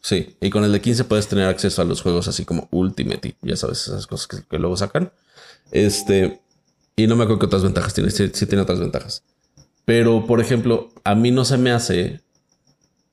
Sí, 0.00 0.36
y 0.40 0.50
con 0.50 0.62
el 0.62 0.70
de 0.70 0.80
15 0.80 1.02
puedes 1.02 1.26
tener 1.26 1.46
acceso 1.48 1.82
a 1.82 1.84
los 1.84 2.00
juegos 2.00 2.28
así 2.28 2.44
como 2.44 2.68
Ultimate 2.70 3.36
y 3.42 3.48
ya 3.48 3.56
sabes, 3.56 3.88
esas 3.88 4.06
cosas 4.06 4.28
que, 4.28 4.36
que 4.48 4.58
luego 4.58 4.76
sacan. 4.76 5.10
Este, 5.72 6.40
y 7.02 7.06
no 7.06 7.16
me 7.16 7.24
acuerdo 7.24 7.40
qué 7.40 7.46
otras 7.46 7.62
ventajas 7.62 7.94
tiene, 7.94 8.10
sí, 8.10 8.30
sí 8.32 8.46
tiene 8.46 8.62
otras 8.62 8.80
ventajas. 8.80 9.22
Pero, 9.84 10.26
por 10.26 10.40
ejemplo, 10.40 10.90
a 11.04 11.14
mí 11.14 11.30
no 11.30 11.44
se 11.44 11.56
me 11.56 11.70
hace 11.70 12.20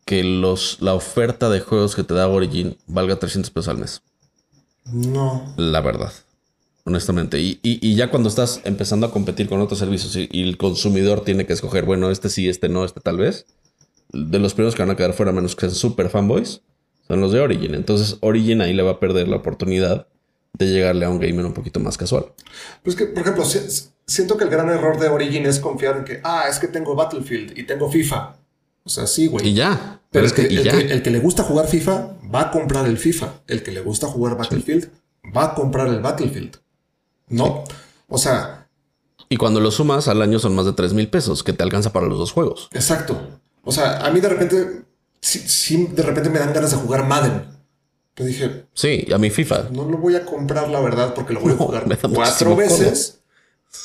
que 0.05 0.23
los, 0.23 0.77
la 0.81 0.93
oferta 0.93 1.49
de 1.49 1.61
juegos 1.61 1.95
que 1.95 2.03
te 2.03 2.13
da 2.13 2.27
Origin 2.27 2.77
valga 2.87 3.15
300 3.17 3.49
pesos 3.51 3.67
al 3.69 3.77
mes. 3.77 4.01
No. 4.91 5.53
La 5.57 5.81
verdad. 5.81 6.11
Honestamente. 6.83 7.39
Y, 7.41 7.59
y- 7.63 7.79
y 7.81 7.95
ya 7.95 8.11
cuando 8.11 8.29
estás 8.29 8.61
empezando 8.65 9.07
a 9.07 9.11
competir 9.11 9.47
con 9.49 9.61
otros 9.61 9.79
servicios 9.79 10.15
y, 10.15 10.29
y 10.31 10.43
el 10.43 10.57
consumidor 10.57 11.21
tiene 11.23 11.45
que 11.47 11.53
escoger, 11.53 11.85
bueno, 11.85 12.11
este 12.11 12.29
sí, 12.29 12.47
este 12.49 12.69
no, 12.69 12.85
este 12.85 12.99
tal 13.01 13.17
vez. 13.17 13.45
De 14.11 14.37
los 14.39 14.53
primeros 14.53 14.75
que 14.75 14.83
van 14.83 14.91
a 14.91 14.95
quedar 14.95 15.13
fuera, 15.13 15.31
menos 15.31 15.55
que 15.55 15.61
sean 15.61 15.73
super 15.73 16.09
fanboys, 16.09 16.61
son 17.07 17.21
los 17.21 17.31
de 17.31 17.39
Origin. 17.39 17.73
Entonces, 17.73 18.17
Origin 18.21 18.61
ahí 18.61 18.73
le 18.73 18.83
va 18.83 18.91
a 18.91 18.99
perder 18.99 19.27
la 19.27 19.37
oportunidad 19.37 20.07
de 20.57 20.67
llegarle 20.67 21.05
a 21.05 21.09
un 21.09 21.19
gamer 21.19 21.45
un 21.45 21.53
poquito 21.53 21.79
más 21.79 21.97
casual. 21.97 22.25
Pues 22.83 22.95
que, 22.95 23.05
por 23.05 23.21
ejemplo, 23.23 23.45
si- 23.45 23.89
siento 24.07 24.37
que 24.37 24.43
el 24.45 24.49
gran 24.49 24.69
error 24.69 24.99
de 24.99 25.07
Origin 25.09 25.45
es 25.45 25.59
confiar 25.59 25.97
en 25.97 26.05
que, 26.05 26.21
ah, 26.23 26.45
es 26.49 26.59
que 26.59 26.67
tengo 26.67 26.95
Battlefield 26.95 27.57
y 27.57 27.63
tengo 27.63 27.89
FIFA. 27.91 28.35
O 28.83 28.89
sea, 28.89 29.07
sí, 29.07 29.27
güey. 29.27 29.47
Y 29.49 29.53
ya. 29.53 29.99
Pero 30.11 30.23
Pero 30.23 30.25
es 30.27 30.33
que, 30.33 30.41
el, 30.43 30.63
ya. 30.63 30.71
que, 30.71 30.93
el 30.93 31.01
que 31.01 31.09
le 31.09 31.19
gusta 31.19 31.43
jugar 31.43 31.67
FIFA 31.67 32.17
va 32.33 32.41
a 32.41 32.51
comprar 32.51 32.85
el 32.85 32.97
FIFA. 32.97 33.33
El 33.47 33.63
que 33.63 33.71
le 33.71 33.81
gusta 33.81 34.07
jugar 34.07 34.37
Battlefield 34.37 34.89
va 35.35 35.45
a 35.45 35.53
comprar 35.55 35.87
el 35.87 35.99
Battlefield. 36.01 36.57
No. 37.29 37.63
O 38.07 38.17
sea, 38.17 38.67
Y 39.27 39.37
cuando 39.37 39.59
lo 39.59 39.71
sumas 39.71 40.07
al 40.07 40.21
año 40.21 40.37
son 40.37 40.53
más 40.55 40.65
de 40.67 40.73
3 40.73 40.93
mil 40.93 41.09
pesos, 41.09 41.43
que 41.43 41.51
te 41.53 41.63
alcanza 41.63 41.91
para 41.91 42.05
los 42.05 42.19
dos 42.19 42.31
juegos. 42.31 42.69
exacto. 42.73 43.19
O 43.63 43.71
sea, 43.71 44.05
a 44.05 44.11
mí 44.11 44.19
de 44.19 44.29
repente, 44.29 44.83
sí, 45.19 45.39
sí, 45.39 45.87
de 45.91 46.03
repente 46.03 46.29
me 46.29 46.37
dan 46.37 46.53
ganas 46.53 46.69
de 46.69 46.77
jugar 46.77 47.07
Madden. 47.07 47.45
Yo 48.17 48.25
dije, 48.25 48.63
Sí, 48.73 49.05
a 49.13 49.17
mi 49.17 49.29
FIFA. 49.29 49.69
no 49.71 49.83
lo 49.89 49.97
voy 49.97 50.15
a 50.15 50.25
comprar, 50.25 50.69
la 50.69 50.79
verdad, 50.79 51.13
porque 51.13 51.33
lo 51.33 51.41
voy 51.41 51.51
a 51.53 51.55
jugar 51.55 51.85
cuatro 52.13 52.55
veces. 52.55 53.19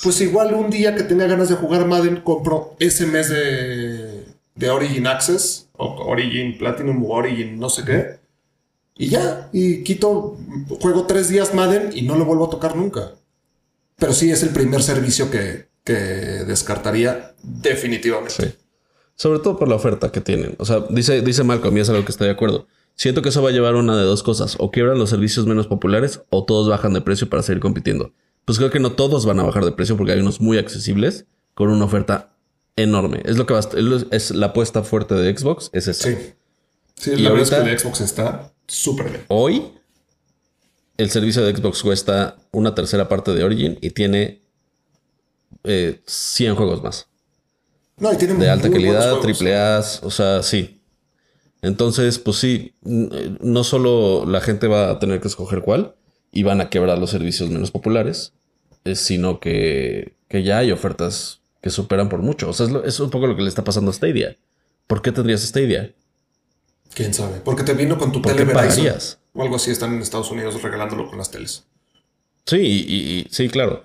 Pues 0.05 0.21
igual 0.21 0.55
un 0.55 0.71
día 0.71 0.95
que 0.95 1.03
tenga 1.03 1.27
ganas 1.27 1.49
de 1.49 1.57
jugar 1.57 1.85
Madden, 1.87 2.21
compro 2.21 2.77
ese 2.79 3.07
mes 3.07 3.29
de, 3.29 4.25
de 4.55 4.71
Origin 4.71 5.07
Access, 5.09 5.69
o 5.77 5.87
Origin 6.07 6.57
Platinum, 6.59 7.05
o 7.05 7.09
Origin 7.09 7.59
no 7.59 7.69
sé 7.69 7.85
qué. 7.85 8.21
Y 8.97 9.09
ya, 9.09 9.49
y 9.53 9.83
quito, 9.83 10.37
juego 10.81 11.07
tres 11.07 11.29
días 11.29 11.55
Madden 11.55 11.91
y 11.93 12.03
no 12.03 12.17
lo 12.17 12.25
vuelvo 12.25 12.47
a 12.47 12.51
tocar 12.51 12.77
nunca. 12.77 13.13
Pero 13.97 14.13
sí 14.13 14.31
es 14.31 14.43
el 14.45 14.51
primer 14.51 14.83
servicio 14.83 15.29
que, 15.31 15.67
que 15.83 15.95
descartaría 15.95 17.35
definitivamente. 17.43 18.35
Sí. 18.49 18.55
Sobre 19.17 19.41
todo 19.41 19.59
por 19.59 19.69
la 19.69 19.75
oferta 19.75 20.13
que 20.13 20.21
tienen. 20.21 20.55
O 20.59 20.65
sea, 20.65 20.85
dice, 20.89 21.21
dice 21.21 21.43
Malcolm, 21.43 21.77
y 21.77 21.81
es 21.81 21.89
algo 21.91 22.05
que 22.05 22.13
estoy 22.13 22.29
de 22.29 22.33
acuerdo. 22.35 22.67
Siento 22.95 23.23
que 23.23 23.31
eso 23.31 23.43
va 23.43 23.49
a 23.49 23.53
llevar 23.53 23.77
una 23.77 23.97
de 23.97 24.05
dos 24.05 24.23
cosas. 24.23 24.57
O 24.59 24.71
quiebran 24.71 24.99
los 24.99 25.11
servicios 25.11 25.47
menos 25.47 25.67
populares 25.67 26.23
o 26.31 26.45
todos 26.45 26.69
bajan 26.69 26.93
de 26.93 27.01
precio 27.01 27.29
para 27.31 27.43
seguir 27.43 27.61
compitiendo. 27.61 28.13
Pues 28.45 28.59
creo 28.59 28.71
que 28.71 28.81
no 28.81 28.93
todos 28.93 29.25
van 29.27 29.41
a 29.41 29.43
bajar 29.43 29.65
de 29.65 29.73
precio 29.73 29.97
porque 29.97 30.13
hay 30.13 30.21
unos 30.21 30.41
muy 30.41 30.59
accesibles 30.59 31.27
con 31.55 31.69
una 31.71 31.85
oferta 31.87 32.35
enorme. 32.77 33.23
Es 33.25 33.37
lo 33.37 33.47
que 33.47 33.55
va 33.55 33.61
a- 33.61 34.15
es 34.15 34.31
la 34.33 34.47
apuesta 34.47 34.83
fuerte 34.83 35.15
de 35.15 35.37
Xbox, 35.37 35.71
es 35.73 35.89
esa. 35.89 36.09
Sí. 36.09 36.17
Sí, 36.97 37.13
Y 37.13 37.17
la 37.23 37.31
verdad 37.31 37.45
es 37.45 37.51
que 37.65 37.71
el 37.71 37.79
Xbox 37.79 38.01
está 38.03 38.53
súper 38.67 39.09
bien. 39.11 39.25
Hoy 39.29 39.73
el 40.99 41.11
servicio 41.11 41.43
de 41.43 41.57
Xbox 41.57 41.83
cuesta 41.83 42.37
una 42.53 42.75
tercera 42.75 43.09
parte 43.09 43.33
de 43.33 43.43
Origin 43.43 43.79
y 43.81 43.91
tiene 43.91 44.43
eh, 45.65 46.01
100 46.07 46.55
juegos 46.57 46.83
más. 46.83 47.07
No, 47.97 48.13
y 48.13 48.17
tiene 48.17 48.35
de 48.35 48.49
alta 48.51 48.71
calidad, 48.71 49.19
triple 49.21 49.57
A, 49.57 49.83
o 50.03 50.11
sea, 50.11 50.43
sí. 50.43 50.80
Entonces, 51.63 52.19
pues 52.19 52.39
sí, 52.39 52.75
n- 52.85 53.37
no 53.41 53.65
solo 53.65 54.25
la 54.27 54.41
gente 54.41 54.67
va 54.67 54.91
a 54.91 54.99
tener 54.99 55.21
que 55.21 55.29
escoger 55.29 55.61
cuál 55.63 55.95
y 56.33 56.43
van 56.43 56.61
a 56.61 56.71
quebrar 56.71 56.99
los 56.99 57.11
servicios 57.11 57.51
menos 57.51 57.71
populares, 57.71 58.33
eh, 58.85 58.95
sino 58.95 59.41
que, 59.41 60.15
que 60.29 60.43
ya 60.43 60.59
hay 60.59 60.73
ofertas 60.73 61.41
que 61.63 61.71
superan 61.71 62.09
por 62.09 62.21
mucho. 62.23 62.49
O 62.49 62.53
sea, 62.53 62.67
es, 62.67 62.73
lo- 62.73 62.85
es 62.85 62.99
un 63.01 63.11
poco 63.11 63.27
lo 63.27 63.37
que 63.37 63.43
le 63.43 63.49
está 63.49 63.65
pasando 63.65 63.91
a 63.91 63.95
Stadia. 63.95 64.37
¿Por 64.87 65.03
qué 65.03 65.13
tendrías 65.13 65.43
Stadia? 65.43 65.93
¿Quién 66.95 67.13
sabe? 67.15 67.41
Porque 67.45 67.63
te 67.63 67.75
vino 67.75 67.99
con 67.99 68.11
tu 68.11 68.21
¿Por 68.23 68.33
tele 68.33 68.47
qué 68.47 68.53
Verizon. 68.55 68.69
pagarías? 68.85 69.19
O 69.33 69.43
algo 69.43 69.57
así, 69.57 69.71
están 69.71 69.95
en 69.95 70.03
Estados 70.03 70.31
Unidos 70.31 70.61
regalándolo 70.63 71.09
con 71.09 71.19
las 71.19 71.31
teles. 71.31 71.65
Sí, 72.47 72.57
y, 72.57 72.95
y- 73.21 73.27
sí, 73.31 73.49
claro. 73.49 73.85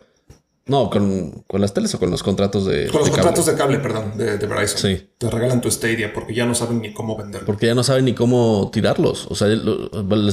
No, 0.67 0.89
con, 0.89 1.43
con 1.47 1.61
las 1.61 1.75
teles 1.75 1.93
o 1.93 1.99
con 1.99 2.09
los 2.09 2.23
contratos 2.23 2.65
de. 2.65 2.87
Con 2.87 3.01
los 3.01 3.05
de 3.05 3.11
cable. 3.11 3.23
contratos 3.23 3.45
de 3.45 3.55
cable, 3.55 3.77
perdón, 3.79 4.17
de, 4.17 4.37
de 4.39 4.47
Verizon. 4.47 4.79
Sí. 4.79 5.09
Te 5.19 5.29
regalan 5.29 5.61
tu 5.61 5.69
Stadia 5.69 6.11
porque 6.11 6.33
ya 6.33 6.47
no 6.47 6.55
saben 6.55 6.81
ni 6.81 6.91
cómo 6.91 7.15
venderlo. 7.15 7.45
Porque 7.45 7.67
ya 7.67 7.75
no 7.75 7.83
saben 7.83 8.05
ni 8.05 8.13
cómo 8.15 8.71
tirarlos. 8.73 9.27
O 9.29 9.35
sea, 9.35 9.47
les 9.47 9.61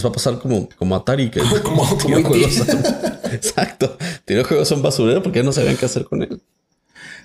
va 0.04 0.08
a 0.08 0.12
pasar 0.12 0.38
como, 0.38 0.70
como 0.78 0.96
Atari 0.96 1.30
que 1.30 1.40
Como- 1.62 1.84
como 1.98 2.22
juegos. 2.22 2.60
Exacto. 3.32 3.98
Tiró 4.24 4.42
juegos 4.44 4.70
un 4.72 4.80
basurero 4.82 5.22
porque 5.22 5.40
ya 5.40 5.44
no 5.44 5.52
sabían 5.52 5.76
qué 5.76 5.84
hacer 5.84 6.04
con 6.04 6.22
él. 6.22 6.40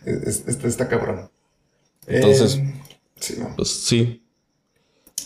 Es- 0.05 0.23
es- 0.27 0.47
está, 0.47 0.67
está 0.67 0.87
cabrón. 0.89 1.29
Entonces- 2.07 2.55
Eh, 2.57 2.73
sí, 3.21 3.35
no. 3.39 3.55
Pues 3.55 3.69
sí. 3.69 4.21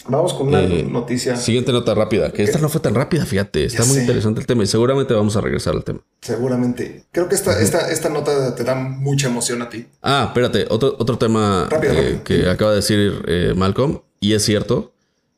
Vamos 0.07 0.33
con 0.33 0.47
una 0.47 0.61
Eh, 0.63 0.83
noticia. 0.83 1.35
Siguiente 1.35 1.71
nota 1.71 1.93
rápida. 1.93 2.31
Que 2.31 2.41
esta 2.43 2.57
no 2.59 2.69
fue 2.69 2.81
tan 2.81 2.95
rápida, 2.95 3.25
fíjate. 3.25 3.65
Está 3.65 3.79
Ya 3.83 3.85
muy 3.85 3.95
sé. 3.95 4.01
interesante 4.01 4.39
el 4.39 4.47
tema 4.47 4.63
y 4.63 4.67
seguramente 4.67 5.13
vamos 5.13 5.35
a 5.35 5.41
regresar 5.41 5.75
al 5.75 5.83
tema. 5.83 5.99
Seguramente. 6.21 7.05
Creo 7.11 7.29
que 7.29 7.35
esta, 7.35 7.61
esta, 7.61 7.91
esta 7.91 8.09
nota 8.09 8.55
te 8.55 8.63
da 8.63 8.73
mucha 8.75 9.27
emoción 9.27 9.61
a 9.61 9.69
ti. 9.69 9.85
Ah, 10.01 10.25
espérate. 10.29 10.65
Otro, 10.69 10.95
otro 10.97 11.17
tema 11.17 11.67
Rápido, 11.69 11.93
eh, 11.93 12.01
rápido. 12.01 12.23
que 12.23 12.49
acaba 12.49 12.71
de 12.71 12.77
decir 12.77 13.21
eh, 13.27 13.53
Malcolm. 13.55 14.01
Y 14.19 14.33
es 14.33 14.43
cierto. 14.43 14.93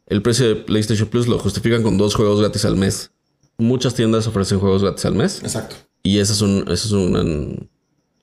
El 0.07 0.21
precio 0.21 0.47
de 0.47 0.55
PlayStation 0.55 1.09
Plus 1.09 1.27
lo 1.27 1.39
justifican 1.39 1.83
con 1.83 1.97
dos 1.97 2.15
juegos 2.15 2.39
gratis 2.39 2.63
al 2.65 2.75
mes. 2.77 3.11
Muchas 3.57 3.95
tiendas 3.95 4.27
ofrecen 4.27 4.59
juegos 4.59 4.81
gratis 4.81 5.05
al 5.05 5.15
mes. 5.15 5.39
Exacto. 5.43 5.75
Y 6.03 6.19
esa 6.19 6.33
es, 6.33 6.41
un, 6.41 6.63
esa 6.69 6.73
es 6.87 6.91
una, 6.91 7.21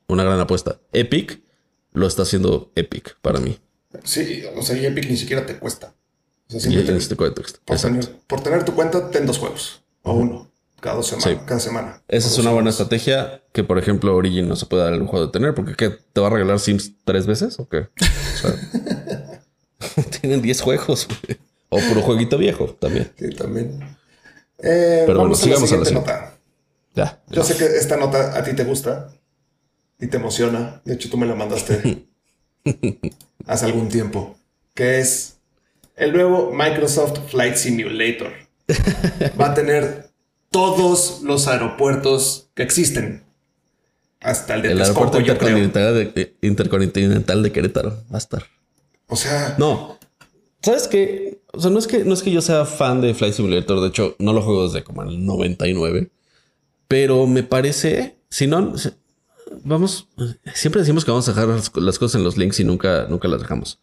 una 0.09 0.25
gran 0.25 0.41
apuesta. 0.41 0.79
Epic 0.93 1.43
lo 1.93 2.07
está 2.07 2.23
haciendo 2.23 2.71
Epic 2.77 3.17
para 3.23 3.41
mí. 3.41 3.59
Sí, 4.05 4.43
o 4.57 4.63
sea, 4.63 4.77
y 4.77 4.87
Epic 4.87 5.09
ni 5.09 5.17
siquiera 5.17 5.45
te 5.47 5.59
cuesta. 5.59 5.95
O 6.55 6.59
sea, 6.61 6.73
Y 6.73 6.85
te- 6.85 6.97
este 6.97 7.17
por, 7.17 7.33
tener, 7.33 8.09
por 8.27 8.41
tener 8.43 8.65
tu 8.65 8.75
cuenta, 8.75 9.11
ten 9.11 9.27
dos 9.27 9.39
juegos. 9.39 9.83
O 10.03 10.13
uno. 10.15 10.51
Cada, 10.81 10.97
dos 10.97 11.09
semanas, 11.09 11.29
Sí. 11.31 11.39
cada 11.47 11.61
semana. 11.61 12.03
Esa 12.09 12.29
es 12.29 12.39
una 12.39 12.53
buena 12.53 12.71
estrategia 12.71 13.43
que, 13.53 13.63
por 13.65 13.79
ejemplo, 13.79 14.17
Origin 14.17 14.49
no 14.49 14.57
se 14.57 14.65
puede 14.65 14.83
dar 14.85 14.95
el 14.95 14.99
lujo 15.01 15.21
de 15.25 15.31
tener 15.31 15.55
porque 15.55 15.75
¿qué? 15.77 15.91
¿Te 15.91 16.21
va 16.23 16.29
a 16.29 16.31
regalar 16.31 16.59
Sims 16.59 16.93
tres 17.05 17.27
veces 17.27 17.59
o 17.61 17.69
qué? 17.69 17.81
O 17.81 18.37
sea, 18.41 18.55
tienen 20.21 20.41
10 20.41 20.61
juegos 20.63 21.07
o 21.69 21.79
puro 21.79 22.01
jueguito 22.03 22.39
viejo 22.39 22.77
también. 22.81 23.13
Sí, 23.19 23.29
también. 23.31 23.79
Eh, 24.59 25.05
Pero 25.07 25.19
vamos 25.21 25.39
bueno, 25.41 25.57
a 25.57 25.61
la 25.61 25.67
sigamos 25.67 25.73
a 25.73 25.93
la 25.93 26.01
nota. 26.01 26.35
Ya. 26.95 27.23
Yo 27.29 27.45
sé 27.45 27.57
que 27.57 27.67
esta 27.67 27.97
nota 27.99 28.37
a 28.37 28.43
ti 28.43 28.55
te 28.55 28.65
gusta 28.65 29.13
y 29.99 30.07
te 30.07 30.17
emociona. 30.17 30.81
De 30.87 30.95
hecho, 30.95 31.11
tú 31.11 31.19
me 31.19 31.27
la 31.27 31.35
mandaste 31.35 32.07
hace 33.47 33.65
algún 33.67 33.89
tiempo. 33.89 34.37
Que 34.75 35.01
es 35.01 35.37
el 36.01 36.13
nuevo 36.13 36.51
Microsoft 36.53 37.31
Flight 37.31 37.57
Simulator. 37.57 38.33
Va 39.41 39.51
a 39.51 39.55
tener 39.55 40.11
todos 40.51 41.21
los 41.23 41.47
aeropuertos 41.47 42.49
que 42.55 42.63
existen. 42.63 43.23
Hasta 44.21 44.55
el 44.55 44.63
de 44.63 44.73
El 44.73 44.79
Texcoco, 44.79 45.01
aeropuerto 45.01 45.27
yo 45.27 45.39
creo. 45.39 45.59
intercontinental 45.59 46.15
de, 46.15 46.23
eh, 46.23 46.35
intercontinental 46.43 47.43
de 47.43 47.53
Querétaro 47.53 47.91
va 48.13 48.17
a 48.17 48.19
estar. 48.19 48.45
O 49.07 49.17
sea, 49.17 49.55
No. 49.59 49.99
¿Sabes 50.63 50.89
qué? 50.89 51.41
O 51.53 51.61
sea, 51.61 51.71
no 51.71 51.79
es 51.79 51.87
que, 51.87 52.05
no 52.05 52.13
es 52.13 52.23
que 52.23 52.31
yo 52.31 52.43
sea 52.43 52.67
fan 52.67 53.01
de 53.01 53.15
Flight 53.15 53.35
Simulator. 53.35 53.81
De 53.81 53.89
hecho, 53.89 54.15
no 54.19 54.35
lo 54.35 54.43
juego 54.43 54.67
desde 54.67 54.85
como 54.85 55.03
el 55.03 55.25
99. 55.25 56.11
Pero 56.87 57.27
me 57.27 57.43
parece, 57.43 58.17
si 58.29 58.47
no, 58.47 58.75
vamos, 59.65 60.09
siempre 60.55 60.81
decimos 60.83 61.05
que 61.05 61.11
vamos 61.11 61.29
a 61.29 61.33
dejar 61.33 61.49
las, 61.49 61.99
cosas 61.99 62.17
en 62.17 62.25
los 62.25 62.37
links 62.37 62.61
y 62.61 62.65
nunca, 62.65 63.07
nunca 63.09 63.29
las 63.29 63.41
dejamos. 63.41 63.79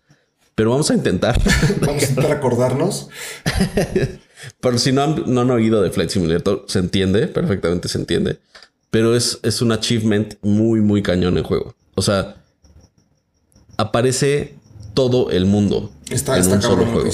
Pero 0.57 0.71
vamos 0.71 0.89
a 0.89 0.95
intentar. 0.95 1.39
vamos 1.81 2.01
a 2.01 2.05
intentar 2.09 2.31
acordarnos. 2.31 3.09
Por 4.59 4.79
si 4.79 4.91
no 4.91 5.03
han, 5.03 5.23
no 5.27 5.41
han 5.41 5.51
oído 5.51 5.83
de 5.83 5.91
Flight 5.91 6.09
Simulator, 6.09 6.65
se 6.67 6.79
entiende, 6.79 7.27
perfectamente 7.27 7.87
se 7.87 7.99
entiende. 7.99 8.39
Pero 8.89 9.15
es, 9.15 9.39
es 9.43 9.61
un 9.61 9.71
achievement 9.71 10.33
muy, 10.41 10.81
muy 10.81 11.03
cañón 11.03 11.37
en 11.37 11.43
juego. 11.43 11.75
O 11.93 12.01
sea, 12.01 12.37
aparece 13.77 14.55
todo 14.95 15.29
el 15.29 15.45
mundo 15.45 15.91
está, 16.09 16.39
en 16.39 16.47
un 16.47 16.59
solo 16.59 16.87
juego. 16.87 17.11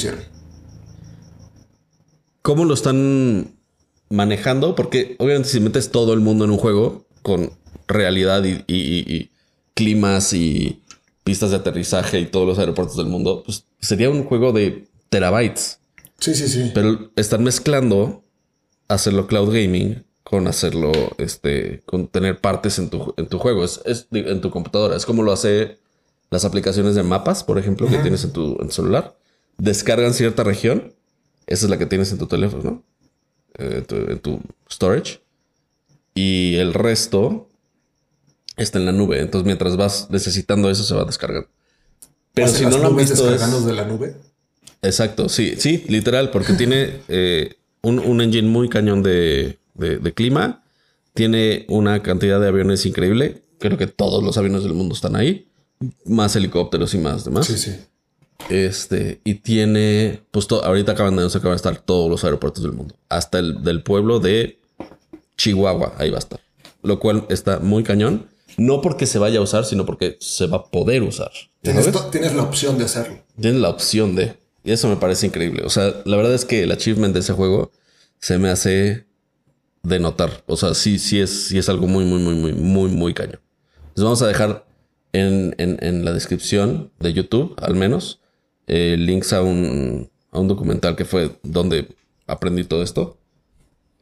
¿Cómo 2.41 2.63
lo 2.63 2.73
están 2.73 3.55
manejando? 4.09 4.73
Porque 4.73 5.17
obviamente 5.19 5.49
si 5.49 5.59
metes 5.59 5.91
todo 5.91 6.13
el 6.13 6.21
mundo 6.21 6.45
en 6.45 6.51
un 6.51 6.57
juego 6.57 7.07
con 7.21 7.51
realidad 7.89 8.43
y, 8.45 9.29
climas 9.73 10.33
y 10.33 10.82
pistas 11.23 11.51
de 11.51 11.57
aterrizaje 11.57 12.19
y 12.19 12.25
todos 12.25 12.47
los 12.47 12.59
aeropuertos 12.59 12.97
del 12.97 13.07
mundo, 13.07 13.43
pues 13.45 13.65
sería 13.79 14.09
un 14.09 14.23
juego 14.25 14.51
de 14.51 14.87
terabytes. 15.09 15.79
Sí, 16.19 16.35
sí, 16.35 16.47
sí. 16.47 16.71
Pero 16.73 17.11
están 17.15 17.43
mezclando 17.43 18.23
hacerlo 18.87 19.27
cloud 19.27 19.53
gaming 19.53 20.03
con 20.23 20.47
hacerlo, 20.47 20.91
este, 21.17 21.81
con 21.85 22.07
tener 22.07 22.39
partes 22.39 22.79
en 22.79 22.89
tu, 22.89 23.13
en 23.17 23.27
tu 23.27 23.39
juego, 23.39 23.63
es, 23.63 24.07
en 24.11 24.41
tu 24.41 24.49
computadora. 24.49 24.95
Es 24.95 25.05
como 25.05 25.23
lo 25.23 25.31
hace 25.31 25.77
las 26.29 26.45
aplicaciones 26.45 26.95
de 26.95 27.03
mapas, 27.03 27.43
por 27.43 27.59
ejemplo, 27.59 27.87
que 27.87 27.97
tienes 27.99 28.23
en 28.23 28.31
tu, 28.31 28.57
celular. 28.69 29.15
Descargan 29.57 30.13
cierta 30.13 30.43
región. 30.43 30.93
Esa 31.45 31.65
es 31.65 31.69
la 31.69 31.77
que 31.77 31.85
tienes 31.85 32.11
en 32.11 32.17
tu 32.17 32.27
teléfono, 32.27 32.63
¿no? 32.63 32.83
Eh, 33.59 33.85
en 33.89 34.19
tu 34.19 34.39
storage. 34.69 35.19
Y 36.15 36.55
el 36.55 36.73
resto 36.73 37.49
está 38.57 38.79
en 38.79 38.85
la 38.85 38.91
nube. 38.91 39.19
Entonces, 39.19 39.45
mientras 39.45 39.75
vas 39.77 40.07
necesitando 40.09 40.69
eso, 40.69 40.83
se 40.83 40.93
va 40.93 41.01
a 41.01 41.05
descargar. 41.05 41.47
Pero 42.33 42.47
si 42.47 42.65
no 42.65 42.77
lo 42.77 42.87
han 42.87 42.95
visto 42.95 43.31
es... 43.31 43.65
de 43.65 43.73
la 43.73 43.85
nube. 43.85 44.15
Exacto, 44.81 45.29
sí, 45.29 45.55
sí, 45.57 45.85
literal, 45.87 46.29
porque 46.29 46.53
tiene 46.57 47.01
eh, 47.07 47.55
un, 47.81 48.21
engine 48.21 48.47
muy 48.47 48.69
cañón 48.69 49.03
de, 49.03 49.57
clima. 50.15 50.63
Tiene 51.13 51.65
una 51.69 52.01
cantidad 52.01 52.39
de 52.39 52.47
aviones 52.47 52.85
increíble. 52.85 53.43
Creo 53.59 53.77
que 53.77 53.87
todos 53.87 54.23
los 54.23 54.37
aviones 54.37 54.63
del 54.63 54.73
mundo 54.73 54.95
están 54.95 55.15
ahí. 55.15 55.47
Más 56.05 56.35
helicópteros 56.35 56.93
y 56.93 56.97
más 56.97 57.23
demás. 57.23 57.45
Sí, 57.45 57.57
sí. 57.57 57.75
Este, 58.49 59.21
y 59.23 59.35
tiene, 59.35 60.21
pues 60.31 60.47
ahorita 60.51 60.93
acaban 60.93 61.15
de, 61.15 61.25
acaban 61.25 61.51
de 61.51 61.55
estar 61.55 61.77
todos 61.77 62.09
los 62.09 62.23
aeropuertos 62.23 62.63
del 62.63 62.73
mundo. 62.73 62.95
Hasta 63.09 63.39
el 63.39 63.63
del 63.63 63.83
pueblo 63.83 64.19
de 64.19 64.59
Chihuahua, 65.37 65.93
ahí 65.97 66.09
va 66.09 66.17
a 66.17 66.19
estar. 66.19 66.39
Lo 66.81 66.99
cual 66.99 67.25
está 67.29 67.59
muy 67.59 67.83
cañón. 67.83 68.27
No 68.57 68.81
porque 68.81 69.05
se 69.05 69.19
vaya 69.19 69.39
a 69.39 69.41
usar, 69.41 69.65
sino 69.65 69.85
porque 69.85 70.17
se 70.19 70.47
va 70.47 70.57
a 70.57 70.63
poder 70.63 71.03
usar. 71.03 71.31
Tienes, 71.61 71.89
tienes 72.11 72.35
la 72.35 72.43
opción 72.43 72.77
de 72.77 72.85
hacerlo. 72.85 73.17
Tienes 73.39 73.61
la 73.61 73.69
opción 73.69 74.15
de. 74.15 74.35
Y 74.63 74.71
eso 74.71 74.87
me 74.87 74.95
parece 74.95 75.27
increíble. 75.27 75.63
O 75.65 75.69
sea, 75.69 75.93
la 76.05 76.17
verdad 76.17 76.33
es 76.33 76.45
que 76.45 76.63
el 76.63 76.71
achievement 76.71 77.13
de 77.13 77.19
ese 77.19 77.33
juego 77.33 77.71
se 78.19 78.37
me 78.37 78.49
hace 78.49 79.05
de 79.83 79.99
notar. 79.99 80.43
O 80.47 80.55
sea, 80.55 80.73
sí, 80.73 80.97
sí 80.97 81.19
es, 81.19 81.47
sí 81.47 81.57
es 81.57 81.69
algo 81.69 81.87
muy, 81.87 82.05
muy, 82.05 82.19
muy, 82.19 82.35
muy, 82.35 82.53
muy, 82.53 82.89
muy 82.89 83.13
cañón. 83.13 83.39
Les 83.95 84.03
vamos 84.03 84.21
a 84.21 84.27
dejar 84.27 84.65
en, 85.11 85.55
en, 85.57 86.05
la 86.05 86.13
descripción 86.13 86.91
de 86.99 87.13
YouTube, 87.13 87.55
al 87.61 87.75
menos, 87.75 88.19
eh, 88.67 88.95
links 88.97 89.33
a 89.33 89.41
un, 89.43 90.09
a 90.31 90.39
un 90.39 90.47
documental 90.47 90.95
que 90.95 91.05
fue 91.05 91.37
donde 91.43 91.95
aprendí 92.25 92.63
todo 92.63 92.81
esto. 92.81 93.17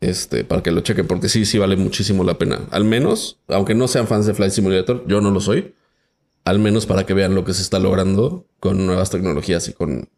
Este, 0.02 0.43
para 0.43 0.64
que 0.64 0.72
lo 0.72 0.82
chequen, 0.82 1.08
porque 1.08 1.30
sí, 1.30 1.45
sí 1.45 1.58
vale 1.58 1.78
muchísimo 1.78 2.24
la 2.24 2.38
pena. 2.38 2.68
Al 2.72 2.84
menos, 2.84 3.39
aunque 3.47 3.76
no 3.76 3.88
sean 3.88 4.08
fans 4.08 4.26
de 4.26 4.34
Flight 4.34 4.52
Simulator, 4.52 5.06
yo 5.08 5.22
no 5.22 5.32
lo 5.32 5.39
soy. 5.39 5.76
Al 6.43 6.58
menos 6.58 6.88
para 6.88 7.06
que 7.06 7.14
vean 7.14 7.36
lo 7.36 7.45
que 7.45 7.54
se 7.54 7.62
está 7.62 7.78
logrando 7.78 8.47
con 8.60 8.86
nuevas 8.86 9.12
tecnologías 9.12 9.68
y 9.70 9.74
con 9.74 10.10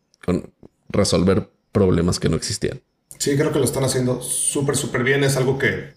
resolver 0.90 1.50
problemas 1.74 2.20
que 2.20 2.30
no 2.30 2.38
existían. 2.38 2.82
Sí, 3.18 3.36
creo 3.36 3.52
que 3.52 3.60
lo 3.60 3.66
están 3.66 3.84
haciendo 3.84 4.22
súper, 4.22 4.78
súper 4.78 5.04
bien. 5.04 5.24
Es 5.24 5.36
algo 5.36 5.58
que, 5.58 5.94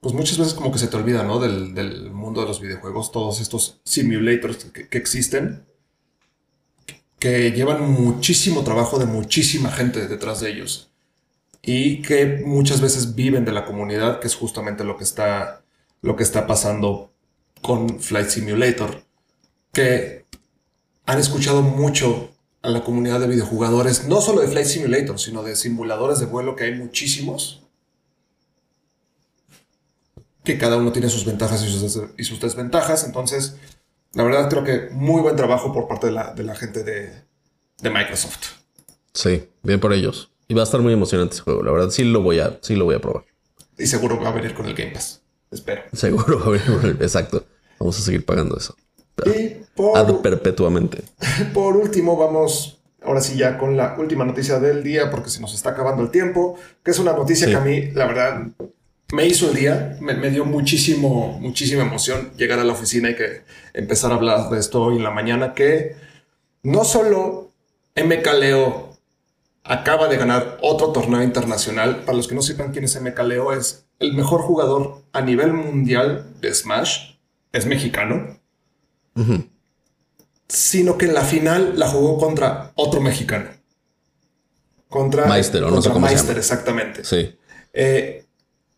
pues 0.00 0.14
muchas 0.14 0.38
veces 0.38 0.54
como 0.54 0.70
que 0.70 0.78
se 0.78 0.86
te 0.86 0.96
olvida, 0.96 1.24
¿no? 1.24 1.40
Del, 1.40 2.10
mundo 2.10 2.42
de 2.42 2.46
los 2.46 2.60
videojuegos, 2.60 3.10
todos 3.10 3.40
estos 3.40 3.80
simulators 3.84 4.64
que, 4.66 4.98
existen, 4.98 5.66
que 7.18 7.50
llevan 7.52 7.90
muchísimo 7.90 8.62
trabajo 8.62 8.98
de 8.98 9.06
muchísima 9.06 9.70
gente 9.70 10.06
detrás 10.06 10.40
de 10.40 10.50
ellos 10.50 10.87
y 11.62 12.02
que 12.02 12.42
muchas 12.44 12.80
veces 12.80 13.14
viven 13.14 13.44
de 13.44 13.52
la 13.52 13.64
comunidad, 13.64 14.20
que 14.20 14.26
es 14.26 14.34
justamente 14.34 14.84
lo 14.84 14.96
que 14.96 15.04
está, 15.04 15.62
lo 16.02 16.16
que 16.16 16.22
está 16.22 16.46
pasando 16.46 17.12
con 17.62 18.00
Flight 18.00 18.28
Simulator, 18.28 19.02
que 19.72 20.24
han 21.06 21.18
escuchado 21.18 21.62
mucho 21.62 22.30
a 22.62 22.68
la 22.68 22.82
comunidad 22.82 23.20
de 23.20 23.28
videojugadores, 23.28 24.06
no 24.06 24.20
solo 24.20 24.40
de 24.40 24.48
Flight 24.48 24.66
Simulator, 24.66 25.18
sino 25.18 25.42
de 25.42 25.56
simuladores 25.56 26.18
de 26.20 26.26
vuelo, 26.26 26.56
que 26.56 26.64
hay 26.64 26.74
muchísimos, 26.74 27.62
que 30.44 30.58
cada 30.58 30.76
uno 30.76 30.92
tiene 30.92 31.10
sus 31.10 31.24
ventajas 31.24 31.62
y 31.62 32.24
sus, 32.24 32.40
desventajas. 32.40 33.04
Entonces, 33.04 33.56
la 34.14 34.22
verdad 34.22 34.48
creo 34.48 34.64
que 34.64 34.88
muy 34.92 35.20
buen 35.20 35.36
trabajo 35.36 35.72
por 35.72 35.86
parte 35.86 36.06
de 36.06 36.12
la, 36.12 36.54
gente 36.54 36.82
de, 36.84 37.22
Microsoft. 37.82 38.54
Sí, 39.12 39.48
bien 39.62 39.78
por 39.78 39.92
ellos. 39.92 40.27
Y 40.48 40.54
va 40.54 40.62
a 40.62 40.64
estar 40.64 40.80
muy 40.80 40.92
emocionante 40.92 41.34
ese 41.34 41.42
juego. 41.42 41.62
La 41.62 41.70
verdad, 41.70 41.90
sí 41.90 42.04
lo 42.04 42.22
voy 42.22 42.40
a, 42.40 42.58
sí 42.62 42.74
lo 42.74 42.86
voy 42.86 42.94
a 42.94 43.00
probar. 43.00 43.24
Y 43.78 43.86
seguro 43.86 44.20
va 44.20 44.30
a 44.30 44.32
venir 44.32 44.54
con 44.54 44.66
el 44.66 44.74
Game 44.74 44.92
Pass. 44.92 45.20
Espero. 45.50 45.82
Seguro 45.92 46.40
va 46.40 46.46
a 46.46 46.50
venir 46.50 46.66
con 46.66 46.84
el... 46.84 47.02
Exacto. 47.02 47.44
Vamos 47.78 47.98
a 47.98 48.02
seguir 48.02 48.24
pagando 48.24 48.56
eso. 48.56 48.74
Y 49.26 49.56
por, 49.74 50.22
perpetuamente. 50.22 51.02
Por 51.54 51.76
último, 51.76 52.16
vamos 52.16 52.78
ahora 53.02 53.20
sí 53.20 53.36
ya 53.36 53.58
con 53.58 53.76
la 53.76 53.96
última 53.98 54.24
noticia 54.24 54.58
del 54.58 54.82
día, 54.82 55.10
porque 55.10 55.30
se 55.30 55.40
nos 55.40 55.54
está 55.54 55.70
acabando 55.70 56.02
el 56.02 56.10
tiempo, 56.10 56.56
que 56.82 56.90
es 56.90 56.98
una 56.98 57.12
noticia 57.12 57.46
que 57.46 57.56
a 57.56 57.60
mí, 57.60 57.90
la 57.92 58.06
verdad, 58.06 58.48
me 59.12 59.26
hizo 59.26 59.48
el 59.48 59.54
día, 59.54 59.96
me, 60.00 60.30
dio 60.30 60.44
muchísimo, 60.44 61.38
muchísima 61.40 61.82
emoción 61.82 62.32
llegar 62.36 62.58
a 62.58 62.64
la 62.64 62.72
oficina 62.72 63.10
y 63.10 63.16
que 63.16 63.42
empezar 63.72 64.12
a 64.12 64.16
hablar 64.16 64.50
de 64.50 64.58
esto 64.58 64.82
hoy 64.82 64.96
en 64.96 65.02
la 65.02 65.10
mañana, 65.10 65.54
que 65.54 65.96
no 66.62 66.84
solo 66.84 67.50
MK 67.96 68.26
Leo 68.38 68.87
acaba 69.68 70.08
de 70.08 70.16
ganar 70.16 70.58
otro 70.62 70.88
torneo 70.92 71.22
internacional, 71.22 72.00
para 72.04 72.16
los 72.16 72.26
que 72.26 72.34
no 72.34 72.42
sepan 72.42 72.72
quién 72.72 72.84
es 72.84 73.00
MK 73.00 73.18
Leo, 73.20 73.52
es 73.52 73.86
el 73.98 74.14
mejor 74.14 74.40
jugador 74.40 75.02
a 75.12 75.20
nivel 75.20 75.52
mundial 75.52 76.26
de 76.40 76.54
Smash, 76.54 77.16
es 77.52 77.66
mexicano, 77.66 78.38
Sino 80.48 80.96
que 80.96 81.06
en 81.06 81.14
la 81.14 81.22
final 81.22 81.76
la 81.76 81.88
jugó 81.88 82.18
contra 82.18 82.72
otro 82.76 83.00
mexicano. 83.00 83.50
Contra 84.88 85.26
Meister, 85.26 85.64
o 85.64 85.70
no 85.70 85.82
sé 85.82 85.90
cómo 85.90 86.06
exactamente. 86.06 87.04
Sí. 87.04 87.36
Eh, 87.72 88.24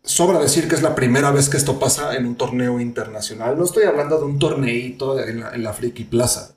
sobra 0.03 0.39
decir 0.39 0.67
que 0.67 0.75
es 0.75 0.81
la 0.81 0.95
primera 0.95 1.31
vez 1.31 1.47
que 1.47 1.57
esto 1.57 1.79
pasa 1.79 2.15
en 2.15 2.25
un 2.25 2.35
torneo 2.35 2.79
internacional. 2.79 3.57
No 3.57 3.65
estoy 3.65 3.83
hablando 3.83 4.17
de 4.17 4.25
un 4.25 4.39
torneito 4.39 5.19
en 5.19 5.63
la, 5.63 5.73
Friki 5.73 6.05
Plaza. 6.05 6.55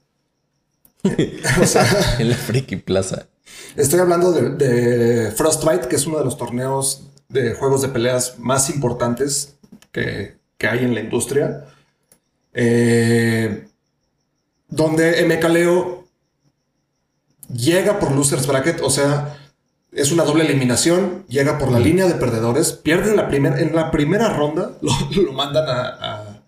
o 1.61 1.67
sea, 1.67 1.87
en 2.19 2.31
la 2.31 2.37
Friki 2.37 2.77
Plaza. 2.77 3.29
Estoy 3.77 4.01
hablando 4.01 4.33
de, 4.33 4.51
de, 4.51 5.31
Frostbite, 5.33 5.89
que 5.89 5.97
es 5.97 6.07
uno 6.07 6.19
de 6.19 6.25
los 6.25 6.37
torneos 6.37 7.09
de 7.29 7.55
juegos 7.55 7.83
de 7.83 7.89
peleas 7.89 8.39
más 8.39 8.71
importantes 8.71 9.57
que, 9.91 10.37
que 10.59 10.67
hay 10.69 10.85
en 10.85 10.95
la 10.95 11.01
industria. 11.01 11.67
Eh, 12.53 13.67
donde 14.69 15.25
MKLeo 15.27 16.05
llega 17.53 17.99
por 17.99 18.13
losers 18.13 18.47
bracket, 18.47 18.81
o 18.81 18.91
sea, 18.91 19.39
es 19.93 20.11
una 20.13 20.25
doble 20.25 20.45
eliminación, 20.45 21.25
llega 21.29 21.59
por 21.59 21.71
la 21.71 21.79
línea 21.79 22.07
de 22.07 22.15
perdedores, 22.15 22.73
pierde 22.73 23.11
en 23.11 23.17
la, 23.17 23.59
en 23.59 23.75
la 23.75 23.91
primera 23.91 24.31
ronda, 24.31 24.73
lo, 24.81 25.33
mandan 25.33 25.69
a, 25.69 26.43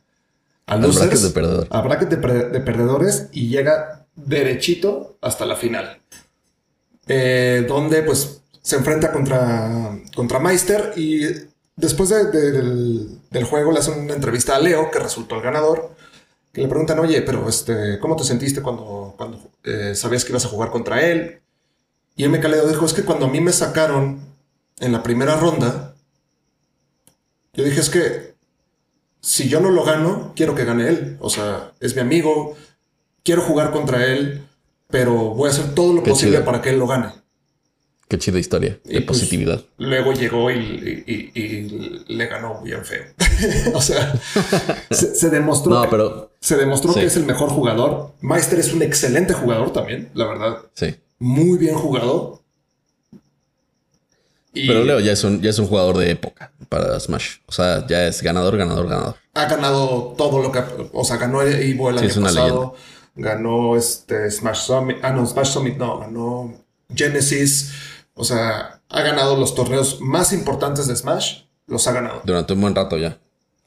a, 0.66 0.76
losers, 0.76 1.32
a 1.70 1.80
bracket 1.80 2.09
de, 2.09 2.61
perdedores 2.61 3.28
y 3.32 3.48
llega 3.48 4.07
derechito 4.16 5.18
hasta 5.20 5.46
la 5.46 5.57
final, 5.57 6.00
eh, 7.07 7.64
donde 7.68 8.02
pues 8.02 8.40
se 8.62 8.76
enfrenta 8.76 9.12
contra, 9.12 9.98
contra 10.14 10.38
Meister 10.38 10.92
y 10.96 11.26
después 11.76 12.09
del, 12.09 13.20
del, 13.30 13.44
juego 13.44 13.72
le 13.72 13.78
hacen 13.78 14.00
una 14.00 14.14
entrevista 14.14 14.57
a 14.57 14.59
Leo, 14.59 14.90
que 14.90 14.98
resultó 14.98 15.36
el 15.36 15.42
ganador 15.42 15.94
que 16.57 16.62
le 16.62 16.68
preguntan, 16.68 16.98
oye, 17.00 17.20
pero 17.20 17.50
este, 17.50 17.98
¿cómo 17.98 18.16
te 18.16 18.24
sentiste 18.24 18.62
cuando, 18.62 19.12
cuando 19.18 19.38
eh, 19.62 19.94
sabías 19.94 20.24
que 20.24 20.32
ibas 20.32 20.46
a 20.46 20.48
jugar 20.48 20.70
contra 20.70 21.04
él? 21.04 21.42
Y 22.16 22.26
MK 22.26 22.44
Leo 22.44 22.66
dijo, 22.66 22.86
es 22.86 22.94
que 22.94 23.02
cuando 23.02 23.26
a 23.26 23.28
mí 23.28 23.42
me 23.42 23.52
sacaron 23.52 24.20
en 24.80 24.90
la 24.90 25.02
primera 25.02 25.36
ronda, 25.36 25.94
yo 27.52 27.62
dije, 27.62 27.78
es 27.78 27.90
que 27.90 28.34
si 29.20 29.50
yo 29.50 29.61
no 29.61 29.68
lo 29.68 29.84
gano, 29.84 30.32
quiero 30.34 30.54
que 30.54 30.64
gane 30.64 30.88
él. 30.88 31.18
O 31.20 31.28
sea, 31.28 31.72
es 31.80 31.94
mi 31.94 32.00
amigo, 32.00 32.57
quiero 33.22 33.42
jugar 33.42 33.70
contra 33.70 34.07
él, 34.07 34.45
pero 34.89 35.12
voy 35.12 35.49
a 35.49 35.53
hacer 35.53 35.74
todo 35.74 35.93
lo 35.93 36.03
posible 36.03 36.41
para 36.41 36.61
que 36.62 36.70
él 36.70 36.78
lo 36.78 36.87
gane. 36.87 37.09
Qué 38.09 38.18
chida 38.18 38.39
historia 38.39 38.78
de 38.84 38.99
Y, 38.99 39.01
pues, 39.01 39.18
positividad. 39.18 39.64
Luego 39.78 40.12
llegó 40.12 40.49
y, 40.53 41.03
y- 41.34 42.05
le 42.07 42.26
ganó 42.26 42.61
bien 42.62 42.84
feo. 42.84 43.03
o 43.74 43.80
sea, 43.82 44.14
se, 44.91 45.14
se 45.16 45.28
demostró, 45.30 45.72
No, 45.74 45.91
que, 45.91 46.28
se 46.47 46.57
demostró 46.57 46.93
sí. 46.93 47.01
que 47.01 47.07
es 47.07 47.16
el 47.16 47.24
mejor 47.26 47.49
jugador. 47.51 48.12
Meister 48.20 48.61
es 48.61 48.72
un 48.72 48.82
excelente 48.82 49.32
jugador 49.34 49.72
también, 49.72 50.11
la 50.14 50.26
verdad. 50.26 50.59
sí. 50.74 50.95
Muy 51.18 51.57
bien 51.59 51.74
jugado. 51.74 52.43
Y 54.53 54.66
Pero 54.68 54.84
Leo 54.84 55.01
ya 55.01 55.12
es 55.12 55.24
un, 55.24 55.43
ya 55.43 55.51
es 55.51 55.59
un 55.59 55.66
jugador 55.66 55.99
de 55.99 56.11
época 56.11 56.53
para 56.68 56.99
Smash. 56.99 57.37
O 57.47 57.53
sea, 57.53 57.87
ya 57.87 58.07
es 58.07 58.22
ganador, 58.22 58.57
ganador, 58.57 58.89
ganador. 58.89 59.16
ha 59.34 59.45
ganado 59.47 60.14
todo 60.16 60.43
lo 60.43 60.51
que, 60.53 60.62
o 60.93 61.05
sea, 61.05 61.16
ganó 61.18 61.43
Evo 61.43 61.91
el 61.91 61.99
Sí, 61.99 62.05
año 62.07 62.22
pasado, 62.22 62.74
ganó 63.16 63.76
este 63.76 64.30
Smash 64.30 64.58
Summit, 64.66 64.98
ah 65.02 65.10
no, 65.10 65.26
Smash 65.26 65.48
Summit 65.52 65.76
no, 65.76 65.98
ganó 65.98 66.54
Genesis, 66.94 67.72
o 68.14 68.24
sea, 68.24 68.80
ha 68.88 69.02
ganado 69.02 69.36
los 69.36 69.54
torneos 69.54 70.00
más 70.00 70.32
importantes 70.32 70.86
de 70.86 70.94
Smash, 70.96 71.42
los 71.66 71.86
ha 71.88 71.92
ganado. 71.92 72.22
Durante 72.24 72.52
un 72.52 72.60
buen 72.60 72.74
rato 72.74 72.96
ya. 72.96 73.18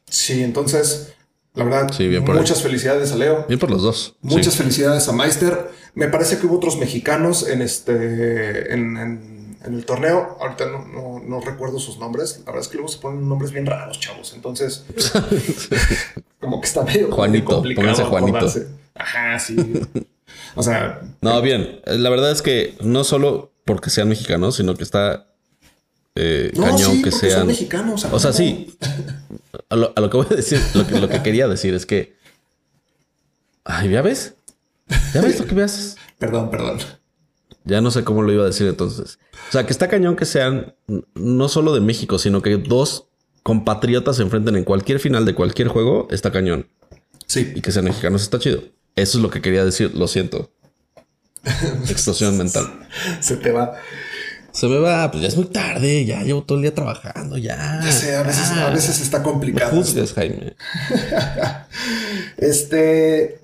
Sí, 0.07 0.43
entonces, 0.43 1.13
la 1.55 1.63
verdad, 1.65 1.91
Sí, 1.91 2.07
bien 2.07 2.23
por 2.23 2.35
muchas 2.35 2.61
felicidades 2.61 3.11
a 3.11 3.15
Leo, 3.15 3.45
Bien 3.47 3.59
por 3.59 3.69
los 3.69 3.81
dos. 3.81 4.15
muchas 4.21 4.53
Sí. 4.53 4.59
felicidades 4.59 5.07
a 5.09 5.11
Meister. 5.13 5.71
Me 5.95 6.07
parece 6.07 6.37
que 6.37 6.45
hubo 6.47 6.55
otros 6.57 6.77
mexicanos 6.77 7.47
en 7.47 7.61
este, 7.61 8.73
en, 8.73 8.95
en- 8.97 9.39
en 9.65 9.73
el 9.73 9.85
torneo. 9.85 10.37
Ahorita 10.39 10.67
no, 10.67 10.85
no- 10.87 11.19
no 11.19 11.41
recuerdo 11.41 11.79
sus 11.79 11.97
nombres. 11.99 12.37
La 12.39 12.45
verdad 12.45 12.61
es 12.61 12.67
que 12.69 12.75
luego 12.75 12.87
se 12.89 12.99
ponen 12.99 13.27
nombres 13.27 13.51
bien 13.51 13.65
raros, 13.65 13.99
chavos. 13.99 14.31
Entonces, 14.33 14.85
como 16.39 16.61
que 16.61 16.67
está 16.67 16.83
medio 16.83 17.11
Juanito, 17.11 17.55
complicado 17.55 17.81
pónganse 17.87 18.03
Juanito. 18.09 18.37
acordarse. 18.37 18.67
Ajá, 18.99 19.39
sí. 19.39 19.55
O 20.55 20.61
sea, 20.63 21.01
No, 21.21 21.41
bien. 21.41 21.81
La 21.85 22.09
verdad 22.09 22.31
es 22.31 22.41
que 22.41 22.75
no 22.81 23.03
solo 23.03 23.51
porque 23.65 23.89
sean 23.89 24.09
mexicanos, 24.09 24.55
sino 24.55 24.75
que 24.75 24.83
está 24.83 25.27
eh, 26.15 26.51
no, 26.55 26.63
cañón 26.63 26.97
sí, 26.97 27.01
que 27.01 27.11
sean. 27.11 27.39
son 27.39 27.47
mexicanos. 27.47 28.05
O 28.11 28.19
sea, 28.19 28.33
sí. 28.33 28.77
A 29.69 29.75
lo, 29.75 29.93
a 29.95 30.01
lo 30.01 30.09
que 30.09 30.17
voy 30.17 30.27
a 30.29 30.35
decir, 30.35 30.59
lo 30.73 30.85
que, 30.85 30.99
lo 30.99 31.07
que 31.09 31.21
quería 31.23 31.47
decir 31.47 31.73
es 31.73 31.85
que. 31.85 32.17
Ay, 33.63 33.89
¿ya 33.89 34.01
ves? 34.01 34.35
¿Ya 35.13 35.21
ves 35.21 35.39
lo 35.39 35.45
que 35.45 35.55
me 35.55 35.63
haces? 35.63 35.97
Perdón, 36.17 36.49
perdón. 36.49 36.79
Ya 37.63 37.81
no 37.81 37.91
sé 37.91 38.03
cómo 38.03 38.23
lo 38.23 38.33
iba 38.33 38.43
a 38.43 38.47
decir 38.47 38.67
entonces. 38.67 39.19
O 39.49 39.51
sea, 39.51 39.65
que 39.65 39.71
está 39.71 39.87
cañón 39.87 40.15
que 40.15 40.25
sean 40.25 40.73
no 41.13 41.49
solo 41.49 41.73
de 41.73 41.81
México, 41.81 42.17
sino 42.17 42.41
que 42.41 42.57
dos 42.57 43.05
compatriotas 43.43 44.17
se 44.17 44.23
enfrenten 44.23 44.55
en 44.55 44.63
cualquier 44.63 44.99
final 44.99 45.25
de 45.25 45.35
cualquier 45.35 45.67
juego, 45.67 46.07
está 46.09 46.31
cañón. 46.31 46.67
Sí, 47.27 47.53
Y 47.55 47.61
que 47.61 47.71
sean 47.71 47.85
mexicanos 47.85 48.23
está 48.23 48.39
chido. 48.39 48.63
Eso 49.01 49.17
es 49.17 49.21
lo 49.21 49.29
que 49.29 49.41
quería 49.41 49.63
decir, 49.63 49.95
lo 49.95 50.07
siento. 50.07 50.51
Explosión 51.89 52.37
mental. 52.37 52.87
se 53.21 53.37
te 53.37 53.51
va. 53.51 53.75
Se 54.51 54.67
me 54.67 54.79
va, 54.79 55.09
pues 55.11 55.21
ya 55.21 55.27
es 55.27 55.37
muy 55.37 55.45
tarde, 55.45 56.05
ya 56.05 56.21
llevo 56.23 56.43
todo 56.43 56.57
el 56.57 56.63
día 56.63 56.73
trabajando, 56.73 57.37
ya. 57.37 57.79
Ya 57.83 57.91
sé, 57.91 58.15
a 58.15 58.23
veces, 58.23 58.49
a 58.51 58.69
veces 58.71 58.99
está 58.99 59.19
Me 59.19 59.23
complicado. 59.25 59.81
Jaime. 60.15 60.55
Este, 62.37 63.41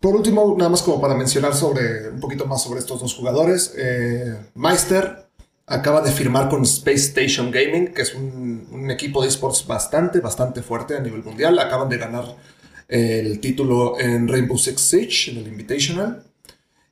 por 0.00 0.14
último, 0.16 0.54
nada 0.58 0.70
más 0.70 0.82
como 0.82 1.00
para 1.00 1.14
mencionar 1.14 1.54
sobre 1.54 2.10
un 2.10 2.20
poquito 2.20 2.46
más 2.46 2.62
sobre 2.62 2.80
estos 2.80 3.00
dos 3.00 3.14
jugadores, 3.14 3.72
eh, 3.76 4.36
Meister 4.54 5.26
acaba 5.66 6.00
de 6.00 6.10
firmar 6.10 6.48
con 6.48 6.62
Space 6.62 7.08
Station 7.08 7.50
Gaming, 7.50 7.94
que 7.94 8.02
es 8.02 8.14
un, 8.14 8.68
un 8.72 8.90
equipo 8.90 9.22
de 9.22 9.28
esports 9.28 9.66
bastante, 9.66 10.20
bastante 10.20 10.62
fuerte 10.62 10.96
a 10.96 11.00
nivel 11.00 11.22
mundial. 11.22 11.58
Acaban 11.58 11.88
de 11.88 11.98
ganar 11.98 12.24
el 12.90 13.40
título 13.40 13.98
en 13.98 14.28
Rainbow 14.28 14.58
Six 14.58 14.80
Siege, 14.80 15.30
en 15.30 15.38
el 15.38 15.46
Invitational. 15.48 16.24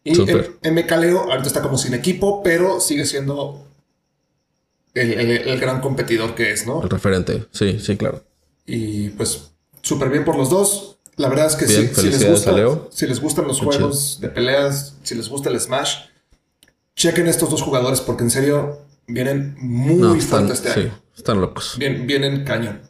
Y 0.05 0.13
MKLeo 0.13 1.31
ahorita 1.31 1.49
está 1.49 1.61
como 1.61 1.77
sin 1.77 1.93
equipo, 1.93 2.43
pero 2.43 2.81
sigue 2.81 3.05
siendo 3.05 3.67
el, 4.95 5.13
el- 5.13 5.31
el 5.49 5.61
gran 5.61 5.81
competidor 5.81 6.35
que 6.35 6.53
es, 6.53 6.67
¿no? 6.67 6.83
El 6.83 6.89
referente, 6.89 7.47
sí, 7.51 7.79
sí, 7.79 7.97
claro. 7.97 8.25
Y 8.65 9.11
pues 9.11 9.51
súper 9.83 10.09
bien 10.11 10.25
por 10.25 10.37
los 10.37 10.51
dos. 10.51 10.99
La 11.17 11.29
verdad 11.29 11.47
es 11.47 11.57
que 11.57 11.67
Bien, 11.67 11.89
sí, 11.95 12.01
si, 12.03 12.11
les 12.11 12.29
gusta, 12.31 12.55
si 12.93 13.07
les 13.07 13.21
gustan 13.21 13.49
los 13.49 13.59
Qué 13.59 13.65
juegos 13.67 14.21
de 14.21 14.29
peleas, 14.29 14.95
si 15.03 15.15
les 15.17 15.29
gusta 15.29 15.51
el 15.51 15.59
Smash, 15.61 15.97
chequen 16.95 17.27
estos 17.27 17.51
dos 17.51 17.61
jugadores 17.61 18.01
porque 18.01 18.23
en 18.23 18.31
serio 18.31 18.79
vienen 19.09 19.57
muy 19.59 19.97
No, 19.97 20.15
están, 20.15 20.47
fuertes 20.47 20.59
este 20.61 20.75
sí, 20.75 20.81
año. 20.87 21.03
están 21.17 21.41
locos. 21.41 21.75
Bien, 21.77 22.07
vienen 22.07 22.45
cañón. 22.45 22.83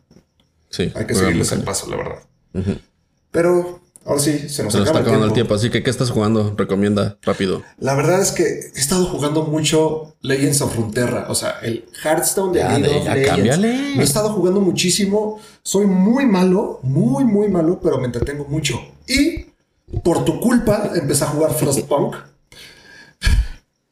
Sí, 0.68 0.92
Hay 0.94 1.06
que 1.06 1.14
seguirles 1.14 1.48
el 1.52 1.58
cañón. 1.60 1.64
paso, 1.64 1.90
la 1.90 1.96
verdad. 1.96 2.18
Ujú. 2.52 2.76
Pero 3.30 3.80
ahora 4.04 4.20
sí, 4.20 4.48
se 4.48 4.62
nos, 4.64 4.72
Se 4.72 4.78
acaba 4.78 4.84
está 4.84 4.98
acabando 5.00 5.24
el 5.26 5.30
el 5.30 5.34
tiempo. 5.34 5.54
así 5.54 5.70
que 5.70 5.82
¿qué 5.82 5.90
estás 5.90 6.10
jugando? 6.10 6.54
Recomienda 6.56 7.18
rápido. 7.22 7.62
La 7.78 7.94
verdad 7.94 8.20
es 8.22 8.32
que 8.32 8.42
he 8.44 8.78
estado 8.78 9.04
jugando 9.06 9.44
mucho 9.44 10.16
Legends 10.22 10.60
of 10.62 10.74
Runeterra, 10.76 11.26
o 11.28 11.34
sea, 11.34 11.58
el 11.62 11.84
Hearthstone 12.02 12.52
de 12.54 12.58
Ya, 12.60 12.78
de- 12.78 13.04
ya 13.04 13.14
Legends. 13.14 13.28
cámbiale. 13.30 13.94
Lo 13.96 14.00
he 14.00 14.04
estado 14.04 14.30
jugando 14.32 14.60
muchísimo. 14.60 15.40
Soy 15.62 15.86
muy 15.86 16.24
malo, 16.26 16.80
muy, 16.82 17.24
muy 17.24 17.48
malo, 17.48 17.78
pero 17.82 17.98
me 17.98 18.06
entretengo 18.06 18.46
mucho. 18.46 18.80
Y 19.06 19.46
por 20.02 20.24
tu 20.24 20.40
culpa 20.40 20.92
empecé 20.94 21.24
a 21.24 21.28
jugar 21.28 21.52
Frostpunk. 21.54 22.14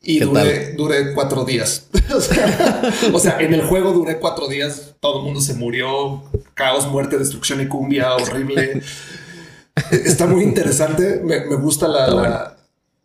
Y 0.08 0.20
¿Qué 0.20 0.24
duré, 0.24 0.72
duré 0.74 1.14
cuatro 1.14 1.44
días. 1.44 1.86
o, 2.14 2.20
sea, 2.20 2.92
o 3.12 3.18
sea, 3.18 3.40
en 3.40 3.52
el 3.54 3.62
juego 3.66 3.92
duré 3.92 4.18
cuatro 4.20 4.46
días. 4.46 4.94
Todo 5.00 5.18
el 5.18 5.24
mundo 5.24 5.40
se 5.40 5.54
murió. 5.54 6.22
Caos, 6.54 6.86
muerte, 6.86 7.18
destrucción 7.18 7.60
y 7.60 7.66
cumbia. 7.66 8.14
Horrible. 8.14 8.82
Está 9.90 10.26
muy 10.26 10.42
interesante. 10.42 11.20
Me, 11.22 11.44
me 11.44 11.56
gusta 11.56 11.86
la, 11.88 12.06
la, 12.08 12.56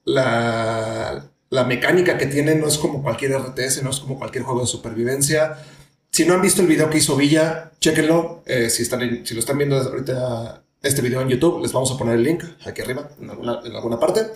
la, 0.06 1.24
la 1.50 1.64
mecánica 1.66 2.18
que 2.18 2.26
tiene. 2.28 2.56
No 2.56 2.68
es 2.68 2.78
como 2.78 3.02
cualquier 3.04 3.34
RTS, 3.40 3.84
no 3.84 3.90
es 3.90 4.00
como 4.00 4.18
cualquier 4.18 4.44
juego 4.44 4.62
de 4.62 4.68
supervivencia. 4.68 5.58
Si 6.10 6.26
no 6.26 6.34
han 6.34 6.42
visto 6.42 6.62
el 6.62 6.68
video 6.68 6.90
que 6.90 6.98
hizo 6.98 7.16
Villa, 7.16 7.72
chéquenlo. 7.80 8.44
Eh, 8.46 8.70
si, 8.70 8.84
están 8.84 9.02
en- 9.02 9.26
si 9.26 9.34
lo 9.34 9.40
están 9.40 9.58
viendo 9.58 9.78
ahorita 9.78 10.64
este 10.82 11.02
video 11.02 11.22
en 11.22 11.30
YouTube, 11.30 11.62
les 11.62 11.72
vamos 11.72 11.92
a 11.92 11.98
poner 11.98 12.16
el 12.16 12.24
link 12.24 12.44
aquí 12.66 12.82
arriba, 12.82 13.10
en 13.22 13.30
alguna, 13.30 13.60
en 13.64 13.76
alguna 13.76 14.00
parte. 14.00 14.28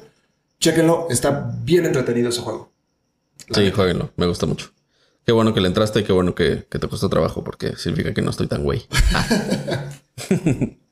Chéquenlo, 0.59 1.07
está 1.09 1.51
bien 1.63 1.85
entretenido 1.85 2.29
ese 2.29 2.41
juego. 2.41 2.71
Sí, 3.51 3.61
neta. 3.61 3.75
jueguenlo, 3.75 4.11
me 4.15 4.25
gusta 4.27 4.45
mucho. 4.45 4.71
Qué 5.25 5.31
bueno 5.31 5.53
que 5.53 5.59
le 5.61 5.67
entraste 5.67 5.99
y 6.01 6.03
qué 6.03 6.13
bueno 6.13 6.33
que, 6.35 6.65
que 6.69 6.79
te 6.79 6.87
costó 6.87 7.09
trabajo 7.09 7.43
porque 7.43 7.75
significa 7.75 8.13
que 8.13 8.21
no 8.21 8.29
estoy 8.29 8.47
tan 8.47 8.63
güey. 8.63 8.85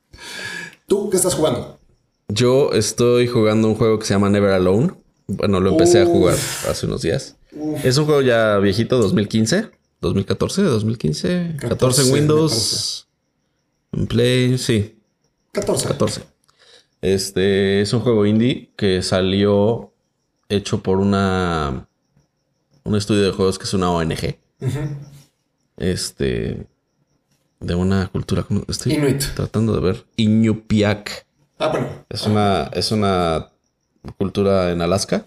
¿Tú 0.93 1.09
qué 1.09 1.17
estás 1.17 1.33
jugando? 1.33 1.79
Yo 2.27 2.71
estoy 2.71 3.25
jugando 3.25 3.67
un 3.67 3.73
juego 3.73 3.97
que 3.97 4.05
se 4.05 4.13
llama 4.13 4.29
Never 4.29 4.51
Alone. 4.51 4.93
Bueno, 5.25 5.59
lo 5.59 5.71
empecé 5.71 5.99
a 5.99 6.05
jugar 6.05 6.37
hace 6.69 6.85
unos 6.85 7.01
días. 7.01 7.35
Es 7.83 7.97
un 7.97 8.05
juego 8.05 8.21
ya 8.21 8.59
viejito, 8.59 8.99
2015, 8.99 9.71
2014, 10.01 10.61
2015, 10.61 11.55
14 11.61 11.67
14, 11.67 12.01
en 12.03 12.13
Windows, 12.13 13.07
en 13.91 14.05
Play, 14.05 14.59
sí, 14.59 14.99
14. 15.53 15.87
14. 15.87 16.21
Este 17.01 17.81
es 17.81 17.91
un 17.91 18.01
juego 18.01 18.27
indie 18.27 18.69
que 18.75 19.01
salió 19.01 19.93
hecho 20.47 20.83
por 20.83 20.99
una 20.99 21.87
un 22.83 22.95
estudio 22.95 23.23
de 23.23 23.31
juegos 23.31 23.57
que 23.57 23.63
es 23.63 23.73
una 23.73 23.89
ONG. 23.89 24.37
Este 25.75 26.67
de 27.63 27.75
una 27.75 28.07
cultura 28.09 28.45
estoy 28.67 28.93
Inuit. 28.93 29.23
tratando 29.35 29.73
de 29.73 29.79
ver 29.79 30.05
Iñupiaq. 30.17 31.25
Ah, 31.59 31.69
bueno. 31.69 31.87
Es 32.09 32.25
una 32.25 32.69
es 32.73 32.91
una 32.91 33.49
cultura 34.17 34.71
en 34.71 34.81
Alaska. 34.81 35.25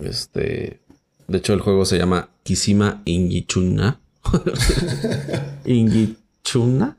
Este 0.00 0.80
de 1.26 1.38
hecho 1.38 1.52
el 1.54 1.60
juego 1.60 1.84
se 1.84 1.98
llama 1.98 2.28
Kisima 2.44 3.02
Ingichuna. 3.04 4.00
Ingichuna. 5.64 6.96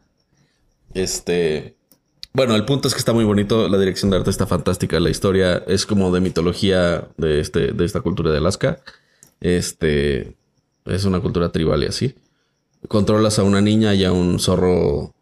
Este 0.93 1.75
bueno, 2.33 2.55
el 2.55 2.65
punto 2.65 2.87
es 2.87 2.95
que 2.95 2.99
está 2.99 3.13
muy 3.13 3.25
bonito, 3.25 3.69
la 3.69 3.77
dirección 3.77 4.09
de 4.09 4.17
arte 4.17 4.31
está 4.31 4.47
fantástica, 4.47 4.99
la 4.99 5.11
historia 5.11 5.63
es 5.67 5.85
como 5.85 6.11
de 6.11 6.19
mitología 6.19 7.07
de, 7.15 7.39
este, 7.39 7.73
de 7.73 7.85
esta 7.85 8.01
cultura 8.01 8.31
de 8.31 8.39
Alaska. 8.39 8.79
Este 9.39 10.35
es 10.85 11.05
una 11.05 11.19
cultura 11.19 11.51
tribal 11.51 11.83
y 11.83 11.85
así. 11.85 12.15
Controlas 12.87 13.39
a 13.39 13.43
una 13.43 13.61
niña 13.61 13.93
y 13.95 14.03
a 14.03 14.11
un 14.11 14.39
zorro 14.39 15.13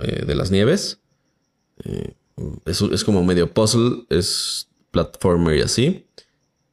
eh, 0.00 0.24
de 0.26 0.34
las 0.34 0.50
nieves. 0.50 1.00
Eh, 1.84 2.14
es, 2.66 2.80
es 2.82 3.04
como 3.04 3.24
medio 3.24 3.52
puzzle, 3.52 4.04
es 4.10 4.68
platformer 4.90 5.58
y 5.58 5.62
así. 5.62 6.06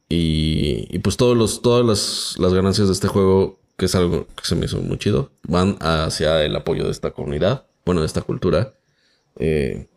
Y, 0.08 0.86
y 0.90 0.98
pues 1.00 1.16
todos 1.16 1.36
los, 1.36 1.62
todas 1.62 1.84
las, 1.84 2.36
las 2.38 2.54
ganancias 2.54 2.86
de 2.86 2.92
este 2.94 3.08
juego, 3.08 3.58
que 3.76 3.86
es 3.86 3.94
algo 3.94 4.26
que 4.36 4.44
se 4.44 4.54
me 4.54 4.66
hizo 4.66 4.80
muy 4.80 4.98
chido, 4.98 5.30
van 5.48 5.76
hacia 5.80 6.44
el 6.44 6.54
apoyo 6.54 6.84
de 6.84 6.90
esta 6.92 7.10
comunidad, 7.10 7.66
bueno, 7.84 8.00
de 8.02 8.06
esta 8.06 8.22
cultura. 8.22 8.74
Eh, 9.38 9.88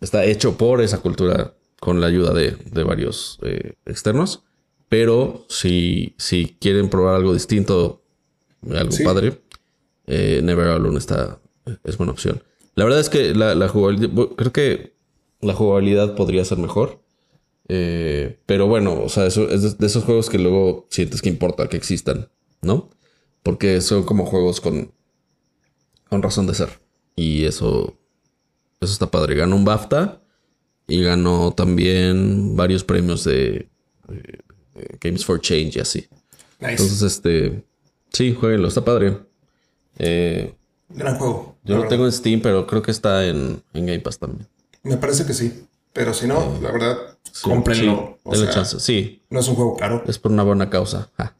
está 0.00 0.24
hecho 0.24 0.56
por 0.56 0.80
esa 0.80 0.98
cultura 1.00 1.54
con 1.80 2.00
la 2.00 2.06
ayuda 2.06 2.32
de, 2.32 2.52
de 2.52 2.84
varios 2.84 3.38
externos. 3.84 4.42
Pero 4.88 5.44
si, 5.48 6.14
si 6.16 6.56
quieren 6.60 6.88
probar 6.88 7.16
algo 7.16 7.34
distinto, 7.34 8.02
algo 8.70 8.92
Sí. 8.92 9.02
padre, 9.02 9.42
eh, 10.06 10.40
Never 10.42 10.68
Alone 10.68 10.98
está, 10.98 11.40
es 11.84 11.96
buena 11.96 12.12
opción. 12.12 12.42
La 12.74 12.84
verdad 12.84 13.00
es 13.00 13.08
que 13.08 13.34
la, 13.34 13.54
la 13.54 13.68
jugabilidad, 13.68 14.10
creo 14.36 14.52
que 14.52 14.94
la 15.40 15.54
jugabilidad 15.54 16.14
podría 16.14 16.44
ser 16.44 16.58
mejor. 16.58 17.00
Eh, 17.68 18.38
pero 18.46 18.68
bueno, 18.68 19.02
o 19.02 19.08
sea, 19.08 19.26
eso 19.26 19.48
es 19.48 19.78
de, 19.78 19.86
esos 19.86 20.04
juegos 20.04 20.30
que 20.30 20.38
luego 20.38 20.86
sientes 20.90 21.20
que 21.20 21.28
importa 21.28 21.68
que 21.68 21.76
existan, 21.76 22.28
¿no? 22.62 22.90
Porque 23.42 23.80
son 23.80 24.04
como 24.04 24.26
juegos 24.26 24.60
con, 24.60 24.92
con 26.08 26.22
razón 26.22 26.46
de 26.46 26.54
ser. 26.54 26.68
Y 27.16 27.44
eso, 27.44 27.98
eso 28.80 28.92
está 28.92 29.10
padre. 29.10 29.34
Ganó 29.34 29.56
un 29.56 29.64
BAFTA 29.64 30.22
y 30.86 31.02
ganó 31.02 31.52
también 31.52 32.56
varios 32.56 32.84
premios 32.84 33.24
de 33.24 33.68
Games 35.00 35.24
for 35.24 35.40
Change 35.40 35.76
y 35.76 35.80
así. 35.80 36.06
Nice. 36.60 36.72
Entonces, 36.72 37.02
este, 37.02 37.64
sí, 38.12 38.34
jueguenlo, 38.34 38.68
está 38.68 38.84
padre. 38.84 39.18
Eh, 39.98 40.54
Gran 40.88 41.16
juego. 41.18 41.56
yo 41.64 41.74
lo 41.74 41.80
verdad. 41.82 41.90
tengo 41.90 42.06
en 42.06 42.12
Steam, 42.12 42.40
pero 42.40 42.66
creo 42.66 42.82
que 42.82 42.90
está 42.90 43.24
en, 43.26 43.62
en 43.74 43.86
Game 43.86 44.00
Pass 44.00 44.18
también. 44.18 44.46
Me 44.82 44.96
parece 44.96 45.26
que 45.26 45.34
sí. 45.34 45.64
Pero 45.92 46.12
si 46.14 46.26
no, 46.26 46.58
la 46.62 46.70
verdad, 46.70 46.96
Sí, 47.32 47.42
cómprenlo. 47.42 48.18
sí, 48.32 48.36
sea, 48.38 48.50
chance. 48.50 48.80
Sí, 48.80 49.22
no 49.30 49.40
es 49.40 49.48
un 49.48 49.54
juego 49.56 49.76
caro. 49.76 50.02
es 50.06 50.18
por 50.18 50.30
una 50.32 50.42
buena 50.42 50.68
causa. 50.70 51.10
Ja. 51.16 51.34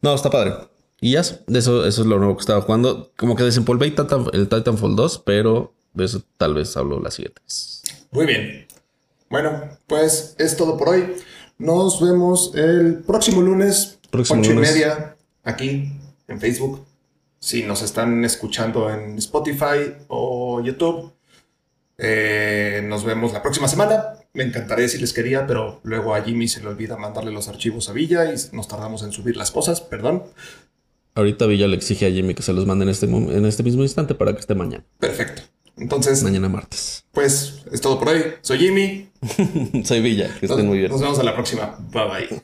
No, 0.00 0.14
está 0.14 0.30
padre. 0.30 0.54
Y 1.00 1.12
ya, 1.12 1.22
de 1.46 1.58
eso, 1.58 1.84
eso 1.86 2.00
es 2.02 2.06
lo 2.06 2.18
nuevo 2.18 2.36
que 2.36 2.40
estaba 2.40 2.60
jugando. 2.62 3.12
Como 3.16 3.34
que 3.36 3.42
desempolvé 3.42 3.86
el 4.32 4.48
Titanfall 4.48 4.96
2, 4.96 5.22
pero 5.26 5.74
de 5.94 6.04
eso 6.04 6.22
tal 6.38 6.54
vez 6.54 6.76
hablo 6.76 7.00
la 7.00 7.10
siguiente. 7.10 7.42
Muy 8.12 8.24
bien. 8.26 8.66
Bueno, 9.28 9.62
pues 9.86 10.34
es 10.38 10.56
todo 10.56 10.76
por 10.78 10.90
hoy. 10.90 11.14
Nos 11.58 12.00
vemos 12.00 12.52
el 12.54 13.02
próximo 13.06 13.42
lunes, 13.42 13.98
Próximo 14.10 14.40
ocho 14.40 14.52
lunes. 14.52 14.70
y 14.70 14.74
media, 14.74 15.16
aquí 15.42 15.92
en 16.28 16.40
Facebook. 16.40 16.84
Si 17.38 17.62
nos 17.62 17.82
están 17.82 18.24
escuchando 18.24 18.90
en 18.90 19.16
Spotify 19.18 19.94
o 20.08 20.60
YouTube, 20.62 21.12
eh, 21.98 22.82
nos 22.86 23.04
vemos 23.04 23.32
la 23.32 23.42
próxima 23.42 23.68
semana. 23.68 24.14
Me 24.34 24.44
encantaría 24.44 24.88
si 24.88 24.98
les 24.98 25.12
quería, 25.12 25.46
pero 25.46 25.80
luego 25.84 26.14
a 26.14 26.22
Jimmy 26.22 26.48
se 26.48 26.60
le 26.60 26.68
olvida 26.68 26.96
mandarle 26.96 27.30
los 27.30 27.48
archivos 27.48 27.88
a 27.88 27.92
Villa 27.92 28.24
y 28.26 28.36
nos 28.54 28.68
tardamos 28.68 29.02
en 29.02 29.12
subir 29.12 29.36
las 29.36 29.50
cosas, 29.50 29.80
perdón. 29.80 30.24
Ahorita 31.14 31.46
Villa 31.46 31.66
le 31.66 31.76
exige 31.76 32.06
a 32.06 32.10
Jimmy 32.10 32.34
que 32.34 32.42
se 32.42 32.52
los 32.52 32.66
mande 32.66 32.84
en 32.84 32.90
este, 32.90 33.06
en 33.06 33.46
este 33.46 33.62
mismo 33.62 33.82
instante 33.82 34.14
para 34.14 34.32
que 34.34 34.40
esté 34.40 34.54
mañana. 34.54 34.84
Perfecto. 34.98 35.42
Entonces, 35.78 36.22
Mañana 36.22 36.48
martes. 36.48 37.04
pues 37.12 37.62
es 37.70 37.80
todo 37.82 37.98
por 37.98 38.08
hoy. 38.08 38.22
Soy 38.40 38.58
Jimmy. 38.58 39.10
Soy 39.84 40.00
Villa, 40.00 40.30
que 40.40 40.46
estén 40.46 40.66
muy 40.66 40.78
bien. 40.78 40.90
Nos 40.90 41.02
vemos 41.02 41.18
a 41.18 41.22
la 41.22 41.34
próxima. 41.34 41.76
Bye 41.92 42.28
bye. 42.28 42.42